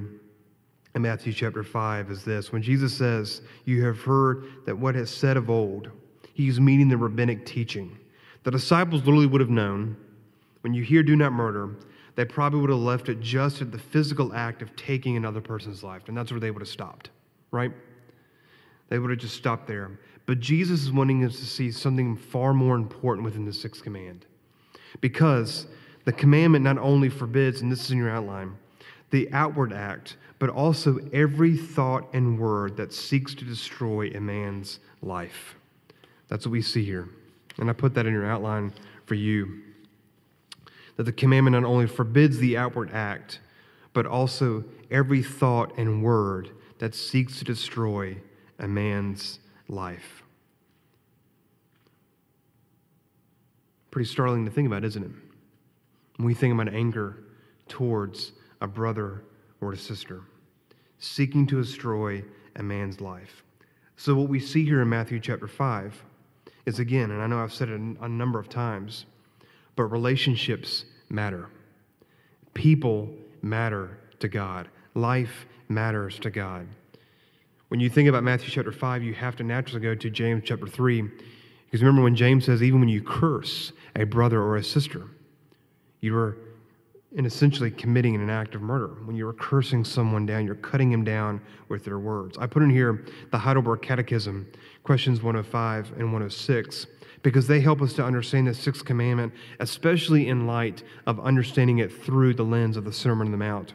in 0.94 1.02
Matthew 1.02 1.32
chapter 1.32 1.62
5 1.62 2.10
is 2.10 2.24
this. 2.24 2.52
When 2.52 2.62
Jesus 2.62 2.96
says, 2.96 3.42
You 3.64 3.84
have 3.84 4.00
heard 4.00 4.46
that 4.66 4.76
what 4.76 4.94
has 4.94 5.10
said 5.10 5.36
of 5.36 5.50
old, 5.50 5.90
he's 6.34 6.60
meaning 6.60 6.88
the 6.88 6.96
rabbinic 6.96 7.46
teaching. 7.46 7.98
The 8.44 8.50
disciples 8.50 9.02
literally 9.02 9.26
would 9.26 9.40
have 9.40 9.50
known 9.50 9.96
when 10.62 10.74
you 10.74 10.82
hear 10.82 11.02
do 11.02 11.16
not 11.16 11.32
murder, 11.32 11.76
they 12.14 12.24
probably 12.24 12.60
would 12.60 12.70
have 12.70 12.78
left 12.78 13.08
it 13.08 13.20
just 13.20 13.62
at 13.62 13.72
the 13.72 13.78
physical 13.78 14.34
act 14.34 14.62
of 14.62 14.74
taking 14.76 15.16
another 15.16 15.40
person's 15.40 15.82
life, 15.82 16.02
and 16.08 16.16
that's 16.16 16.30
where 16.30 16.40
they 16.40 16.50
would 16.50 16.62
have 16.62 16.68
stopped, 16.68 17.10
right? 17.50 17.72
They 18.88 18.98
would 18.98 19.10
have 19.10 19.18
just 19.18 19.36
stopped 19.36 19.66
there. 19.66 19.98
But 20.26 20.40
Jesus 20.40 20.82
is 20.82 20.92
wanting 20.92 21.24
us 21.24 21.38
to 21.38 21.46
see 21.46 21.70
something 21.70 22.16
far 22.16 22.54
more 22.54 22.76
important 22.76 23.24
within 23.24 23.44
the 23.44 23.52
sixth 23.52 23.82
command. 23.82 24.26
Because 25.00 25.66
the 26.04 26.12
commandment 26.12 26.64
not 26.64 26.78
only 26.78 27.08
forbids, 27.08 27.60
and 27.60 27.70
this 27.70 27.84
is 27.84 27.90
in 27.90 27.98
your 27.98 28.10
outline, 28.10 28.56
the 29.10 29.30
outward 29.32 29.72
act, 29.72 30.16
but 30.38 30.50
also 30.50 30.98
every 31.12 31.56
thought 31.56 32.08
and 32.12 32.38
word 32.38 32.76
that 32.76 32.92
seeks 32.92 33.34
to 33.34 33.44
destroy 33.44 34.10
a 34.10 34.20
man's 34.20 34.80
life. 35.02 35.54
That's 36.28 36.46
what 36.46 36.52
we 36.52 36.62
see 36.62 36.84
here. 36.84 37.08
And 37.58 37.68
I 37.68 37.72
put 37.74 37.94
that 37.94 38.06
in 38.06 38.12
your 38.12 38.26
outline 38.26 38.72
for 39.06 39.14
you 39.14 39.62
that 40.96 41.04
the 41.04 41.12
commandment 41.12 41.54
not 41.54 41.64
only 41.64 41.86
forbids 41.86 42.38
the 42.38 42.56
outward 42.56 42.90
act, 42.92 43.40
but 43.92 44.06
also 44.06 44.64
every 44.90 45.22
thought 45.22 45.76
and 45.78 46.02
word 46.02 46.50
that 46.78 46.94
seeks 46.94 47.38
to 47.38 47.44
destroy 47.44 48.16
a 48.58 48.68
man's 48.68 49.38
life. 49.72 50.22
Pretty 53.90 54.08
startling 54.08 54.44
to 54.44 54.50
think 54.50 54.66
about, 54.66 54.84
isn't 54.84 55.02
it? 55.02 55.10
When 56.16 56.26
we 56.26 56.34
think 56.34 56.52
about 56.54 56.72
anger 56.72 57.24
towards 57.68 58.32
a 58.60 58.66
brother 58.66 59.24
or 59.60 59.72
a 59.72 59.76
sister, 59.76 60.22
seeking 60.98 61.46
to 61.48 61.60
destroy 61.60 62.22
a 62.56 62.62
man's 62.62 63.00
life. 63.00 63.42
So, 63.96 64.14
what 64.14 64.28
we 64.28 64.40
see 64.40 64.64
here 64.64 64.82
in 64.82 64.88
Matthew 64.88 65.20
chapter 65.20 65.48
5 65.48 66.02
is 66.66 66.78
again, 66.78 67.10
and 67.10 67.20
I 67.20 67.26
know 67.26 67.42
I've 67.42 67.52
said 67.52 67.68
it 67.68 67.80
a 68.00 68.08
number 68.08 68.38
of 68.38 68.48
times, 68.48 69.06
but 69.74 69.84
relationships 69.84 70.84
matter. 71.08 71.48
People 72.54 73.10
matter 73.42 73.98
to 74.20 74.28
God. 74.28 74.68
Life 74.94 75.46
matters 75.68 76.18
to 76.20 76.30
God. 76.30 76.68
When 77.72 77.80
you 77.80 77.88
think 77.88 78.06
about 78.06 78.22
Matthew 78.22 78.50
chapter 78.50 78.70
5, 78.70 79.02
you 79.02 79.14
have 79.14 79.34
to 79.36 79.42
naturally 79.42 79.80
go 79.80 79.94
to 79.94 80.10
James 80.10 80.42
chapter 80.44 80.66
3. 80.66 81.08
Because 81.64 81.80
remember 81.80 82.02
when 82.02 82.14
James 82.14 82.44
says, 82.44 82.62
even 82.62 82.80
when 82.80 82.90
you 82.90 83.00
curse 83.00 83.72
a 83.96 84.04
brother 84.04 84.42
or 84.42 84.56
a 84.56 84.62
sister, 84.62 85.06
you 86.02 86.14
are 86.14 86.36
in 87.12 87.24
essentially 87.24 87.70
committing 87.70 88.14
an 88.14 88.28
act 88.28 88.54
of 88.54 88.60
murder. 88.60 88.88
When 89.06 89.16
you're 89.16 89.32
cursing 89.32 89.86
someone 89.86 90.26
down, 90.26 90.44
you're 90.44 90.54
cutting 90.56 90.92
him 90.92 91.02
down 91.02 91.40
with 91.70 91.82
their 91.82 91.98
words. 91.98 92.36
I 92.36 92.46
put 92.46 92.62
in 92.62 92.68
here 92.68 93.06
the 93.30 93.38
Heidelberg 93.38 93.80
Catechism, 93.80 94.52
questions 94.82 95.22
105 95.22 95.92
and 95.92 96.12
106 96.12 96.86
because 97.22 97.46
they 97.46 97.60
help 97.60 97.80
us 97.80 97.94
to 97.94 98.04
understand 98.04 98.48
the 98.48 98.54
sixth 98.54 98.84
commandment, 98.84 99.32
especially 99.60 100.28
in 100.28 100.46
light 100.46 100.82
of 101.06 101.18
understanding 101.20 101.78
it 101.78 101.90
through 101.90 102.34
the 102.34 102.44
lens 102.44 102.76
of 102.76 102.84
the 102.84 102.92
Sermon 102.92 103.28
on 103.28 103.32
the 103.32 103.38
Mount. 103.38 103.72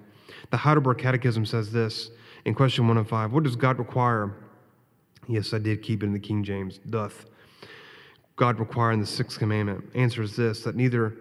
The 0.52 0.58
Heidelberg 0.58 1.00
Catechism 1.00 1.48
says 1.48 1.72
this 1.72 2.12
in 2.48 2.56
question 2.56 2.86
105 2.86 3.34
What 3.34 3.44
does 3.44 3.58
God 3.58 3.78
require? 3.78 4.34
Yes, 5.28 5.54
I 5.54 5.60
did 5.60 5.84
keep 5.84 6.02
it 6.02 6.06
in 6.06 6.14
the 6.14 6.20
King 6.20 6.44
James. 6.44 6.80
Doth 6.90 7.26
God 8.38 8.60
require 8.60 8.94
in 8.94 9.02
the 9.02 9.06
sixth 9.06 9.38
commandment? 9.38 9.84
Answer 9.94 10.22
is 10.22 10.38
this 10.38 10.64
that 10.64 10.76
neither 10.76 11.18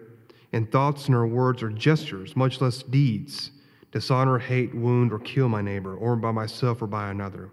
in 0.53 0.65
thoughts 0.65 1.09
nor 1.09 1.27
words 1.27 1.61
or 1.61 1.69
gestures, 1.69 2.37
much 2.37 2.61
less 2.61 2.81
deeds, 2.81 3.51
dishonor, 3.91 4.39
hate, 4.39 4.73
wound, 4.73 5.11
or 5.11 5.19
kill 5.19 5.49
my 5.49 5.61
neighbor, 5.61 5.97
or 5.97 6.15
by 6.15 6.31
myself 6.31 6.81
or 6.81 6.87
by 6.87 7.09
another. 7.09 7.49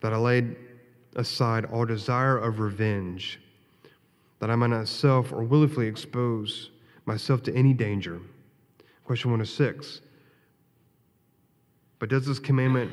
That 0.00 0.12
I 0.12 0.16
laid 0.16 0.54
aside 1.16 1.64
all 1.64 1.84
desire 1.84 2.38
of 2.38 2.60
revenge 2.60 3.40
that 4.38 4.50
I 4.50 4.54
might 4.54 4.70
not 4.70 4.86
self 4.86 5.32
or 5.32 5.42
willfully 5.42 5.88
expose 5.88 6.70
myself 7.06 7.42
to 7.42 7.54
any 7.56 7.74
danger. 7.74 8.20
Question 9.04 9.32
106. 9.32 10.00
But 11.98 12.08
does 12.08 12.26
this 12.26 12.38
commandment 12.38 12.92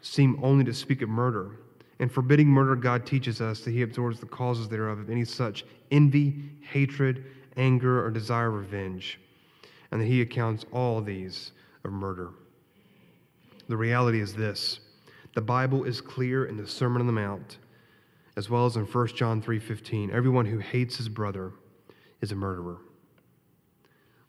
seem 0.00 0.38
only 0.42 0.64
to 0.64 0.74
speak 0.74 1.02
of 1.02 1.08
murder? 1.08 1.56
In 1.98 2.08
forbidding 2.08 2.48
murder, 2.48 2.76
God 2.76 3.04
teaches 3.04 3.40
us 3.40 3.60
that 3.60 3.72
He 3.72 3.82
absorbs 3.82 4.20
the 4.20 4.26
causes 4.26 4.68
thereof 4.68 4.98
of 4.98 5.10
any 5.10 5.24
such 5.24 5.64
envy, 5.90 6.50
hatred, 6.62 7.24
anger, 7.56 8.04
or 8.04 8.10
desire 8.10 8.48
of 8.48 8.54
revenge, 8.54 9.20
and 9.90 10.00
that 10.00 10.06
He 10.06 10.22
accounts 10.22 10.64
all 10.72 11.02
these 11.02 11.52
of 11.84 11.92
murder. 11.92 12.30
The 13.68 13.76
reality 13.76 14.20
is 14.20 14.34
this 14.34 14.80
the 15.34 15.42
Bible 15.42 15.84
is 15.84 16.00
clear 16.00 16.46
in 16.46 16.56
the 16.56 16.66
Sermon 16.66 17.00
on 17.00 17.06
the 17.06 17.12
Mount 17.12 17.58
as 18.36 18.48
well 18.48 18.66
as 18.66 18.76
in 18.76 18.86
1 18.86 19.06
John 19.08 19.42
3:15, 19.42 20.10
everyone 20.10 20.46
who 20.46 20.58
hates 20.58 20.96
his 20.96 21.08
brother 21.08 21.52
is 22.20 22.32
a 22.32 22.34
murderer. 22.34 22.78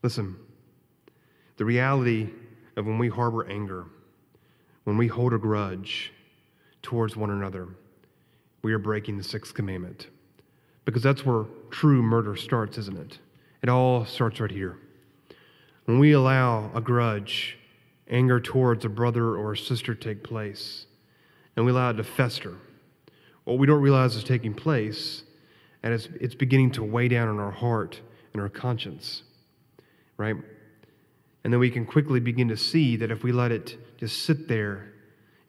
Listen, 0.03 0.35
the 1.57 1.65
reality 1.65 2.29
of 2.75 2.85
when 2.85 2.97
we 2.97 3.07
harbor 3.07 3.45
anger, 3.47 3.85
when 4.83 4.97
we 4.97 5.07
hold 5.07 5.33
a 5.33 5.37
grudge 5.37 6.11
towards 6.81 7.15
one 7.15 7.29
another, 7.29 7.67
we 8.63 8.73
are 8.73 8.79
breaking 8.79 9.17
the 9.17 9.23
sixth 9.23 9.53
commandment. 9.53 10.07
Because 10.85 11.03
that's 11.03 11.25
where 11.25 11.45
true 11.69 12.01
murder 12.01 12.35
starts, 12.35 12.77
isn't 12.77 12.97
it? 12.97 13.19
It 13.61 13.69
all 13.69 14.05
starts 14.05 14.39
right 14.39 14.49
here. 14.49 14.77
When 15.85 15.99
we 15.99 16.13
allow 16.13 16.71
a 16.73 16.81
grudge, 16.81 17.57
anger 18.09 18.39
towards 18.39 18.83
a 18.85 18.89
brother 18.89 19.35
or 19.35 19.53
a 19.53 19.57
sister 19.57 19.93
take 19.93 20.23
place, 20.23 20.85
and 21.55 21.65
we 21.65 21.71
allow 21.71 21.91
it 21.91 21.93
to 21.93 22.03
fester, 22.03 22.55
what 23.43 23.57
we 23.57 23.67
don't 23.67 23.81
realize 23.81 24.15
is 24.15 24.23
taking 24.23 24.53
place, 24.53 25.23
and 25.83 25.93
it's, 25.93 26.07
it's 26.19 26.35
beginning 26.35 26.71
to 26.71 26.83
weigh 26.83 27.07
down 27.07 27.27
on 27.27 27.39
our 27.39 27.51
heart 27.51 27.99
and 28.33 28.41
our 28.41 28.49
conscience, 28.49 29.23
right? 30.17 30.35
And 31.43 31.51
then 31.51 31.59
we 31.59 31.71
can 31.71 31.85
quickly 31.85 32.19
begin 32.19 32.47
to 32.49 32.57
see 32.57 32.95
that 32.97 33.11
if 33.11 33.23
we 33.23 33.31
let 33.31 33.51
it 33.51 33.77
just 33.97 34.23
sit 34.23 34.47
there 34.47 34.93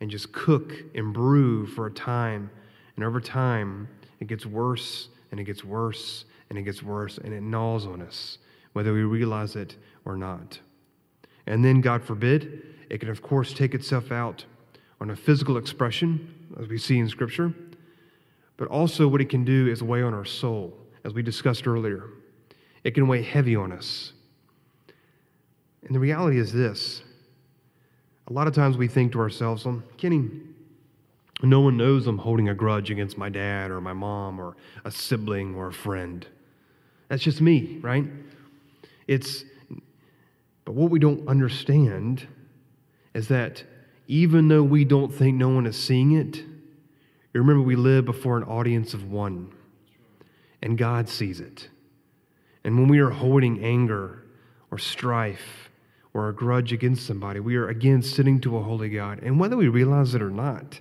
and 0.01 0.11
just 0.11 0.33
cook 0.33 0.73
and 0.95 1.13
brew 1.13 1.67
for 1.67 1.87
a 1.87 1.91
time, 1.91 2.51
and 2.97 3.05
over 3.05 3.21
time, 3.21 3.89
it 4.21 4.27
gets 4.27 4.47
worse 4.47 5.09
and 5.31 5.41
it 5.41 5.45
gets 5.45 5.65
worse 5.65 6.25
and 6.51 6.59
it 6.59 6.63
gets 6.63 6.83
worse 6.83 7.19
and 7.19 7.33
it 7.33 7.43
gnaws 7.43 7.87
on 7.87 8.03
us, 8.03 8.39
whether 8.73 8.93
we 8.93 9.03
realize 9.03 9.57
it 9.57 9.77
or 10.05 10.17
not. 10.17 10.59
And 11.47 11.65
then, 11.65 11.81
God 11.81 12.05
forbid, 12.05 12.63
it 12.89 12.99
can, 12.99 13.09
of 13.09 13.23
course, 13.23 13.53
take 13.53 13.75
itself 13.75 14.13
out 14.13 14.45
on 15.01 15.11
a 15.11 15.17
physical 15.17 15.57
expression, 15.57 16.33
as 16.61 16.69
we 16.69 16.79
see 16.79 16.99
in 16.99 17.09
Scripture, 17.09 17.53
but 18.57 18.69
also 18.69 19.09
what 19.09 19.21
it 19.21 19.29
can 19.29 19.45
do 19.45 19.67
is 19.67 19.83
weigh 19.83 20.03
on 20.03 20.15
our 20.15 20.25
soul, 20.25 20.77
as 21.05 21.13
we 21.13 21.23
discussed 21.23 21.67
earlier. 21.67 22.11
It 22.85 22.93
can 22.93 23.09
weigh 23.09 23.23
heavy 23.23 23.57
on 23.57 23.73
us. 23.73 24.13
And 25.85 25.95
the 25.95 26.01
reality 26.01 26.39
is 26.39 26.53
this 26.53 27.03
a 28.29 28.33
lot 28.33 28.47
of 28.47 28.55
times 28.55 28.77
we 28.77 28.89
think 28.89 29.13
to 29.13 29.21
ourselves, 29.21 29.65
well, 29.65 29.83
Kenny, 29.99 30.31
no 31.43 31.61
one 31.61 31.77
knows 31.77 32.07
I'm 32.07 32.19
holding 32.19 32.49
a 32.49 32.55
grudge 32.55 32.91
against 32.91 33.19
my 33.19 33.29
dad 33.29 33.71
or 33.71 33.81
my 33.81 33.93
mom 33.93 34.41
or 34.41 34.57
a 34.85 34.91
sibling 34.91 35.55
or 35.55 35.69
a 35.69 35.73
friend. 35.73 36.27
That's 37.09 37.23
just 37.23 37.41
me, 37.41 37.79
right? 37.83 38.05
It's 39.09 39.45
but 40.65 40.75
what 40.75 40.91
we 40.91 41.01
don't 41.01 41.27
understand 41.27 42.27
is 43.15 43.29
that 43.29 43.65
even 44.07 44.49
though 44.49 44.63
we 44.63 44.85
don't 44.85 45.13
think 45.13 45.37
no 45.37 45.49
one 45.49 45.67
is 45.67 45.77
seeing 45.77 46.13
it, 46.13 46.45
remember 47.33 47.63
we 47.63 47.77
live 47.77 48.05
before 48.05 48.37
an 48.37 48.45
audience 48.45 48.95
of 48.95 49.11
one, 49.11 49.53
and 50.63 50.79
God 50.79 51.09
sees 51.09 51.41
it. 51.41 51.69
And 52.63 52.79
when 52.79 52.89
we 52.89 53.01
are 53.01 53.11
holding 53.11 53.65
anger 53.65 54.23
or 54.71 54.79
strife 54.79 55.71
or 56.15 56.29
a 56.29 56.35
grudge 56.35 56.73
against 56.73 57.07
somebody, 57.07 57.41
we 57.41 57.57
are 57.57 57.69
again 57.69 58.03
sitting 58.03 58.41
to 58.41 58.57
a 58.57 58.63
holy 58.63 58.91
God. 58.91 59.21
And 59.23 59.41
whether 59.41 59.57
we 59.57 59.69
realize 59.69 60.15
it 60.15 60.23
or 60.23 60.31
not, 60.31 60.81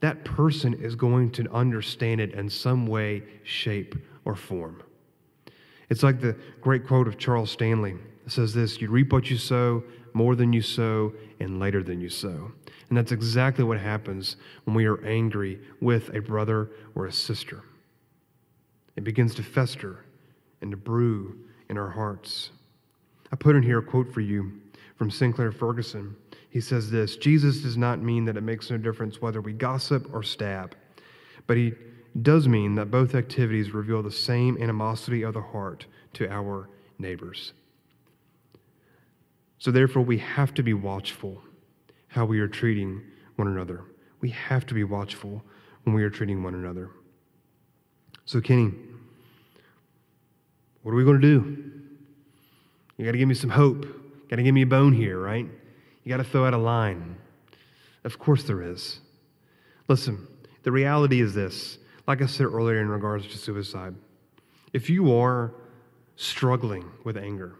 that 0.00 0.24
person 0.24 0.74
is 0.74 0.96
going 0.96 1.30
to 1.32 1.50
understand 1.52 2.20
it 2.20 2.34
in 2.34 2.48
some 2.48 2.86
way, 2.86 3.22
shape, 3.44 3.94
or 4.24 4.34
form. 4.34 4.82
It's 5.90 6.02
like 6.02 6.20
the 6.20 6.36
great 6.60 6.86
quote 6.86 7.06
of 7.06 7.18
Charles 7.18 7.50
Stanley. 7.50 7.96
It 8.26 8.32
says 8.32 8.54
this 8.54 8.80
You 8.80 8.88
reap 8.88 9.12
what 9.12 9.30
you 9.30 9.36
sow, 9.36 9.82
more 10.14 10.34
than 10.34 10.52
you 10.52 10.62
sow, 10.62 11.12
and 11.38 11.60
later 11.60 11.82
than 11.82 12.00
you 12.00 12.08
sow. 12.08 12.52
And 12.88 12.98
that's 12.98 13.12
exactly 13.12 13.64
what 13.64 13.78
happens 13.78 14.36
when 14.64 14.74
we 14.74 14.86
are 14.86 15.04
angry 15.04 15.60
with 15.80 16.14
a 16.14 16.20
brother 16.20 16.70
or 16.94 17.06
a 17.06 17.12
sister. 17.12 17.62
It 18.96 19.04
begins 19.04 19.34
to 19.36 19.42
fester 19.42 20.04
and 20.60 20.70
to 20.70 20.76
brew 20.76 21.38
in 21.68 21.78
our 21.78 21.90
hearts. 21.90 22.50
I 23.32 23.36
put 23.36 23.56
in 23.56 23.62
here 23.62 23.78
a 23.78 23.82
quote 23.82 24.12
for 24.12 24.20
you 24.20 24.52
from 24.96 25.10
Sinclair 25.10 25.50
Ferguson. 25.50 26.14
He 26.50 26.60
says 26.60 26.90
this 26.90 27.16
Jesus 27.16 27.62
does 27.62 27.76
not 27.76 28.02
mean 28.02 28.26
that 28.26 28.36
it 28.36 28.42
makes 28.42 28.70
no 28.70 28.76
difference 28.76 29.20
whether 29.20 29.40
we 29.40 29.52
gossip 29.52 30.12
or 30.12 30.22
stab, 30.22 30.76
but 31.46 31.56
he 31.56 31.72
does 32.20 32.46
mean 32.46 32.74
that 32.74 32.90
both 32.90 33.14
activities 33.14 33.72
reveal 33.72 34.02
the 34.02 34.10
same 34.10 34.60
animosity 34.62 35.22
of 35.22 35.32
the 35.32 35.40
heart 35.40 35.86
to 36.12 36.30
our 36.30 36.68
neighbors. 36.98 37.54
So, 39.58 39.70
therefore, 39.70 40.02
we 40.02 40.18
have 40.18 40.52
to 40.54 40.62
be 40.62 40.74
watchful 40.74 41.42
how 42.08 42.26
we 42.26 42.40
are 42.40 42.48
treating 42.48 43.00
one 43.36 43.48
another. 43.48 43.84
We 44.20 44.30
have 44.30 44.66
to 44.66 44.74
be 44.74 44.84
watchful 44.84 45.42
when 45.84 45.94
we 45.94 46.02
are 46.02 46.10
treating 46.10 46.42
one 46.42 46.54
another. 46.54 46.90
So, 48.26 48.40
Kenny, 48.40 48.72
what 50.82 50.92
are 50.92 50.96
we 50.96 51.04
going 51.04 51.20
to 51.20 51.26
do? 51.26 51.81
You 52.96 53.04
got 53.04 53.12
to 53.12 53.18
give 53.18 53.28
me 53.28 53.34
some 53.34 53.50
hope. 53.50 53.86
Got 54.28 54.36
to 54.36 54.42
give 54.42 54.54
me 54.54 54.62
a 54.62 54.66
bone 54.66 54.92
here, 54.92 55.18
right? 55.18 55.46
You 56.04 56.08
got 56.08 56.18
to 56.18 56.24
throw 56.24 56.46
out 56.46 56.54
a 56.54 56.58
line. 56.58 57.16
Of 58.04 58.18
course, 58.18 58.44
there 58.44 58.62
is. 58.62 59.00
Listen, 59.88 60.26
the 60.62 60.72
reality 60.72 61.20
is 61.20 61.34
this 61.34 61.78
like 62.06 62.22
I 62.22 62.26
said 62.26 62.46
earlier 62.46 62.80
in 62.80 62.88
regards 62.88 63.26
to 63.28 63.38
suicide, 63.38 63.94
if 64.72 64.90
you 64.90 65.14
are 65.14 65.54
struggling 66.16 66.90
with 67.04 67.16
anger, 67.16 67.54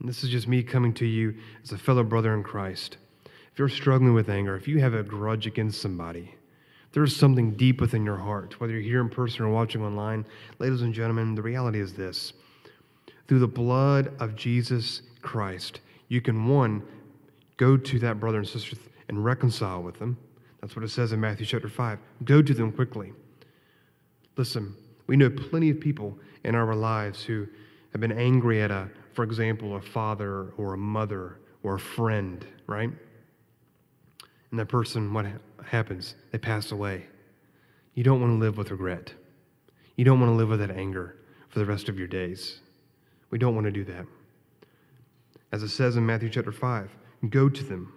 and 0.00 0.08
this 0.08 0.22
is 0.22 0.30
just 0.30 0.46
me 0.46 0.62
coming 0.62 0.94
to 0.94 1.06
you 1.06 1.34
as 1.62 1.72
a 1.72 1.78
fellow 1.78 2.04
brother 2.04 2.34
in 2.34 2.42
Christ, 2.42 2.98
if 3.24 3.58
you're 3.58 3.68
struggling 3.68 4.14
with 4.14 4.28
anger, 4.28 4.54
if 4.56 4.68
you 4.68 4.80
have 4.80 4.94
a 4.94 5.02
grudge 5.02 5.46
against 5.46 5.80
somebody, 5.80 6.34
there's 6.92 7.16
something 7.16 7.52
deep 7.52 7.80
within 7.80 8.04
your 8.04 8.16
heart, 8.16 8.60
whether 8.60 8.72
you're 8.72 8.82
here 8.82 9.00
in 9.00 9.08
person 9.08 9.44
or 9.44 9.48
watching 9.48 9.82
online, 9.82 10.24
ladies 10.58 10.82
and 10.82 10.94
gentlemen, 10.94 11.34
the 11.34 11.42
reality 11.42 11.80
is 11.80 11.92
this. 11.92 12.32
Through 13.28 13.40
the 13.40 13.48
blood 13.48 14.14
of 14.20 14.36
Jesus 14.36 15.02
Christ, 15.22 15.80
you 16.08 16.20
can, 16.20 16.46
one, 16.46 16.82
go 17.56 17.76
to 17.76 17.98
that 18.00 18.20
brother 18.20 18.38
and 18.38 18.48
sister 18.48 18.76
and 19.08 19.24
reconcile 19.24 19.82
with 19.82 19.98
them. 19.98 20.16
That's 20.60 20.76
what 20.76 20.84
it 20.84 20.90
says 20.90 21.12
in 21.12 21.20
Matthew 21.20 21.46
chapter 21.46 21.68
5. 21.68 21.98
Go 22.24 22.42
to 22.42 22.54
them 22.54 22.72
quickly. 22.72 23.12
Listen, 24.36 24.74
we 25.06 25.16
know 25.16 25.30
plenty 25.30 25.70
of 25.70 25.80
people 25.80 26.18
in 26.44 26.54
our 26.54 26.74
lives 26.74 27.22
who 27.22 27.46
have 27.92 28.00
been 28.00 28.12
angry 28.12 28.62
at 28.62 28.70
a, 28.70 28.88
for 29.14 29.24
example, 29.24 29.76
a 29.76 29.80
father 29.80 30.52
or 30.56 30.74
a 30.74 30.78
mother 30.78 31.38
or 31.62 31.76
a 31.76 31.80
friend, 31.80 32.46
right? 32.66 32.90
And 34.50 34.60
that 34.60 34.66
person, 34.66 35.12
what 35.12 35.26
happens? 35.64 36.14
They 36.30 36.38
pass 36.38 36.70
away. 36.72 37.06
You 37.94 38.04
don't 38.04 38.20
want 38.20 38.32
to 38.32 38.38
live 38.38 38.58
with 38.58 38.70
regret. 38.70 39.12
You 39.96 40.04
don't 40.04 40.20
want 40.20 40.30
to 40.30 40.36
live 40.36 40.48
with 40.48 40.60
that 40.60 40.70
anger 40.70 41.16
for 41.48 41.58
the 41.58 41.64
rest 41.64 41.88
of 41.88 41.98
your 41.98 42.08
days. 42.08 42.60
We 43.30 43.38
don't 43.38 43.54
want 43.54 43.66
to 43.66 43.72
do 43.72 43.84
that. 43.84 44.06
As 45.52 45.62
it 45.62 45.68
says 45.68 45.96
in 45.96 46.04
Matthew 46.04 46.28
chapter 46.28 46.52
5, 46.52 46.90
go 47.30 47.48
to 47.48 47.64
them, 47.64 47.92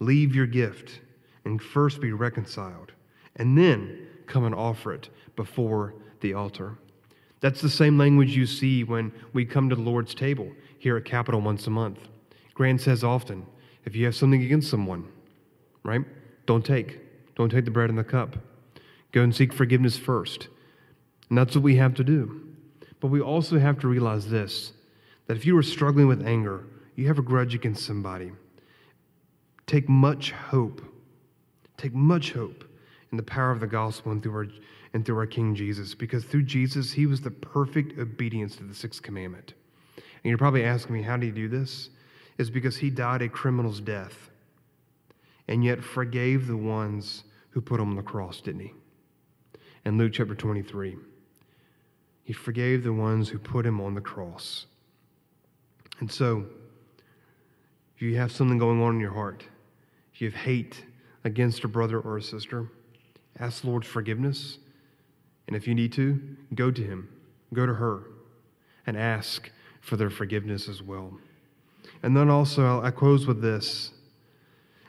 leave 0.00 0.34
your 0.34 0.46
gift, 0.46 1.00
and 1.44 1.60
first 1.60 2.00
be 2.00 2.12
reconciled, 2.12 2.92
and 3.36 3.56
then 3.56 4.06
come 4.26 4.44
and 4.44 4.54
offer 4.54 4.92
it 4.92 5.08
before 5.36 5.94
the 6.20 6.34
altar. 6.34 6.78
That's 7.40 7.60
the 7.60 7.70
same 7.70 7.96
language 7.96 8.36
you 8.36 8.46
see 8.46 8.84
when 8.84 9.12
we 9.32 9.44
come 9.44 9.70
to 9.70 9.76
the 9.76 9.82
Lord's 9.82 10.14
table 10.14 10.52
here 10.78 10.96
at 10.96 11.04
Capital 11.04 11.40
once 11.40 11.66
a 11.66 11.70
month. 11.70 11.98
Grant 12.54 12.80
says 12.80 13.02
often, 13.02 13.46
if 13.84 13.96
you 13.96 14.04
have 14.04 14.14
something 14.14 14.42
against 14.42 14.70
someone, 14.70 15.08
right, 15.82 16.04
don't 16.46 16.64
take. 16.64 17.00
Don't 17.36 17.48
take 17.48 17.64
the 17.64 17.70
bread 17.70 17.88
and 17.88 17.98
the 17.98 18.04
cup. 18.04 18.36
Go 19.12 19.22
and 19.22 19.34
seek 19.34 19.52
forgiveness 19.52 19.96
first. 19.96 20.48
And 21.28 21.38
that's 21.38 21.54
what 21.54 21.64
we 21.64 21.76
have 21.76 21.94
to 21.94 22.04
do. 22.04 22.49
But 23.00 23.08
we 23.08 23.20
also 23.20 23.58
have 23.58 23.78
to 23.80 23.88
realize 23.88 24.28
this 24.28 24.72
that 25.26 25.36
if 25.36 25.46
you 25.46 25.56
are 25.56 25.62
struggling 25.62 26.08
with 26.08 26.26
anger, 26.26 26.64
you 26.96 27.06
have 27.06 27.18
a 27.18 27.22
grudge 27.22 27.54
against 27.54 27.86
somebody, 27.86 28.32
take 29.66 29.88
much 29.88 30.32
hope, 30.32 30.82
take 31.76 31.94
much 31.94 32.32
hope 32.32 32.64
in 33.10 33.16
the 33.16 33.22
power 33.22 33.50
of 33.50 33.60
the 33.60 33.66
gospel 33.66 34.12
and 34.12 34.22
through 34.22 34.34
our, 34.34 34.46
and 34.92 35.06
through 35.06 35.16
our 35.16 35.26
King 35.26 35.54
Jesus, 35.54 35.94
because 35.94 36.24
through 36.24 36.42
Jesus, 36.42 36.92
he 36.92 37.06
was 37.06 37.20
the 37.20 37.30
perfect 37.30 37.98
obedience 37.98 38.56
to 38.56 38.64
the 38.64 38.74
sixth 38.74 39.02
commandment. 39.02 39.54
And 39.96 40.24
you're 40.24 40.38
probably 40.38 40.64
asking 40.64 40.94
me, 40.94 41.02
how 41.02 41.16
did 41.16 41.26
he 41.26 41.32
do 41.32 41.48
this? 41.48 41.90
It's 42.38 42.50
because 42.50 42.76
he 42.76 42.90
died 42.90 43.22
a 43.22 43.28
criminal's 43.28 43.80
death 43.80 44.30
and 45.48 45.64
yet 45.64 45.82
forgave 45.82 46.46
the 46.46 46.56
ones 46.56 47.24
who 47.50 47.60
put 47.60 47.80
him 47.80 47.90
on 47.90 47.96
the 47.96 48.02
cross, 48.02 48.40
didn't 48.40 48.60
he? 48.60 48.72
In 49.84 49.98
Luke 49.98 50.12
chapter 50.12 50.34
23, 50.34 50.96
he 52.30 52.34
forgave 52.34 52.84
the 52.84 52.92
ones 52.92 53.28
who 53.28 53.40
put 53.40 53.66
him 53.66 53.80
on 53.80 53.92
the 53.92 54.00
cross. 54.00 54.66
And 55.98 56.08
so, 56.08 56.46
if 57.96 58.02
you 58.02 58.16
have 58.18 58.30
something 58.30 58.56
going 58.56 58.80
on 58.80 58.94
in 58.94 59.00
your 59.00 59.14
heart, 59.14 59.42
if 60.14 60.20
you 60.20 60.30
have 60.30 60.40
hate 60.42 60.84
against 61.24 61.64
a 61.64 61.66
brother 61.66 61.98
or 61.98 62.18
a 62.18 62.22
sister, 62.22 62.68
ask 63.40 63.62
the 63.62 63.68
Lord's 63.68 63.88
forgiveness. 63.88 64.58
And 65.48 65.56
if 65.56 65.66
you 65.66 65.74
need 65.74 65.92
to, 65.94 66.20
go 66.54 66.70
to 66.70 66.80
him, 66.80 67.08
go 67.52 67.66
to 67.66 67.74
her, 67.74 68.02
and 68.86 68.96
ask 68.96 69.50
for 69.80 69.96
their 69.96 70.08
forgiveness 70.08 70.68
as 70.68 70.80
well. 70.80 71.18
And 72.04 72.16
then 72.16 72.30
also, 72.30 72.80
I 72.80 72.92
close 72.92 73.26
with 73.26 73.42
this. 73.42 73.90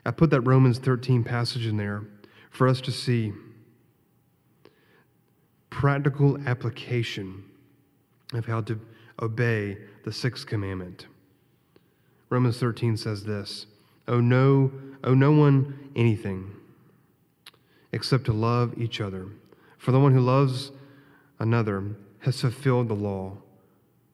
I 0.05 0.11
put 0.11 0.29
that 0.29 0.41
Romans 0.41 0.77
13 0.77 1.23
passage 1.23 1.65
in 1.65 1.77
there 1.77 2.03
for 2.51 2.67
us 2.67 2.81
to 2.81 2.91
see 2.91 3.33
practical 5.72 6.38
application 6.47 7.43
of 8.34 8.45
how 8.45 8.61
to 8.61 8.80
obey 9.19 9.78
the 10.03 10.11
sixth 10.11 10.45
commandment. 10.45 11.07
Romans 12.30 12.59
13 12.59 12.95
says 12.95 13.24
this 13.24 13.65
Owe 14.07 14.19
no, 14.19 14.72
owe 15.03 15.15
no 15.15 15.32
one 15.32 15.89
anything 15.95 16.51
except 17.93 18.26
to 18.26 18.34
love 18.34 18.78
each 18.78 19.01
other. 19.01 19.28
For 19.78 19.91
the 19.91 19.99
one 19.99 20.13
who 20.13 20.22
loves 20.22 20.72
another 21.39 21.84
has 22.19 22.39
fulfilled 22.39 22.88
the 22.88 22.93
law. 22.93 23.36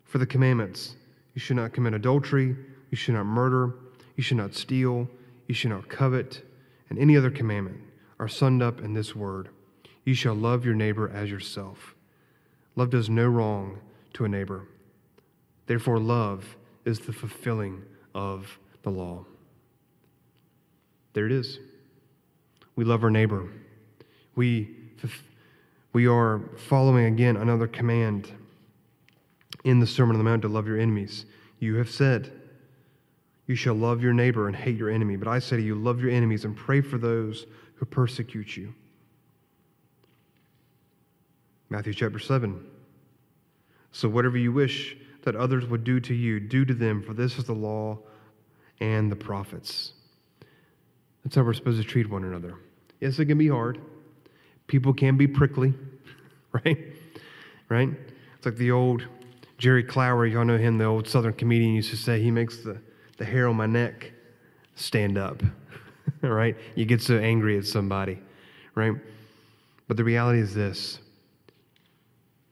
For 0.06 0.18
the 0.18 0.26
commandments, 0.26 0.96
you 1.34 1.42
should 1.42 1.58
not 1.58 1.74
commit 1.74 1.94
adultery, 1.94 2.56
you 2.90 2.98
should 2.98 3.16
not 3.16 3.26
murder, 3.26 3.76
you 4.16 4.24
should 4.24 4.38
not 4.38 4.56
steal, 4.56 5.08
you 5.48 5.54
should 5.54 5.72
not 5.72 5.90
covet, 5.90 6.42
and 6.90 6.98
any 6.98 7.18
other 7.18 7.30
commandment 7.30 7.82
are 8.20 8.28
summed 8.28 8.62
up 8.62 8.80
in 8.80 8.94
this 8.94 9.16
word 9.16 9.50
You 10.08 10.14
shall 10.14 10.36
love 10.36 10.64
your 10.64 10.74
neighbor 10.74 11.12
as 11.14 11.30
yourself. 11.30 11.94
Love 12.78 12.92
does 12.92 13.10
no 13.10 13.28
wrong 13.28 13.80
to 14.14 14.24
a 14.24 14.30
neighbor. 14.30 14.66
Therefore, 15.66 16.00
love 16.00 16.56
is 16.86 17.02
the 17.02 17.12
fulfilling 17.12 17.84
of 18.16 18.58
the 18.84 18.90
law. 18.90 19.26
There 21.12 21.26
it 21.26 21.34
is. 21.34 21.60
We 22.78 22.86
love 22.86 23.04
our 23.04 23.10
neighbor. 23.10 23.50
We, 24.38 24.78
we 25.92 26.08
are 26.08 26.40
following 26.56 27.08
again 27.08 27.36
another 27.36 27.68
command 27.68 28.32
in 29.66 29.82
the 29.82 29.88
Sermon 29.88 30.16
on 30.16 30.24
the 30.24 30.30
Mount 30.30 30.44
to 30.44 30.48
love 30.48 30.68
your 30.68 30.80
enemies. 30.80 31.26
You 31.60 31.76
have 31.76 31.92
said, 31.92 32.32
You 33.46 33.56
shall 33.56 33.76
love 33.76 34.02
your 34.02 34.14
neighbor 34.14 34.48
and 34.48 34.56
hate 34.56 34.78
your 34.78 34.90
enemy. 34.90 35.18
But 35.18 35.28
I 35.28 35.40
say 35.40 35.58
to 35.58 35.62
you, 35.62 35.76
love 35.76 36.00
your 36.00 36.12
enemies 36.12 36.46
and 36.46 36.56
pray 36.56 36.80
for 36.80 36.98
those 36.98 37.46
who 37.76 37.86
persecute 37.86 38.56
you. 38.56 38.74
Matthew 41.70 41.94
chapter 41.94 42.20
7. 42.20 42.66
So 43.92 44.08
whatever 44.08 44.38
you 44.38 44.52
wish 44.52 44.96
that 45.24 45.36
others 45.36 45.66
would 45.66 45.84
do 45.84 46.00
to 46.00 46.14
you, 46.14 46.40
do 46.40 46.66
to 46.66 46.74
them, 46.74 47.02
for 47.02 47.14
this 47.14 47.38
is 47.38 47.46
the 47.46 47.54
law 47.54 47.98
and 48.80 49.12
the 49.12 49.16
prophets. 49.16 49.94
That's 51.24 51.36
how 51.36 51.44
we're 51.44 51.54
supposed 51.54 51.82
to 51.82 51.88
treat 51.88 52.10
one 52.10 52.24
another. 52.24 52.56
Yes, 53.02 53.20
it 53.20 53.26
can 53.26 53.38
be 53.38 53.50
hard. 53.50 53.80
People 54.68 54.94
can 54.94 55.18
be 55.18 55.28
prickly, 55.28 55.74
right? 56.52 56.78
Right? 57.70 57.90
It's 58.38 58.46
like 58.46 58.56
the 58.56 58.72
old 58.72 59.06
Jerry 59.58 59.84
Clower, 59.84 60.26
y'all 60.26 60.46
know 60.46 60.58
him, 60.58 60.78
the 60.78 60.86
old 60.86 61.08
Southern 61.08 61.34
comedian 61.34 61.74
used 61.74 61.90
to 61.90 61.98
say, 61.98 62.22
he 62.22 62.32
makes 62.32 62.58
the, 62.64 62.80
the 63.18 63.26
hair 63.26 63.48
on 63.48 63.56
my 63.56 63.66
neck 63.66 64.12
stand 64.76 65.18
up, 65.18 65.42
right? 66.22 66.56
You 66.76 66.86
get 66.86 67.02
so 67.02 67.18
angry 67.18 67.58
at 67.58 67.66
somebody, 67.66 68.20
right? 68.76 68.94
But 69.88 69.98
the 69.98 70.04
reality 70.04 70.40
is 70.40 70.54
this 70.54 71.00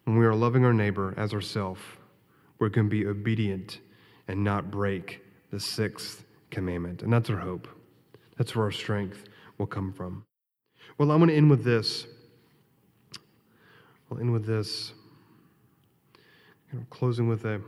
when 0.05 0.17
we 0.17 0.25
are 0.25 0.35
loving 0.35 0.63
our 0.65 0.73
neighbor 0.73 1.13
as 1.17 1.33
ourselves, 1.33 1.81
we're 2.59 2.69
going 2.69 2.87
to 2.87 2.91
be 2.91 3.05
obedient 3.05 3.79
and 4.27 4.43
not 4.43 4.71
break 4.71 5.21
the 5.51 5.59
sixth 5.59 6.23
commandment. 6.49 7.03
And 7.03 7.11
that's 7.11 7.29
our 7.29 7.37
hope. 7.37 7.67
That's 8.37 8.55
where 8.55 8.65
our 8.65 8.71
strength 8.71 9.25
will 9.57 9.67
come 9.67 9.91
from. 9.93 10.25
Well, 10.97 11.11
I'm 11.11 11.19
going 11.19 11.29
to 11.29 11.35
end 11.35 11.49
with 11.49 11.63
this. 11.63 12.07
I'll 14.11 14.19
end 14.19 14.31
with 14.31 14.45
this. 14.45 14.93
Know, 16.75 16.85
closing 16.89 17.27
with 17.29 17.45
a 17.45 17.61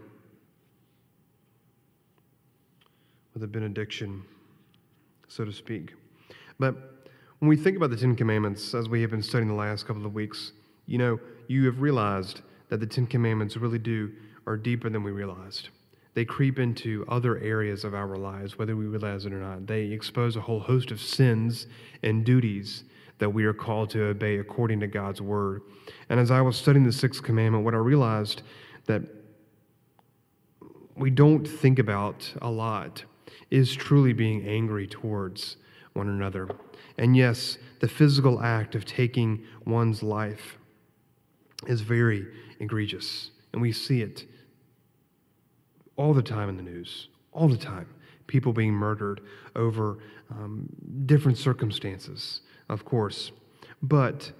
with 3.33 3.43
a 3.43 3.47
benediction, 3.47 4.23
so 5.27 5.45
to 5.45 5.53
speak. 5.53 5.93
But 6.59 6.75
when 7.39 7.47
we 7.47 7.55
think 7.55 7.77
about 7.77 7.91
the 7.91 7.95
Ten 7.95 8.15
Commandments, 8.15 8.73
as 8.73 8.89
we 8.89 9.01
have 9.01 9.11
been 9.11 9.21
studying 9.21 9.47
the 9.47 9.55
last 9.55 9.85
couple 9.85 10.05
of 10.05 10.13
weeks, 10.13 10.51
you 10.87 10.97
know, 10.97 11.19
you 11.49 11.65
have 11.65 11.81
realized 11.81 12.41
that 12.69 12.79
the 12.79 12.87
Ten 12.87 13.07
Commandments 13.07 13.57
really 13.57 13.79
do 13.79 14.11
are 14.45 14.57
deeper 14.57 14.89
than 14.89 15.03
we 15.03 15.11
realized. 15.11 15.69
They 16.13 16.25
creep 16.25 16.57
into 16.57 17.05
other 17.07 17.37
areas 17.37 17.83
of 17.83 17.93
our 17.93 18.17
lives, 18.17 18.57
whether 18.57 18.75
we 18.75 18.85
realize 18.85 19.25
it 19.25 19.33
or 19.33 19.39
not. 19.39 19.67
They 19.67 19.83
expose 19.83 20.35
a 20.35 20.41
whole 20.41 20.59
host 20.59 20.89
of 20.89 20.99
sins 20.99 21.67
and 22.01 22.25
duties 22.25 22.85
that 23.19 23.29
we 23.29 23.45
are 23.45 23.53
called 23.53 23.89
to 23.91 24.03
obey 24.05 24.37
according 24.37 24.79
to 24.79 24.87
God's 24.87 25.21
word. 25.21 25.61
And 26.09 26.19
as 26.19 26.31
I 26.31 26.41
was 26.41 26.55
studying 26.55 26.85
the 26.85 26.91
sixth 26.91 27.23
commandment, 27.23 27.65
what 27.65 27.73
I 27.73 27.77
realized 27.77 28.41
that 28.85 29.01
we 30.95 31.09
don't 31.09 31.47
think 31.47 31.77
about 31.77 32.33
a 32.41 32.49
lot 32.49 33.03
is 33.51 33.75
truly 33.75 34.13
being 34.13 34.47
angry 34.47 34.87
towards 34.87 35.57
one 35.93 36.09
another. 36.09 36.49
And 36.97 37.15
yes, 37.15 37.57
the 37.79 37.87
physical 37.87 38.41
act 38.41 38.75
of 38.75 38.85
taking 38.85 39.43
one's 39.65 40.01
life 40.01 40.56
is 41.65 41.81
very 41.81 42.27
egregious, 42.59 43.31
and 43.53 43.61
we 43.61 43.71
see 43.71 44.01
it 44.01 44.25
all 45.95 46.13
the 46.13 46.21
time 46.21 46.49
in 46.49 46.57
the 46.57 46.63
news, 46.63 47.09
all 47.31 47.47
the 47.47 47.57
time. 47.57 47.87
People 48.27 48.53
being 48.53 48.73
murdered 48.73 49.21
over 49.55 49.97
um, 50.29 50.67
different 51.05 51.37
circumstances, 51.37 52.41
of 52.69 52.85
course. 52.85 53.31
But 53.81 54.31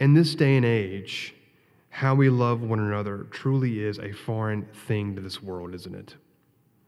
in 0.00 0.14
this 0.14 0.34
day 0.34 0.56
and 0.56 0.66
age, 0.66 1.34
how 1.90 2.14
we 2.14 2.28
love 2.30 2.62
one 2.62 2.80
another 2.80 3.26
truly 3.30 3.82
is 3.82 3.98
a 3.98 4.12
foreign 4.12 4.66
thing 4.86 5.14
to 5.16 5.22
this 5.22 5.42
world, 5.42 5.74
isn't 5.74 5.94
it? 5.94 6.14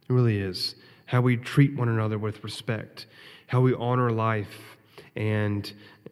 It 0.08 0.12
really 0.12 0.38
is. 0.38 0.74
How 1.06 1.20
we 1.20 1.36
treat 1.36 1.76
one 1.76 1.88
another 1.88 2.18
with 2.18 2.42
respect, 2.44 3.06
how 3.46 3.60
we 3.60 3.74
honor 3.74 4.10
life 4.10 4.76
and, 5.16 5.70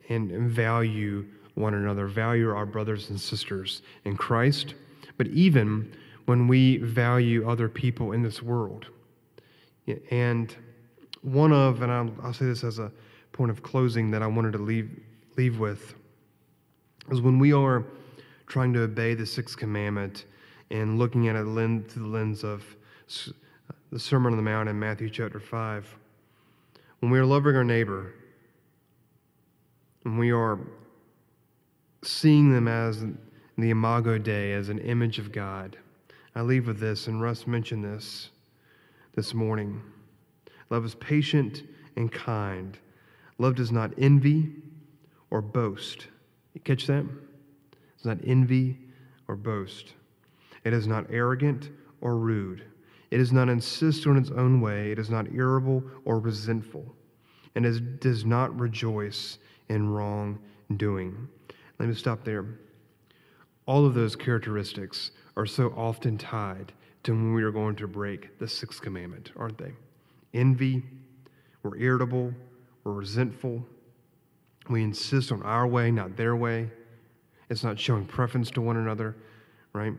and 0.09 0.51
value 0.51 1.27
one 1.61 1.75
another, 1.75 2.07
value 2.07 2.51
our 2.51 2.67
brothers 2.67 3.11
and 3.11 3.21
sisters 3.21 3.83
in 4.05 4.17
Christ, 4.17 4.75
but 5.17 5.27
even 5.29 5.93
when 6.27 6.49
we 6.49 6.79
value 6.79 7.49
other 7.49 7.69
people 7.69 8.13
in 8.13 8.23
this 8.23 8.43
world. 8.43 8.87
And 10.11 10.55
one 11.23 11.53
of, 11.53 11.83
and 11.83 11.91
I'll, 11.91 12.11
I'll 12.23 12.33
say 12.33 12.47
this 12.47 12.65
as 12.65 12.79
a 12.79 12.91
point 13.33 13.51
of 13.51 13.63
closing 13.63 14.11
that 14.13 14.23
I 14.23 14.27
wanted 14.27 14.53
to 14.53 14.59
leave, 14.59 14.91
leave 15.37 15.59
with, 15.59 15.95
is 17.11 17.21
when 17.21 17.39
we 17.39 17.53
are 17.53 17.85
trying 18.47 18.73
to 18.75 18.83
obey 18.83 19.15
the 19.15 19.27
sixth 19.27 19.57
commandment 19.57 20.27
and 20.71 20.99
looking 20.99 21.29
at 21.29 21.37
it 21.37 21.45
through 21.45 22.03
the 22.03 22.09
lens 22.09 22.45
of 22.45 22.65
the 23.91 23.99
Sermon 23.99 24.33
on 24.33 24.37
the 24.37 24.43
Mount 24.43 24.69
in 24.69 24.79
Matthew 24.79 25.11
chapter 25.11 25.41
5, 25.41 25.97
when 27.01 27.11
we 27.11 27.19
are 27.19 27.25
loving 27.25 27.57
our 27.57 27.65
neighbor, 27.65 28.15
and 30.05 30.19
we 30.19 30.31
are 30.31 30.59
seeing 32.03 32.53
them 32.53 32.69
as 32.69 33.05
the 33.59 33.71
Imago 33.71 34.19
Dei, 34.19 34.53
as 34.53 34.69
an 34.69 34.79
image 34.79 35.19
of 35.19 35.33
God, 35.33 35.77
I 36.35 36.43
leave 36.43 36.67
with 36.67 36.79
this, 36.79 37.07
and 37.09 37.21
Russ 37.21 37.47
mentioned 37.47 37.85
this 37.85 38.31
this 39.15 39.35
morning. 39.35 39.83
Love 40.71 40.85
is 40.85 40.95
patient 40.95 41.65
and 41.97 42.11
kind. 42.11 42.79
Love 43.39 43.57
does 43.57 43.73
not 43.73 43.93
envy 43.99 44.53
or 45.31 45.43
boast. 45.43 46.07
You 46.55 46.61
catch 46.61 46.87
that? 46.87 47.01
It 47.01 47.97
does 47.97 48.07
not 48.07 48.19
envy 48.25 48.79
or 49.29 49.37
boast. 49.37 49.95
It 50.65 50.73
is 50.73 50.87
not 50.87 51.07
arrogant 51.11 51.71
or 52.01 52.17
rude. 52.17 52.65
It 53.11 53.19
does 53.19 53.33
not 53.33 53.49
insist 53.49 54.07
on 54.07 54.17
its 54.17 54.31
own 54.31 54.61
way. 54.61 54.93
It 54.93 54.99
is 54.99 55.11
not 55.11 55.33
irritable 55.33 55.83
or 56.05 56.21
resentful. 56.21 56.95
And 57.57 57.67
it 57.67 58.01
does 58.01 58.25
not 58.25 58.59
rejoice 58.59 59.39
in 59.69 59.89
wrongdoing. 59.89 61.29
Let 61.81 61.89
me 61.89 61.95
stop 61.95 62.25
there. 62.25 62.45
All 63.65 63.87
of 63.87 63.95
those 63.95 64.15
characteristics 64.15 65.13
are 65.35 65.47
so 65.47 65.73
often 65.75 66.19
tied 66.19 66.75
to 67.05 67.13
when 67.13 67.33
we 67.33 67.43
are 67.43 67.51
going 67.51 67.75
to 67.77 67.89
break 67.89 68.39
the 68.39 68.47
sixth 68.47 68.83
commandment, 68.83 69.33
aren't 69.35 69.57
they? 69.57 69.73
Envy, 70.35 70.83
we're 71.63 71.79
irritable, 71.79 72.35
we're 72.85 72.93
resentful, 72.93 73.65
we 74.69 74.83
insist 74.83 75.33
on 75.33 75.43
our 75.43 75.67
way, 75.67 75.91
not 75.91 76.19
their 76.19 76.37
way. 76.37 76.71
It's 77.49 77.65
not 77.65 77.81
showing 77.81 78.05
preference 78.05 78.51
to 78.51 78.61
one 78.61 78.77
another, 78.77 79.17
right? 79.73 79.95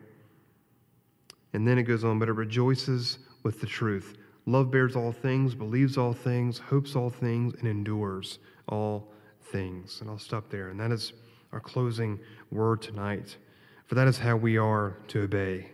And 1.54 1.68
then 1.68 1.80
it 1.80 1.84
goes 1.84 2.04
on, 2.04 2.20
but 2.20 2.30
it 2.30 2.34
rejoices 2.34 3.18
with 3.42 3.60
the 3.60 3.66
truth. 3.66 4.20
Love 4.46 4.70
bears 4.70 4.96
all 4.96 5.12
things, 5.12 5.56
believes 5.56 5.98
all 5.98 6.14
things, 6.14 6.60
hopes 6.60 6.96
all 6.96 7.10
things, 7.10 7.56
and 7.58 7.68
endures 7.68 8.38
all 8.70 9.12
things. 9.52 10.00
And 10.00 10.12
I'll 10.12 10.20
stop 10.20 10.48
there. 10.52 10.70
And 10.70 10.80
that 10.80 10.92
is 10.92 11.14
our 11.52 11.60
closing 11.60 12.20
word 12.52 12.82
tonight. 12.82 13.38
For 13.86 13.96
that 13.96 14.08
is 14.08 14.20
how 14.20 14.36
we 14.38 14.58
are 14.58 14.98
to 15.10 15.24
obey 15.24 15.72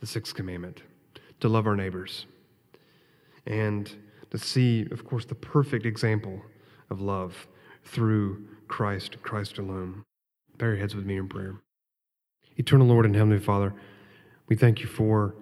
the 0.00 0.06
sixth 0.06 0.34
commandment 0.34 0.82
to 1.40 1.48
love 1.48 1.66
our 1.66 1.76
neighbors 1.76 2.26
and 3.46 3.90
to 4.30 4.38
see, 4.38 4.86
of 4.90 5.04
course, 5.04 5.24
the 5.24 5.34
perfect 5.34 5.86
example 5.86 6.42
of 6.90 7.00
love 7.00 7.48
through 7.84 8.46
Christ, 8.68 9.22
Christ 9.22 9.58
alone. 9.58 10.04
Bow 10.58 10.66
your 10.66 10.76
heads 10.76 10.94
with 10.94 11.06
me 11.06 11.16
in 11.16 11.28
prayer. 11.28 11.60
Eternal 12.56 12.86
Lord 12.86 13.06
and 13.06 13.14
Heavenly 13.14 13.38
Father, 13.38 13.72
we 14.48 14.56
thank 14.56 14.80
you 14.80 14.86
for 14.86 15.34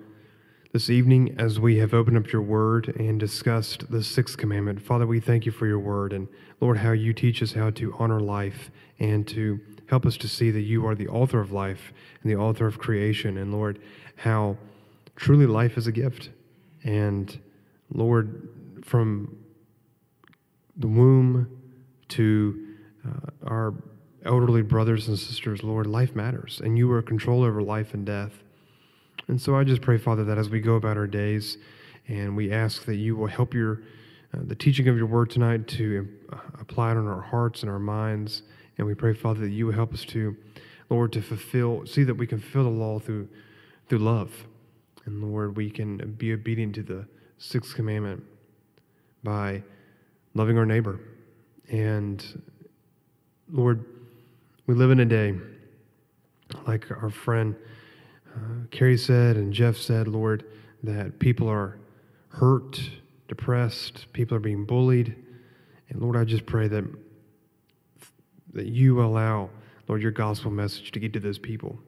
this 0.72 0.90
evening 0.90 1.34
as 1.38 1.58
we 1.58 1.78
have 1.78 1.94
opened 1.94 2.18
up 2.18 2.30
your 2.30 2.42
word 2.42 2.94
and 2.98 3.18
discussed 3.18 3.90
the 3.90 4.02
sixth 4.04 4.36
commandment. 4.36 4.82
Father, 4.82 5.06
we 5.06 5.20
thank 5.20 5.46
you 5.46 5.52
for 5.52 5.66
your 5.66 5.78
word 5.78 6.12
and 6.12 6.28
Lord, 6.60 6.78
how 6.78 6.92
you 6.92 7.12
teach 7.12 7.42
us 7.42 7.52
how 7.52 7.70
to 7.70 7.94
honor 7.98 8.20
life 8.20 8.70
and 8.98 9.26
to 9.28 9.60
help 9.88 10.06
us 10.06 10.16
to 10.16 10.28
see 10.28 10.50
that 10.50 10.62
you 10.62 10.86
are 10.86 10.94
the 10.94 11.08
author 11.08 11.40
of 11.40 11.52
life 11.52 11.92
and 12.22 12.30
the 12.30 12.36
author 12.36 12.66
of 12.66 12.78
creation. 12.78 13.38
And 13.38 13.52
Lord, 13.52 13.80
how 14.16 14.56
truly 15.14 15.46
life 15.46 15.76
is 15.76 15.86
a 15.86 15.92
gift. 15.92 16.30
And 16.84 17.38
Lord, 17.92 18.48
from 18.84 19.36
the 20.76 20.88
womb 20.88 21.48
to 22.08 22.66
uh, 23.06 23.30
our 23.46 23.74
elderly 24.24 24.62
brothers 24.62 25.08
and 25.08 25.18
sisters, 25.18 25.62
Lord, 25.62 25.86
life 25.86 26.14
matters, 26.14 26.60
and 26.62 26.76
you 26.76 26.90
are 26.92 27.02
control 27.02 27.44
over 27.44 27.62
life 27.62 27.94
and 27.94 28.04
death. 28.04 28.32
And 29.28 29.40
so 29.40 29.56
I 29.56 29.64
just 29.64 29.82
pray, 29.82 29.98
Father, 29.98 30.24
that 30.24 30.38
as 30.38 30.50
we 30.50 30.60
go 30.60 30.74
about 30.74 30.96
our 30.96 31.06
days, 31.06 31.58
and 32.08 32.36
we 32.36 32.52
ask 32.52 32.84
that 32.84 32.96
you 32.96 33.16
will 33.16 33.26
help 33.26 33.54
your 33.54 33.82
uh, 34.34 34.40
the 34.42 34.54
teaching 34.54 34.88
of 34.88 34.96
your 34.96 35.06
word 35.06 35.30
tonight 35.30 35.66
to 35.68 36.08
uh, 36.32 36.36
apply 36.60 36.92
it 36.92 36.96
on 36.96 37.06
our 37.06 37.20
hearts 37.20 37.62
and 37.62 37.70
our 37.70 37.78
minds. 37.78 38.42
And 38.78 38.86
we 38.86 38.94
pray, 38.94 39.14
Father, 39.14 39.40
that 39.40 39.50
you 39.50 39.66
will 39.66 39.72
help 39.72 39.92
us 39.94 40.04
to, 40.06 40.36
Lord, 40.90 41.12
to 41.12 41.22
fulfill, 41.22 41.86
see 41.86 42.04
that 42.04 42.14
we 42.14 42.26
can 42.26 42.40
fulfill 42.40 42.64
the 42.64 42.70
law 42.70 42.98
through 42.98 43.28
through 43.88 43.98
love. 43.98 44.46
And 45.04 45.22
Lord, 45.22 45.56
we 45.56 45.70
can 45.70 46.14
be 46.18 46.32
obedient 46.32 46.74
to 46.76 46.82
the 46.82 47.06
sixth 47.38 47.74
commandment 47.74 48.24
by 49.22 49.62
loving 50.34 50.58
our 50.58 50.66
neighbor. 50.66 51.00
And 51.68 52.42
Lord, 53.50 53.84
we 54.66 54.74
live 54.74 54.90
in 54.90 55.00
a 55.00 55.04
day, 55.04 55.34
like 56.66 56.90
our 56.90 57.10
friend 57.10 57.54
uh, 58.36 58.66
Carrie 58.70 58.98
said 58.98 59.36
and 59.36 59.52
Jeff 59.52 59.76
said, 59.76 60.08
Lord, 60.08 60.44
that 60.82 61.18
people 61.18 61.48
are 61.48 61.78
hurt, 62.28 62.78
depressed, 63.28 64.12
people 64.12 64.36
are 64.36 64.40
being 64.40 64.64
bullied. 64.64 65.16
And 65.88 66.02
Lord, 66.02 66.16
I 66.16 66.24
just 66.24 66.44
pray 66.44 66.68
that, 66.68 66.84
that 68.56 68.66
you 68.66 69.02
allow, 69.02 69.50
Lord, 69.86 70.02
your 70.02 70.10
gospel 70.10 70.50
message 70.50 70.90
to 70.92 71.00
get 71.00 71.12
to 71.12 71.20
those 71.20 71.38
people. 71.38 71.78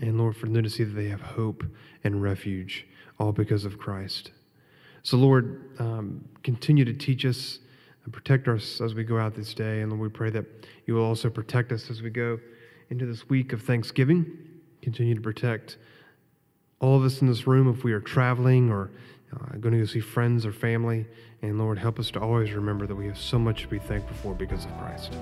And 0.00 0.16
Lord, 0.18 0.36
for 0.36 0.46
them 0.46 0.62
to 0.62 0.70
see 0.70 0.84
that 0.84 0.94
they 0.94 1.08
have 1.08 1.20
hope 1.20 1.64
and 2.04 2.22
refuge, 2.22 2.86
all 3.18 3.32
because 3.32 3.64
of 3.64 3.78
Christ. 3.78 4.30
So, 5.02 5.16
Lord, 5.16 5.70
um, 5.78 6.28
continue 6.42 6.84
to 6.84 6.92
teach 6.92 7.24
us 7.24 7.58
and 8.04 8.12
protect 8.12 8.46
us 8.46 8.80
as 8.80 8.94
we 8.94 9.04
go 9.04 9.18
out 9.18 9.34
this 9.34 9.54
day. 9.54 9.80
And 9.80 9.90
Lord, 9.90 10.02
we 10.02 10.08
pray 10.08 10.30
that 10.30 10.44
you 10.86 10.94
will 10.94 11.04
also 11.04 11.30
protect 11.30 11.72
us 11.72 11.90
as 11.90 12.02
we 12.02 12.10
go 12.10 12.38
into 12.90 13.06
this 13.06 13.28
week 13.28 13.52
of 13.52 13.62
Thanksgiving. 13.62 14.26
Continue 14.82 15.14
to 15.14 15.20
protect 15.20 15.78
all 16.80 16.96
of 16.96 17.04
us 17.04 17.20
in 17.20 17.26
this 17.26 17.46
room 17.46 17.68
if 17.68 17.84
we 17.84 17.92
are 17.92 18.00
traveling 18.00 18.70
or 18.70 18.90
uh, 19.34 19.44
I'm 19.52 19.60
going 19.60 19.72
to 19.74 19.80
go 19.80 19.86
see 19.86 20.00
friends 20.00 20.46
or 20.46 20.52
family. 20.52 21.06
And 21.42 21.58
Lord, 21.58 21.78
help 21.78 21.98
us 21.98 22.10
to 22.12 22.20
always 22.20 22.52
remember 22.52 22.86
that 22.86 22.94
we 22.94 23.06
have 23.06 23.18
so 23.18 23.38
much 23.38 23.62
to 23.62 23.68
be 23.68 23.78
thankful 23.78 24.16
for 24.16 24.34
because 24.34 24.64
of 24.64 24.76
Christ. 24.78 25.12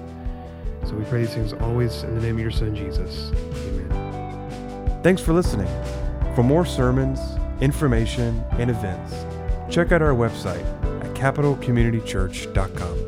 So 0.84 0.94
we 0.94 1.04
pray 1.04 1.22
these 1.22 1.34
things 1.34 1.52
always 1.52 2.02
in 2.04 2.14
the 2.14 2.20
name 2.20 2.36
of 2.36 2.40
your 2.40 2.50
Son, 2.50 2.74
Jesus. 2.74 3.30
Amen. 3.32 5.02
Thanks 5.02 5.20
for 5.20 5.32
listening. 5.32 5.68
For 6.34 6.42
more 6.42 6.64
sermons, 6.64 7.20
information, 7.60 8.42
and 8.52 8.70
events, 8.70 9.24
check 9.72 9.92
out 9.92 10.02
our 10.02 10.14
website 10.14 10.64
at 11.04 11.14
capitalcommunitychurch.com. 11.14 13.05